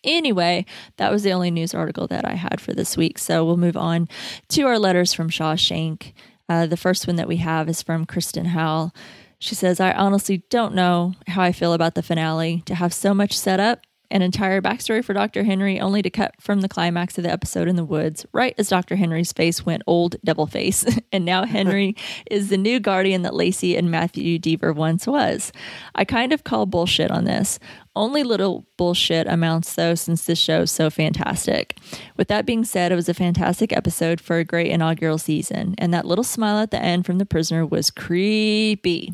[0.08, 0.66] Anyway,
[0.96, 3.20] that was the only news article that I had for this week.
[3.20, 4.08] So we'll move on
[4.50, 6.14] to our letters from Shawshank.
[6.50, 8.96] Uh, the first one that we have is from Kristen Howell.
[9.38, 12.64] She says, I honestly don't know how I feel about the finale.
[12.66, 15.44] To have so much set up an entire backstory for Dr.
[15.44, 18.70] Henry, only to cut from the climax of the episode in the woods, right as
[18.70, 18.96] Dr.
[18.96, 20.86] Henry's face went old devil face.
[21.12, 21.96] and now Henry
[22.32, 25.52] is the new guardian that Lacy and Matthew Deaver once was.
[25.96, 27.60] I kind of call bullshit on this.
[27.96, 31.78] Only little bullshit amounts, though, since this show is so fantastic.
[32.16, 35.92] With that being said, it was a fantastic episode for a great inaugural season, and
[35.94, 39.14] that little smile at the end from the prisoner was creepy.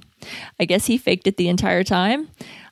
[0.60, 2.30] I guess he faked it the entire time.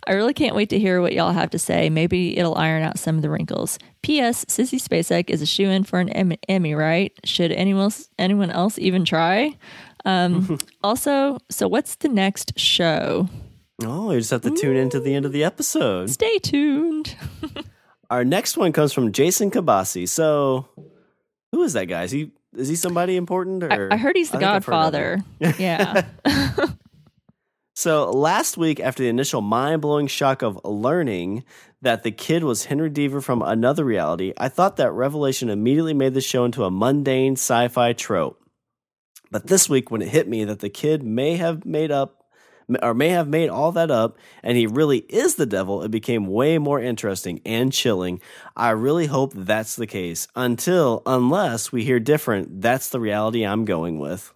[0.07, 1.89] I really can't wait to hear what y'all have to say.
[1.89, 3.77] Maybe it'll iron out some of the wrinkles.
[4.01, 4.45] P.S.
[4.45, 7.13] Sissy Spacek is a shoe in for an Emmy, right?
[7.23, 9.55] Should anyone else, anyone else even try?
[10.05, 13.29] Um, also, so what's the next show?
[13.83, 16.09] Oh, you just have to tune in to the end of the episode.
[16.09, 17.15] Stay tuned.
[18.09, 20.07] Our next one comes from Jason Kabasi.
[20.07, 20.67] So,
[21.51, 22.03] who is that guy?
[22.03, 23.63] Is he is he somebody important?
[23.63, 25.23] Or I, I heard he's the Godfather.
[25.39, 26.03] yeah.
[27.81, 31.43] So last week, after the initial mind blowing shock of learning
[31.81, 36.13] that the kid was Henry Deaver from another reality, I thought that revelation immediately made
[36.13, 38.39] the show into a mundane sci fi trope.
[39.31, 42.23] But this week, when it hit me that the kid may have made up
[42.83, 46.27] or may have made all that up and he really is the devil, it became
[46.27, 48.21] way more interesting and chilling.
[48.55, 50.27] I really hope that's the case.
[50.35, 54.35] Until, unless we hear different, that's the reality I'm going with.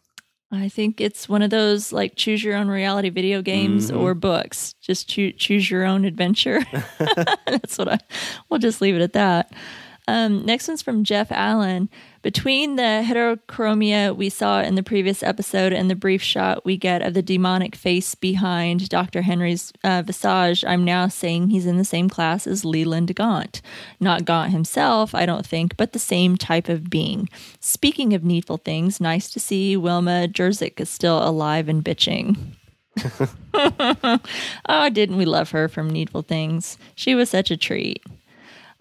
[0.52, 4.00] I think it's one of those like choose your own reality video games mm-hmm.
[4.00, 4.74] or books.
[4.82, 6.62] Just choo- choose your own adventure.
[7.48, 8.00] That's what I.
[8.50, 9.52] We'll just leave it at that.
[10.08, 11.90] Um, next one's from Jeff Allen.
[12.26, 17.04] Between the heterochromia we saw in the previous episode and the brief shot we get
[17.04, 19.22] of the demonic face behind Dr.
[19.22, 23.62] Henry's uh, visage, I'm now saying he's in the same class as Leland Gaunt.
[24.00, 27.30] Not Gaunt himself, I don't think, but the same type of being.
[27.60, 32.38] Speaking of needful things, nice to see Wilma Jerzyck is still alive and bitching.
[33.54, 36.80] oh, didn't we love her from Needful Things?
[36.96, 38.04] She was such a treat.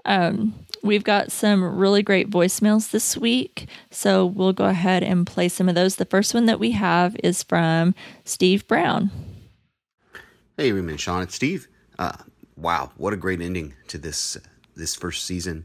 [0.06, 0.54] Um,
[0.84, 5.66] We've got some really great voicemails this week, so we'll go ahead and play some
[5.66, 5.96] of those.
[5.96, 7.94] The first one that we have is from
[8.26, 9.10] Steve Brown.
[10.58, 11.68] Hey, Reem and Sean, it's Steve.
[11.98, 12.12] Uh,
[12.54, 14.36] wow, what a great ending to this
[14.76, 15.64] this first season.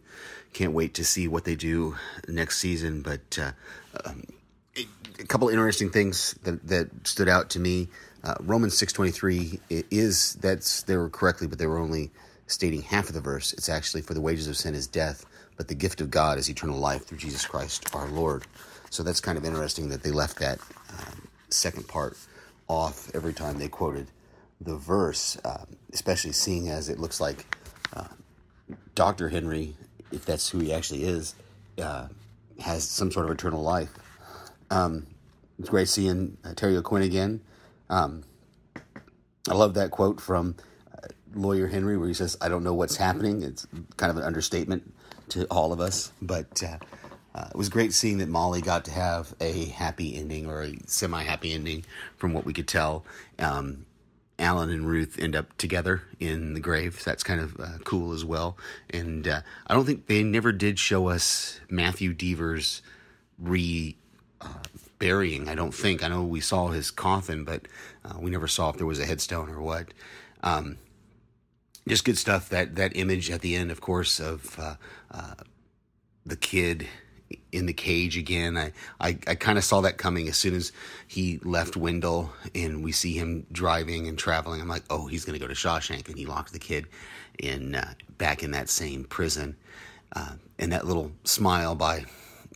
[0.54, 1.98] Can't wait to see what they do
[2.30, 3.02] next season.
[3.02, 3.52] But uh,
[4.06, 4.24] um,
[4.78, 7.90] a couple interesting things that that stood out to me.
[8.24, 12.10] Uh, Romans six twenty three is that's they were correctly, but they were only
[12.50, 13.54] stating half of the verse.
[13.54, 16.50] It's actually for the wages of sin is death, but the gift of God is
[16.50, 18.46] eternal life through Jesus Christ our Lord.
[18.90, 20.60] So that's kind of interesting that they left that
[20.90, 22.18] um, second part
[22.68, 24.08] off every time they quoted
[24.62, 27.56] the verse, uh, especially seeing as it looks like
[27.96, 28.08] uh,
[28.96, 29.30] Dr.
[29.30, 29.76] Henry,
[30.12, 31.36] if that's who he actually is,
[31.82, 32.08] uh,
[32.60, 33.92] has some sort of eternal life.
[34.72, 35.08] Um,
[35.60, 37.42] it's great seeing uh, Terry O'Quinn again.
[37.90, 38.24] Um,
[39.50, 40.56] I love that quote from
[41.34, 44.94] lawyer Henry, where he says, "I don't know what's happening." It's kind of an understatement
[45.30, 46.78] to all of us, but uh,
[47.36, 50.74] uh, it was great seeing that Molly got to have a happy ending or a
[50.88, 51.86] semi-happy ending,
[52.18, 53.06] from what we could tell.
[53.38, 53.86] Um,
[54.40, 57.00] Alan and Ruth end up together in the grave.
[57.00, 58.58] So that's kind of uh, cool as well.
[58.90, 62.82] And uh, I don't think they never did show us Matthew Deaver's
[63.38, 63.98] re
[64.42, 64.64] uh,
[64.98, 65.50] burying.
[65.50, 66.04] I don't think.
[66.04, 67.68] I know we saw his coffin, but
[68.06, 69.94] uh, we never saw if there was a headstone or what.
[70.42, 70.78] Um,
[71.90, 72.50] just good stuff.
[72.50, 74.76] That that image at the end, of course, of uh,
[75.12, 75.36] uh,
[76.26, 76.88] the kid
[77.52, 78.58] in the cage again.
[78.58, 80.72] I I, I kind of saw that coming as soon as
[81.08, 84.62] he left Wendell and we see him driving and traveling.
[84.62, 86.88] I'm like, oh, he's going to go to Shawshank, and he locked the kid
[87.38, 89.56] in uh, back in that same prison.
[90.14, 92.06] Uh, and that little smile by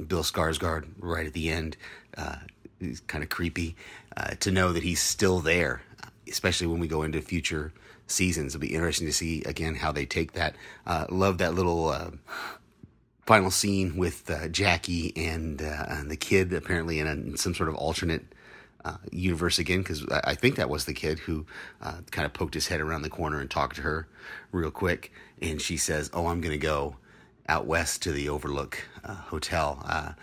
[0.07, 1.77] Bill Skarsgård right at the end,
[2.17, 2.37] uh,
[2.79, 3.75] is kind of creepy
[4.17, 5.81] uh, to know that he's still there,
[6.27, 7.71] especially when we go into future
[8.07, 8.55] seasons.
[8.55, 10.55] It'll be interesting to see again how they take that.
[10.85, 12.11] Uh, love that little uh,
[13.25, 17.53] final scene with uh, Jackie and, uh, and the kid apparently in, a, in some
[17.53, 18.25] sort of alternate
[18.85, 21.45] uh, universe again because I, I, think that was the kid who
[21.81, 24.09] uh, kind of poked his head around the corner and talked to her
[24.51, 26.97] real quick, and she says, "Oh, I'm gonna go
[27.47, 30.17] out west to the Overlook Hotel."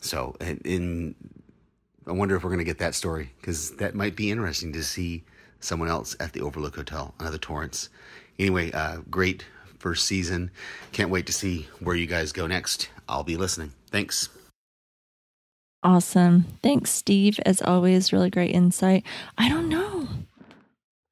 [0.00, 1.14] So, in
[2.06, 5.24] I wonder if we're gonna get that story because that might be interesting to see
[5.66, 7.88] someone else at the Overlook Hotel, another Torrance.
[8.38, 9.44] Anyway, uh, great
[9.78, 10.50] first season.
[10.92, 12.88] Can't wait to see where you guys go next.
[13.08, 13.72] I'll be listening.
[13.90, 14.28] Thanks.
[15.82, 16.46] Awesome.
[16.62, 17.38] Thanks, Steve.
[17.46, 19.04] As always, really great insight.
[19.38, 20.08] I don't know.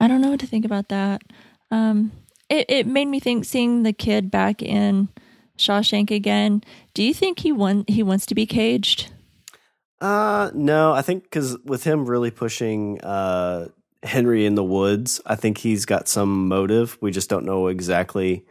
[0.01, 1.23] I don't know what to think about that.
[1.71, 2.13] Um,
[2.49, 5.09] it, it made me think seeing the kid back in
[5.57, 6.63] Shawshank again.
[6.93, 9.13] Do you think he want he wants to be caged?
[10.01, 10.93] Uh, no.
[10.93, 13.69] I think because with him really pushing uh,
[14.05, 16.99] Henry in the woods, I think he's got some motive.
[17.01, 18.45] We just don't know exactly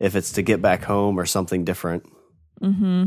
[0.00, 2.04] if it's to get back home or something different.
[2.60, 3.04] Hmm.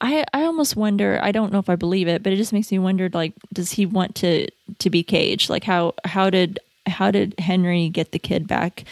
[0.00, 1.20] I I almost wonder.
[1.22, 3.08] I don't know if I believe it, but it just makes me wonder.
[3.12, 4.48] Like, does he want to
[4.80, 5.50] to be caged?
[5.50, 8.84] Like, how how did how did Henry get the kid back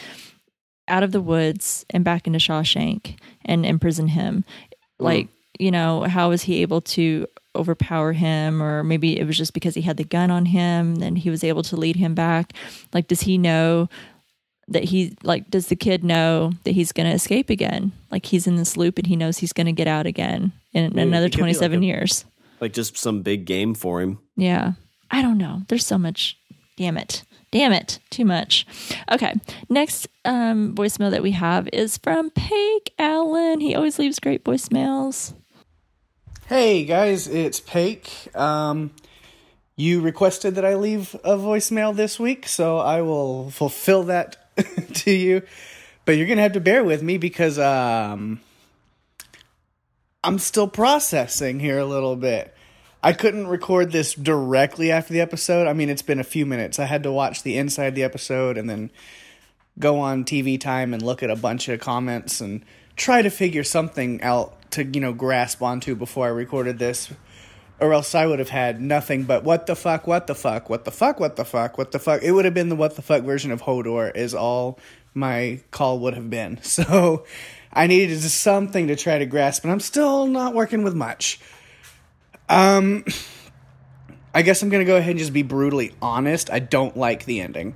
[0.88, 4.44] out of the woods and back into Shawshank and imprison him?
[5.00, 5.30] Like, mm.
[5.58, 7.26] you know, how was he able to
[7.56, 8.62] overpower him?
[8.62, 11.42] Or maybe it was just because he had the gun on him, and he was
[11.42, 12.52] able to lead him back.
[12.92, 13.88] Like, does he know?
[14.68, 17.92] that he like does the kid know that he's going to escape again?
[18.10, 20.98] Like he's in this loop and he knows he's going to get out again in
[20.98, 22.24] another 27 like a, years.
[22.60, 24.18] like just some big game for him.
[24.36, 24.72] Yeah.
[25.10, 25.62] I don't know.
[25.68, 26.36] There's so much.
[26.76, 27.22] Damn it.
[27.52, 28.00] Damn it.
[28.10, 28.66] Too much.
[29.10, 29.34] Okay.
[29.68, 33.60] Next um voicemail that we have is from Pake Allen.
[33.60, 35.32] He always leaves great voicemails
[36.48, 38.90] hey guys it's Pake um
[39.76, 44.36] you requested that I leave a voicemail this week, so I will fulfill that
[44.94, 45.42] to you,
[46.06, 48.40] but you're gonna have to bear with me because um,
[50.24, 52.54] I'm still processing here a little bit.
[53.02, 55.68] I couldn't record this directly after the episode.
[55.68, 56.78] I mean, it's been a few minutes.
[56.78, 58.90] I had to watch the inside the episode and then
[59.78, 62.64] go on TV time and look at a bunch of comments and
[62.96, 67.10] try to figure something out to, you know, grasp onto before I recorded this
[67.78, 70.84] or else I would have had nothing but what the fuck, what the fuck, what
[70.84, 72.22] the fuck, what the fuck, what the fuck.
[72.22, 74.78] It would have been the what the fuck version of Hodor, is all
[75.14, 76.58] my call would have been.
[76.62, 77.24] So
[77.72, 81.38] I needed something to try to grasp, and I'm still not working with much.
[82.48, 83.04] Um,
[84.34, 86.50] I guess I'm gonna go ahead and just be brutally honest.
[86.50, 87.74] I don't like the ending.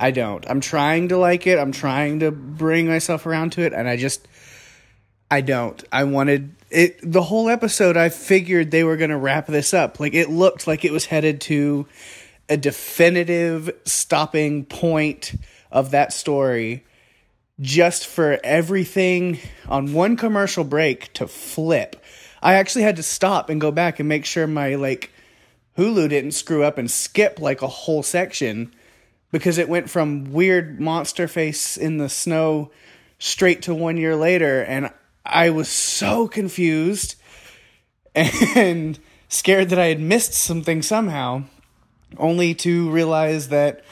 [0.00, 0.48] I don't.
[0.48, 1.58] I'm trying to like it.
[1.58, 4.26] I'm trying to bring myself around to it, and I just,
[5.30, 5.84] I don't.
[5.92, 10.00] I wanted it the whole episode I figured they were going to wrap this up.
[10.00, 11.86] Like it looked like it was headed to
[12.48, 15.34] a definitive stopping point
[15.70, 16.84] of that story
[17.60, 22.02] just for everything on one commercial break to flip.
[22.42, 25.12] I actually had to stop and go back and make sure my like
[25.76, 28.72] Hulu didn't screw up and skip like a whole section
[29.32, 32.70] because it went from weird monster face in the snow
[33.18, 34.90] straight to 1 year later and
[35.24, 37.14] I was so confused
[38.14, 38.98] and
[39.28, 41.44] scared that I had missed something somehow,
[42.18, 43.84] only to realize that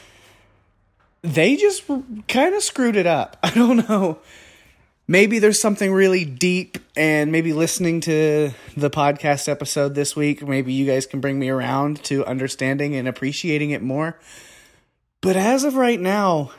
[1.21, 1.83] they just
[2.27, 3.37] kind of screwed it up.
[3.43, 4.19] I don't know.
[5.07, 10.71] Maybe there's something really deep, and maybe listening to the podcast episode this week, maybe
[10.71, 14.19] you guys can bring me around to understanding and appreciating it more.
[15.21, 16.51] But as of right now,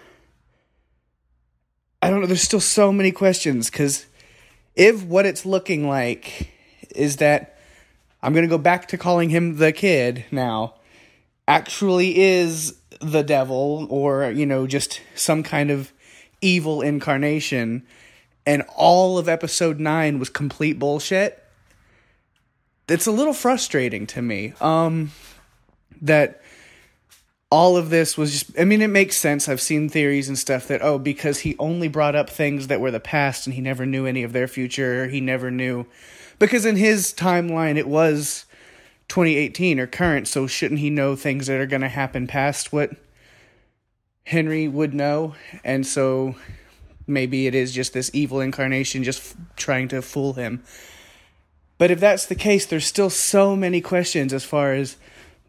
[2.03, 2.27] I don't know.
[2.27, 4.07] There's still so many questions because
[4.75, 6.53] if what it's looking like
[6.91, 7.59] is that
[8.23, 10.75] I'm going to go back to calling him the kid now,
[11.49, 15.93] actually is the devil or, you know, just some kind of
[16.41, 17.87] evil incarnation,
[18.47, 21.43] and all of episode 9 was complete bullshit,
[22.89, 24.53] it's a little frustrating to me.
[24.61, 25.13] Um,
[26.03, 26.43] that
[27.51, 29.49] all of this was just I mean it makes sense.
[29.49, 32.91] I've seen theories and stuff that oh because he only brought up things that were
[32.91, 35.87] the past and he never knew any of their future, he never knew
[36.39, 38.47] because in his timeline it was
[39.11, 42.93] 2018 or current, so shouldn't he know things that are going to happen past what
[44.25, 45.35] Henry would know?
[45.65, 46.37] And so
[47.09, 50.63] maybe it is just this evil incarnation just f- trying to fool him.
[51.77, 54.97] But if that's the case, there's still so many questions as far as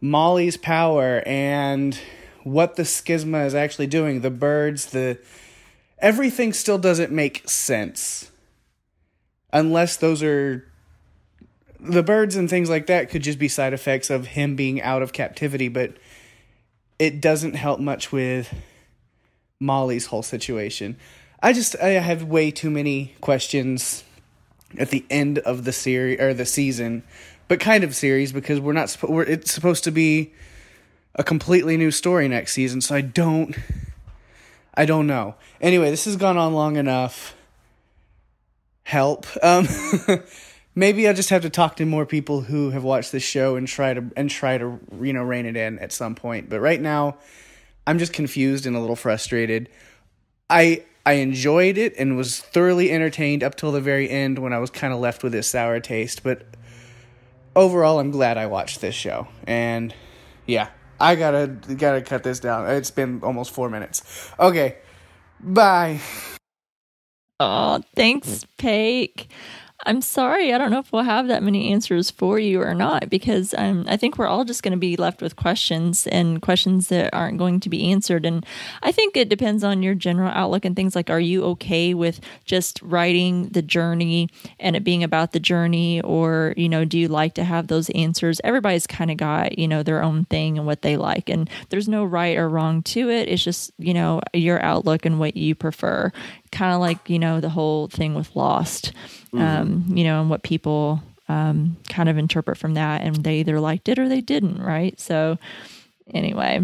[0.02, 1.98] Molly's power and
[2.42, 5.18] what the schisma is actually doing, the birds, the
[6.00, 8.30] everything still doesn't make sense.
[9.52, 10.66] Unless those are
[11.78, 15.02] the birds and things like that could just be side effects of him being out
[15.02, 15.92] of captivity, but
[16.98, 18.52] it doesn't help much with
[19.60, 20.96] Molly's whole situation.
[21.40, 24.02] I just I have way too many questions
[24.78, 27.04] at the end of the series or the season,
[27.48, 28.96] but kind of series because we're not.
[29.02, 30.32] We're, it's supposed to be
[31.14, 32.80] a completely new story next season.
[32.80, 33.56] So I don't.
[34.74, 35.34] I don't know.
[35.60, 37.36] Anyway, this has gone on long enough.
[38.84, 39.26] Help.
[39.42, 39.68] Um,
[40.74, 43.68] maybe I just have to talk to more people who have watched this show and
[43.68, 46.48] try to and try to you know rein it in at some point.
[46.48, 47.18] But right now,
[47.86, 49.68] I'm just confused and a little frustrated.
[50.48, 54.58] I I enjoyed it and was thoroughly entertained up till the very end when I
[54.58, 56.22] was kind of left with this sour taste.
[56.22, 56.46] But
[57.54, 59.28] overall, I'm glad I watched this show.
[59.46, 59.94] And
[60.46, 60.68] yeah,
[61.00, 62.68] I gotta gotta cut this down.
[62.70, 64.30] It's been almost four minutes.
[64.38, 64.78] Okay,
[65.40, 66.00] bye.
[67.40, 69.28] Oh, thanks, Pake.
[69.84, 70.52] I'm sorry.
[70.52, 73.84] I don't know if we'll have that many answers for you or not because um,
[73.88, 77.38] I think we're all just going to be left with questions and questions that aren't
[77.38, 78.24] going to be answered.
[78.24, 78.46] And
[78.82, 82.20] I think it depends on your general outlook and things like are you okay with
[82.44, 84.28] just writing the journey
[84.60, 86.00] and it being about the journey?
[86.02, 88.40] Or, you know, do you like to have those answers?
[88.44, 91.28] Everybody's kind of got, you know, their own thing and what they like.
[91.28, 93.28] And there's no right or wrong to it.
[93.28, 96.12] It's just, you know, your outlook and what you prefer
[96.52, 98.92] kind of like you know the whole thing with Lost,
[99.32, 99.40] mm-hmm.
[99.40, 103.58] um, you know, and what people um, kind of interpret from that, and they either
[103.58, 104.98] liked it or they didn't, right?
[105.00, 105.38] So
[106.12, 106.60] anyway,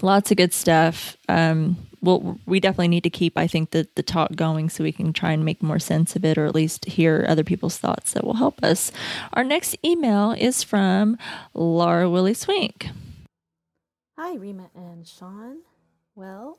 [0.00, 1.16] lots of good stuff.
[1.28, 4.92] Um, well, we definitely need to keep, I think, the the talk going so we
[4.92, 8.12] can try and make more sense of it, or at least hear other people's thoughts
[8.12, 8.90] that will help us.
[9.32, 11.16] Our next email is from
[11.54, 12.88] Laura Willie Swink.
[14.18, 15.58] Hi, Rima and Sean.
[16.14, 16.58] Well,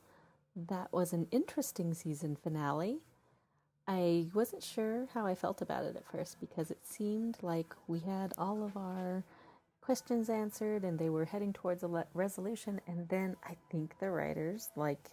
[0.56, 3.00] that was an interesting season finale.
[3.88, 8.00] I wasn't sure how I felt about it at first because it seemed like we
[8.00, 9.24] had all of our
[9.82, 14.10] questions answered and they were heading towards a le- resolution and then I think the
[14.10, 15.12] writers like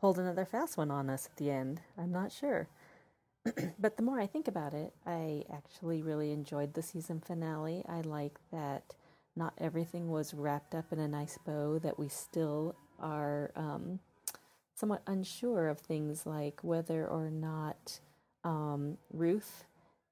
[0.00, 1.80] pulled another fast one on us at the end.
[1.98, 2.68] I'm not sure.
[3.78, 7.84] but the more I think about it, I actually really enjoyed the season finale.
[7.88, 8.94] I like that
[9.36, 14.00] not everything was wrapped up in a nice bow, that we still are um,
[14.76, 17.98] somewhat unsure of things like whether or not
[18.44, 19.64] um, Ruth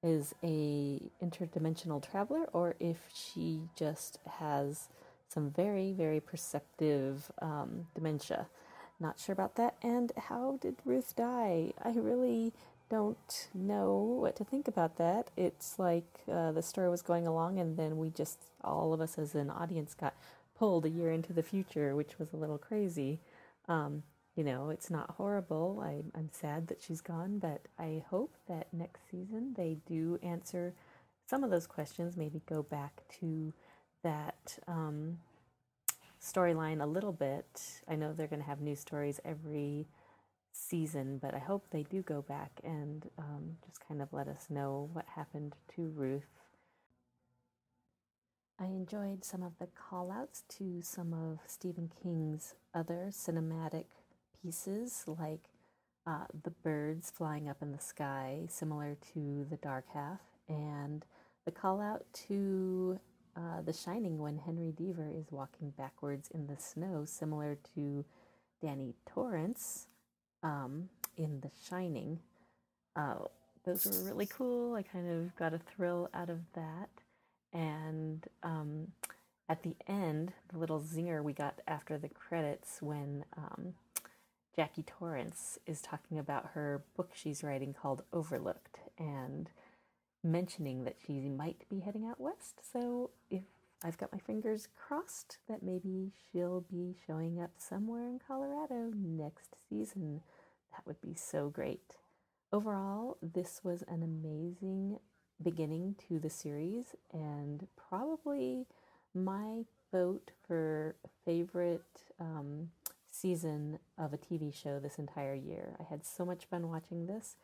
[0.03, 4.89] is a interdimensional traveler or if she just has
[5.29, 8.47] some very very perceptive um, dementia.
[8.99, 9.75] Not sure about that.
[9.81, 11.73] And how did Ruth die?
[11.83, 12.53] I really
[12.89, 15.29] don't know what to think about that.
[15.35, 19.17] It's like uh, the story was going along, and then we just, all of us
[19.17, 20.13] as an audience, got
[20.57, 23.19] pulled a year into the future, which was a little crazy.
[23.67, 24.03] Um,
[24.35, 25.81] you know, it's not horrible.
[25.83, 30.73] I, I'm sad that she's gone, but I hope that next season they do answer
[31.27, 33.53] some of those questions, maybe go back to
[34.03, 35.17] that um,
[36.21, 37.61] storyline a little bit.
[37.87, 39.87] I know they're going to have new stories every
[40.51, 44.47] season, but I hope they do go back and um, just kind of let us
[44.49, 46.27] know what happened to Ruth.
[48.59, 53.85] I enjoyed some of the call outs to some of Stephen King's other cinematic
[54.45, 55.49] pieces, like
[56.05, 61.05] uh, the birds flying up in the sky, similar to the dark half, and
[61.45, 62.99] the call out to
[63.35, 68.05] uh, The Shining when Henry Deaver is walking backwards in the snow, similar to
[68.61, 69.87] Danny Torrance
[70.43, 72.19] um, in The Shining.
[72.95, 73.15] Uh,
[73.65, 74.75] those were really cool.
[74.75, 76.89] I kind of got a thrill out of that.
[77.51, 78.89] And um,
[79.49, 83.73] at the end, the little zinger we got after the credits when um,
[84.55, 89.49] Jackie Torrance is talking about her book she's writing called Overlooked and
[90.23, 92.61] mentioning that she might be heading out west.
[92.71, 93.43] So if
[93.83, 99.57] I've got my fingers crossed that maybe she'll be showing up somewhere in Colorado next
[99.69, 100.21] season.
[100.71, 101.97] That would be so great.
[102.53, 104.99] Overall, this was an amazing
[105.43, 108.65] beginning to the series and probably
[109.13, 110.95] my vote for
[111.25, 111.83] favorite
[112.19, 112.69] um,
[113.15, 115.75] season of a TV show this entire year.
[115.79, 117.35] I had so much fun watching this,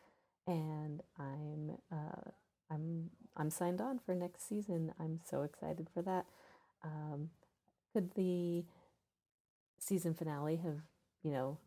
[0.46, 2.30] and I'm uh,
[2.70, 4.92] I'm I'm signed on for next season.
[5.00, 6.26] I'm so excited for that.
[6.84, 7.30] Um,
[7.92, 8.64] could the
[9.78, 10.80] season finale have
[11.22, 11.58] you know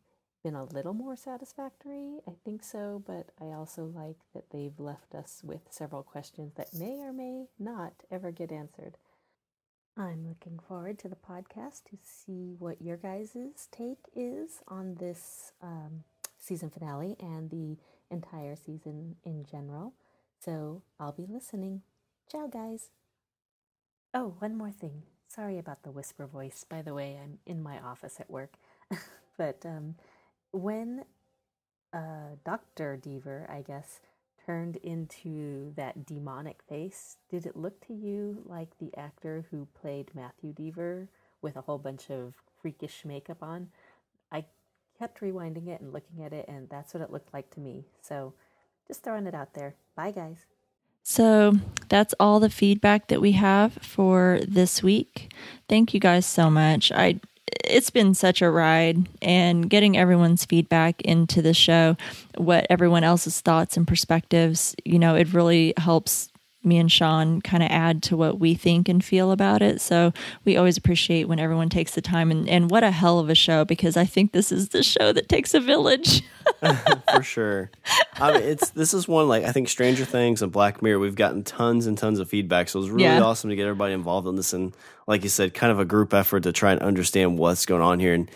[0.44, 2.20] been a little more satisfactory?
[2.28, 6.74] I think so, but I also like that they've left us with several questions that
[6.74, 8.98] may or may not ever get answered.
[9.98, 13.38] I'm looking forward to the podcast to see what your guys'
[13.72, 16.04] take is on this um,
[16.38, 17.78] season finale and the
[18.12, 19.94] entire season in general.
[20.44, 21.82] So I'll be listening.
[22.30, 22.90] Ciao, guys.
[24.14, 25.04] Oh, one more thing.
[25.30, 26.66] Sorry about the whisper voice.
[26.68, 28.56] By the way, I'm in my office at work.
[29.38, 29.96] but um,
[30.52, 31.06] when
[31.94, 33.00] uh, Dr.
[33.02, 34.02] Deaver, I guess,
[34.46, 40.12] turned into that demonic face, did it look to you like the actor who played
[40.14, 41.08] Matthew Deaver
[41.42, 43.70] with a whole bunch of freakish makeup on?
[44.32, 44.46] I
[45.00, 47.86] kept rewinding it and looking at it, and that's what it looked like to me.
[48.02, 48.34] So
[48.88, 49.76] just throwing it out there.
[49.96, 50.46] Bye, guys.
[51.04, 51.54] So
[51.90, 55.32] that's all the feedback that we have for this week.
[55.70, 56.92] Thank you guys so much.
[56.92, 61.96] I it's been such a ride and getting everyone's feedback into the show,
[62.38, 66.30] what everyone else's thoughts and perspectives, you know, it really helps
[66.66, 69.82] me and Sean kind of add to what we think and feel about it.
[69.82, 70.14] So
[70.44, 73.36] we always appreciate when everyone takes the time and, and what a hell of a
[73.36, 76.24] show because I think this is the show that takes a village.
[77.14, 77.72] For sure.
[78.16, 81.00] I mean, it's this is one like I think Stranger Things and Black Mirror.
[81.00, 83.22] We've gotten tons and tons of feedback, so it was really yeah.
[83.22, 84.74] awesome to get everybody involved in this and,
[85.08, 88.00] like you said, kind of a group effort to try and understand what's going on
[88.00, 88.14] here.
[88.14, 88.30] And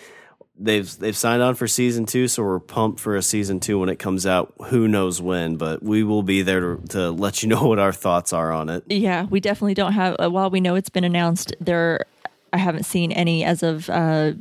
[0.59, 3.89] they've they've signed on for season two, so we're pumped for a season two when
[3.89, 4.53] it comes out.
[4.67, 7.93] Who knows when, but we will be there to, to let you know what our
[7.93, 8.83] thoughts are on it.
[8.87, 10.15] Yeah, we definitely don't have.
[10.21, 12.05] Uh, while we know it's been announced, there
[12.53, 13.89] I haven't seen any as of.
[13.89, 14.33] Uh,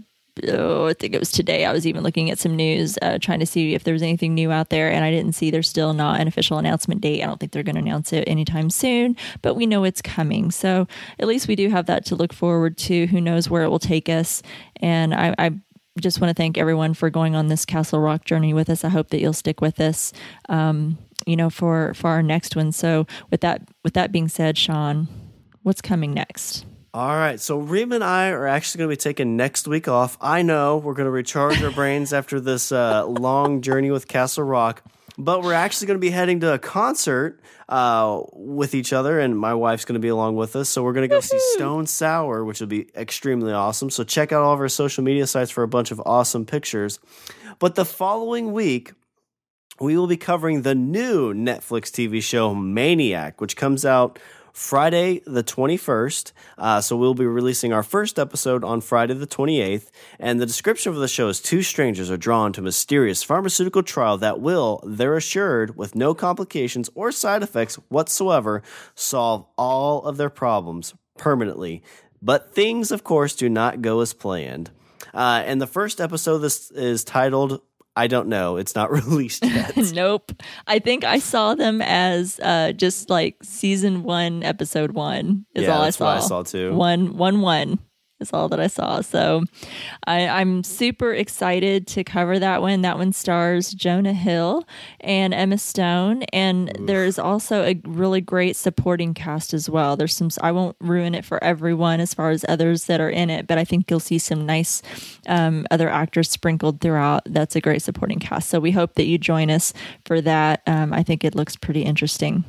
[0.47, 1.65] oh, I think it was today.
[1.65, 4.35] I was even looking at some news, uh, trying to see if there was anything
[4.35, 5.51] new out there, and I didn't see.
[5.51, 7.23] There's still not an official announcement date.
[7.23, 10.51] I don't think they're going to announce it anytime soon, but we know it's coming.
[10.51, 10.86] So
[11.19, 13.07] at least we do have that to look forward to.
[13.07, 14.43] Who knows where it will take us?
[14.81, 15.53] And I, I
[16.01, 18.85] just want to thank everyone for going on this Castle Rock journey with us.
[18.85, 20.12] I hope that you'll stick with us,
[20.49, 22.73] um, you know, for for our next one.
[22.73, 25.09] So with that with that being said, Sean,
[25.62, 26.65] what's coming next?
[26.95, 30.16] All right, so Reem and I are actually going to be taking next week off.
[30.23, 34.45] I know we're going to recharge our brains after this uh, long journey with Castle
[34.45, 34.83] Rock,
[35.19, 39.36] but we're actually going to be heading to a concert uh, with each other, and
[39.36, 40.69] my wife's going to be along with us.
[40.69, 43.90] So we're going to go see Stone Sour, which will be extremely awesome.
[43.90, 47.01] So check out all of our social media sites for a bunch of awesome pictures.
[47.59, 48.93] But the following week,
[49.81, 54.20] we will be covering the new Netflix TV show Maniac, which comes out
[54.59, 56.32] Friday the 21st.
[56.59, 59.89] Uh, so we'll be releasing our first episode on Friday the 28th.
[60.18, 64.18] And the description of the show is two strangers are drawn to mysterious pharmaceutical trial
[64.18, 68.64] that will, they're assured, with no complications or side effects whatsoever,
[68.97, 71.85] solve all of their problems permanently.
[72.20, 74.72] But things, of course, do not go as planned.
[75.14, 77.60] Uh, and the first episode this is titled
[77.99, 78.57] I don't know.
[78.59, 79.77] It's not released yet.
[79.93, 80.31] nope.
[80.69, 85.47] I think I saw them as uh, just like season one, episode one.
[85.55, 86.16] Is yeah, all I saw.
[86.16, 86.75] I saw too.
[86.75, 87.81] One, one, one
[88.20, 89.01] is all that I saw.
[89.01, 89.45] So
[90.07, 92.82] I, am super excited to cover that one.
[92.82, 94.66] That one stars Jonah Hill
[95.01, 96.24] and Emma Stone.
[96.24, 96.86] And Oof.
[96.86, 99.97] there's also a really great supporting cast as well.
[99.97, 103.31] There's some, I won't ruin it for everyone as far as others that are in
[103.31, 104.82] it, but I think you'll see some nice
[105.27, 107.23] um, other actors sprinkled throughout.
[107.27, 108.49] That's a great supporting cast.
[108.49, 109.73] So we hope that you join us
[110.05, 110.62] for that.
[110.66, 112.45] Um, I think it looks pretty interesting.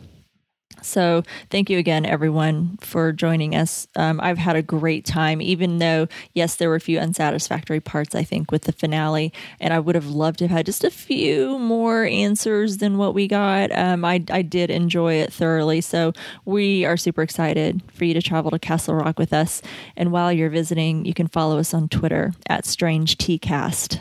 [0.81, 3.87] So, thank you again, everyone, for joining us.
[3.95, 8.15] Um, I've had a great time, even though, yes, there were a few unsatisfactory parts,
[8.15, 9.33] I think, with the finale.
[9.59, 13.13] And I would have loved to have had just a few more answers than what
[13.13, 13.71] we got.
[13.77, 15.81] Um, I, I did enjoy it thoroughly.
[15.81, 16.13] So,
[16.45, 19.61] we are super excited for you to travel to Castle Rock with us.
[19.97, 23.99] And while you're visiting, you can follow us on Twitter at Strange Cast.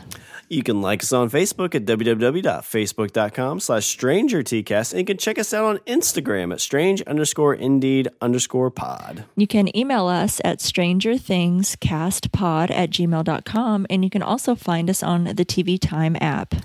[0.51, 5.53] You can like us on Facebook at www.facebook.com slash strangertcast, and you can check us
[5.53, 9.25] out on Instagram at strange underscore indeed underscore pod.
[9.35, 15.25] You can email us at strangerthingscastpod at gmail.com, and you can also find us on
[15.25, 16.55] the TV Time app.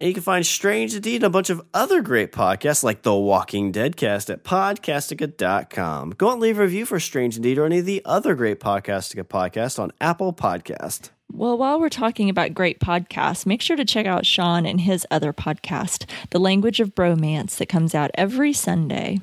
[0.00, 3.14] And you can find Strange Indeed and a bunch of other great podcasts like The
[3.14, 6.10] Walking Dead cast at podcastica.com.
[6.10, 9.24] Go and leave a review for Strange Indeed or any of the other great Podcastica
[9.24, 11.10] podcasts on Apple Podcast.
[11.30, 15.06] Well, while we're talking about great podcasts, make sure to check out Sean and his
[15.10, 19.20] other podcast, The Language of Bromance, that comes out every Sunday.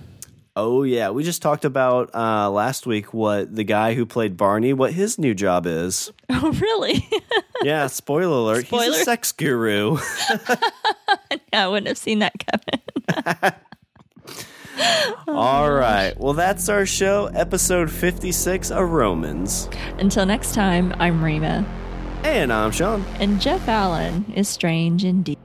[0.58, 4.72] Oh yeah, we just talked about uh, last week what the guy who played Barney,
[4.72, 6.12] what his new job is.
[6.30, 7.08] Oh really?
[7.64, 7.88] yeah.
[7.88, 8.66] Spoiler alert.
[8.66, 8.86] Spoiler?
[8.86, 9.98] He's a sex guru.
[11.54, 13.54] I wouldn't have seen that coming.
[15.28, 16.14] All right.
[16.20, 19.70] Well, that's our show, episode 56 of Romans.
[19.98, 21.66] Until next time, I'm Rima.
[22.26, 23.06] And I'm Sean.
[23.20, 25.38] And Jeff Allen is strange indeed.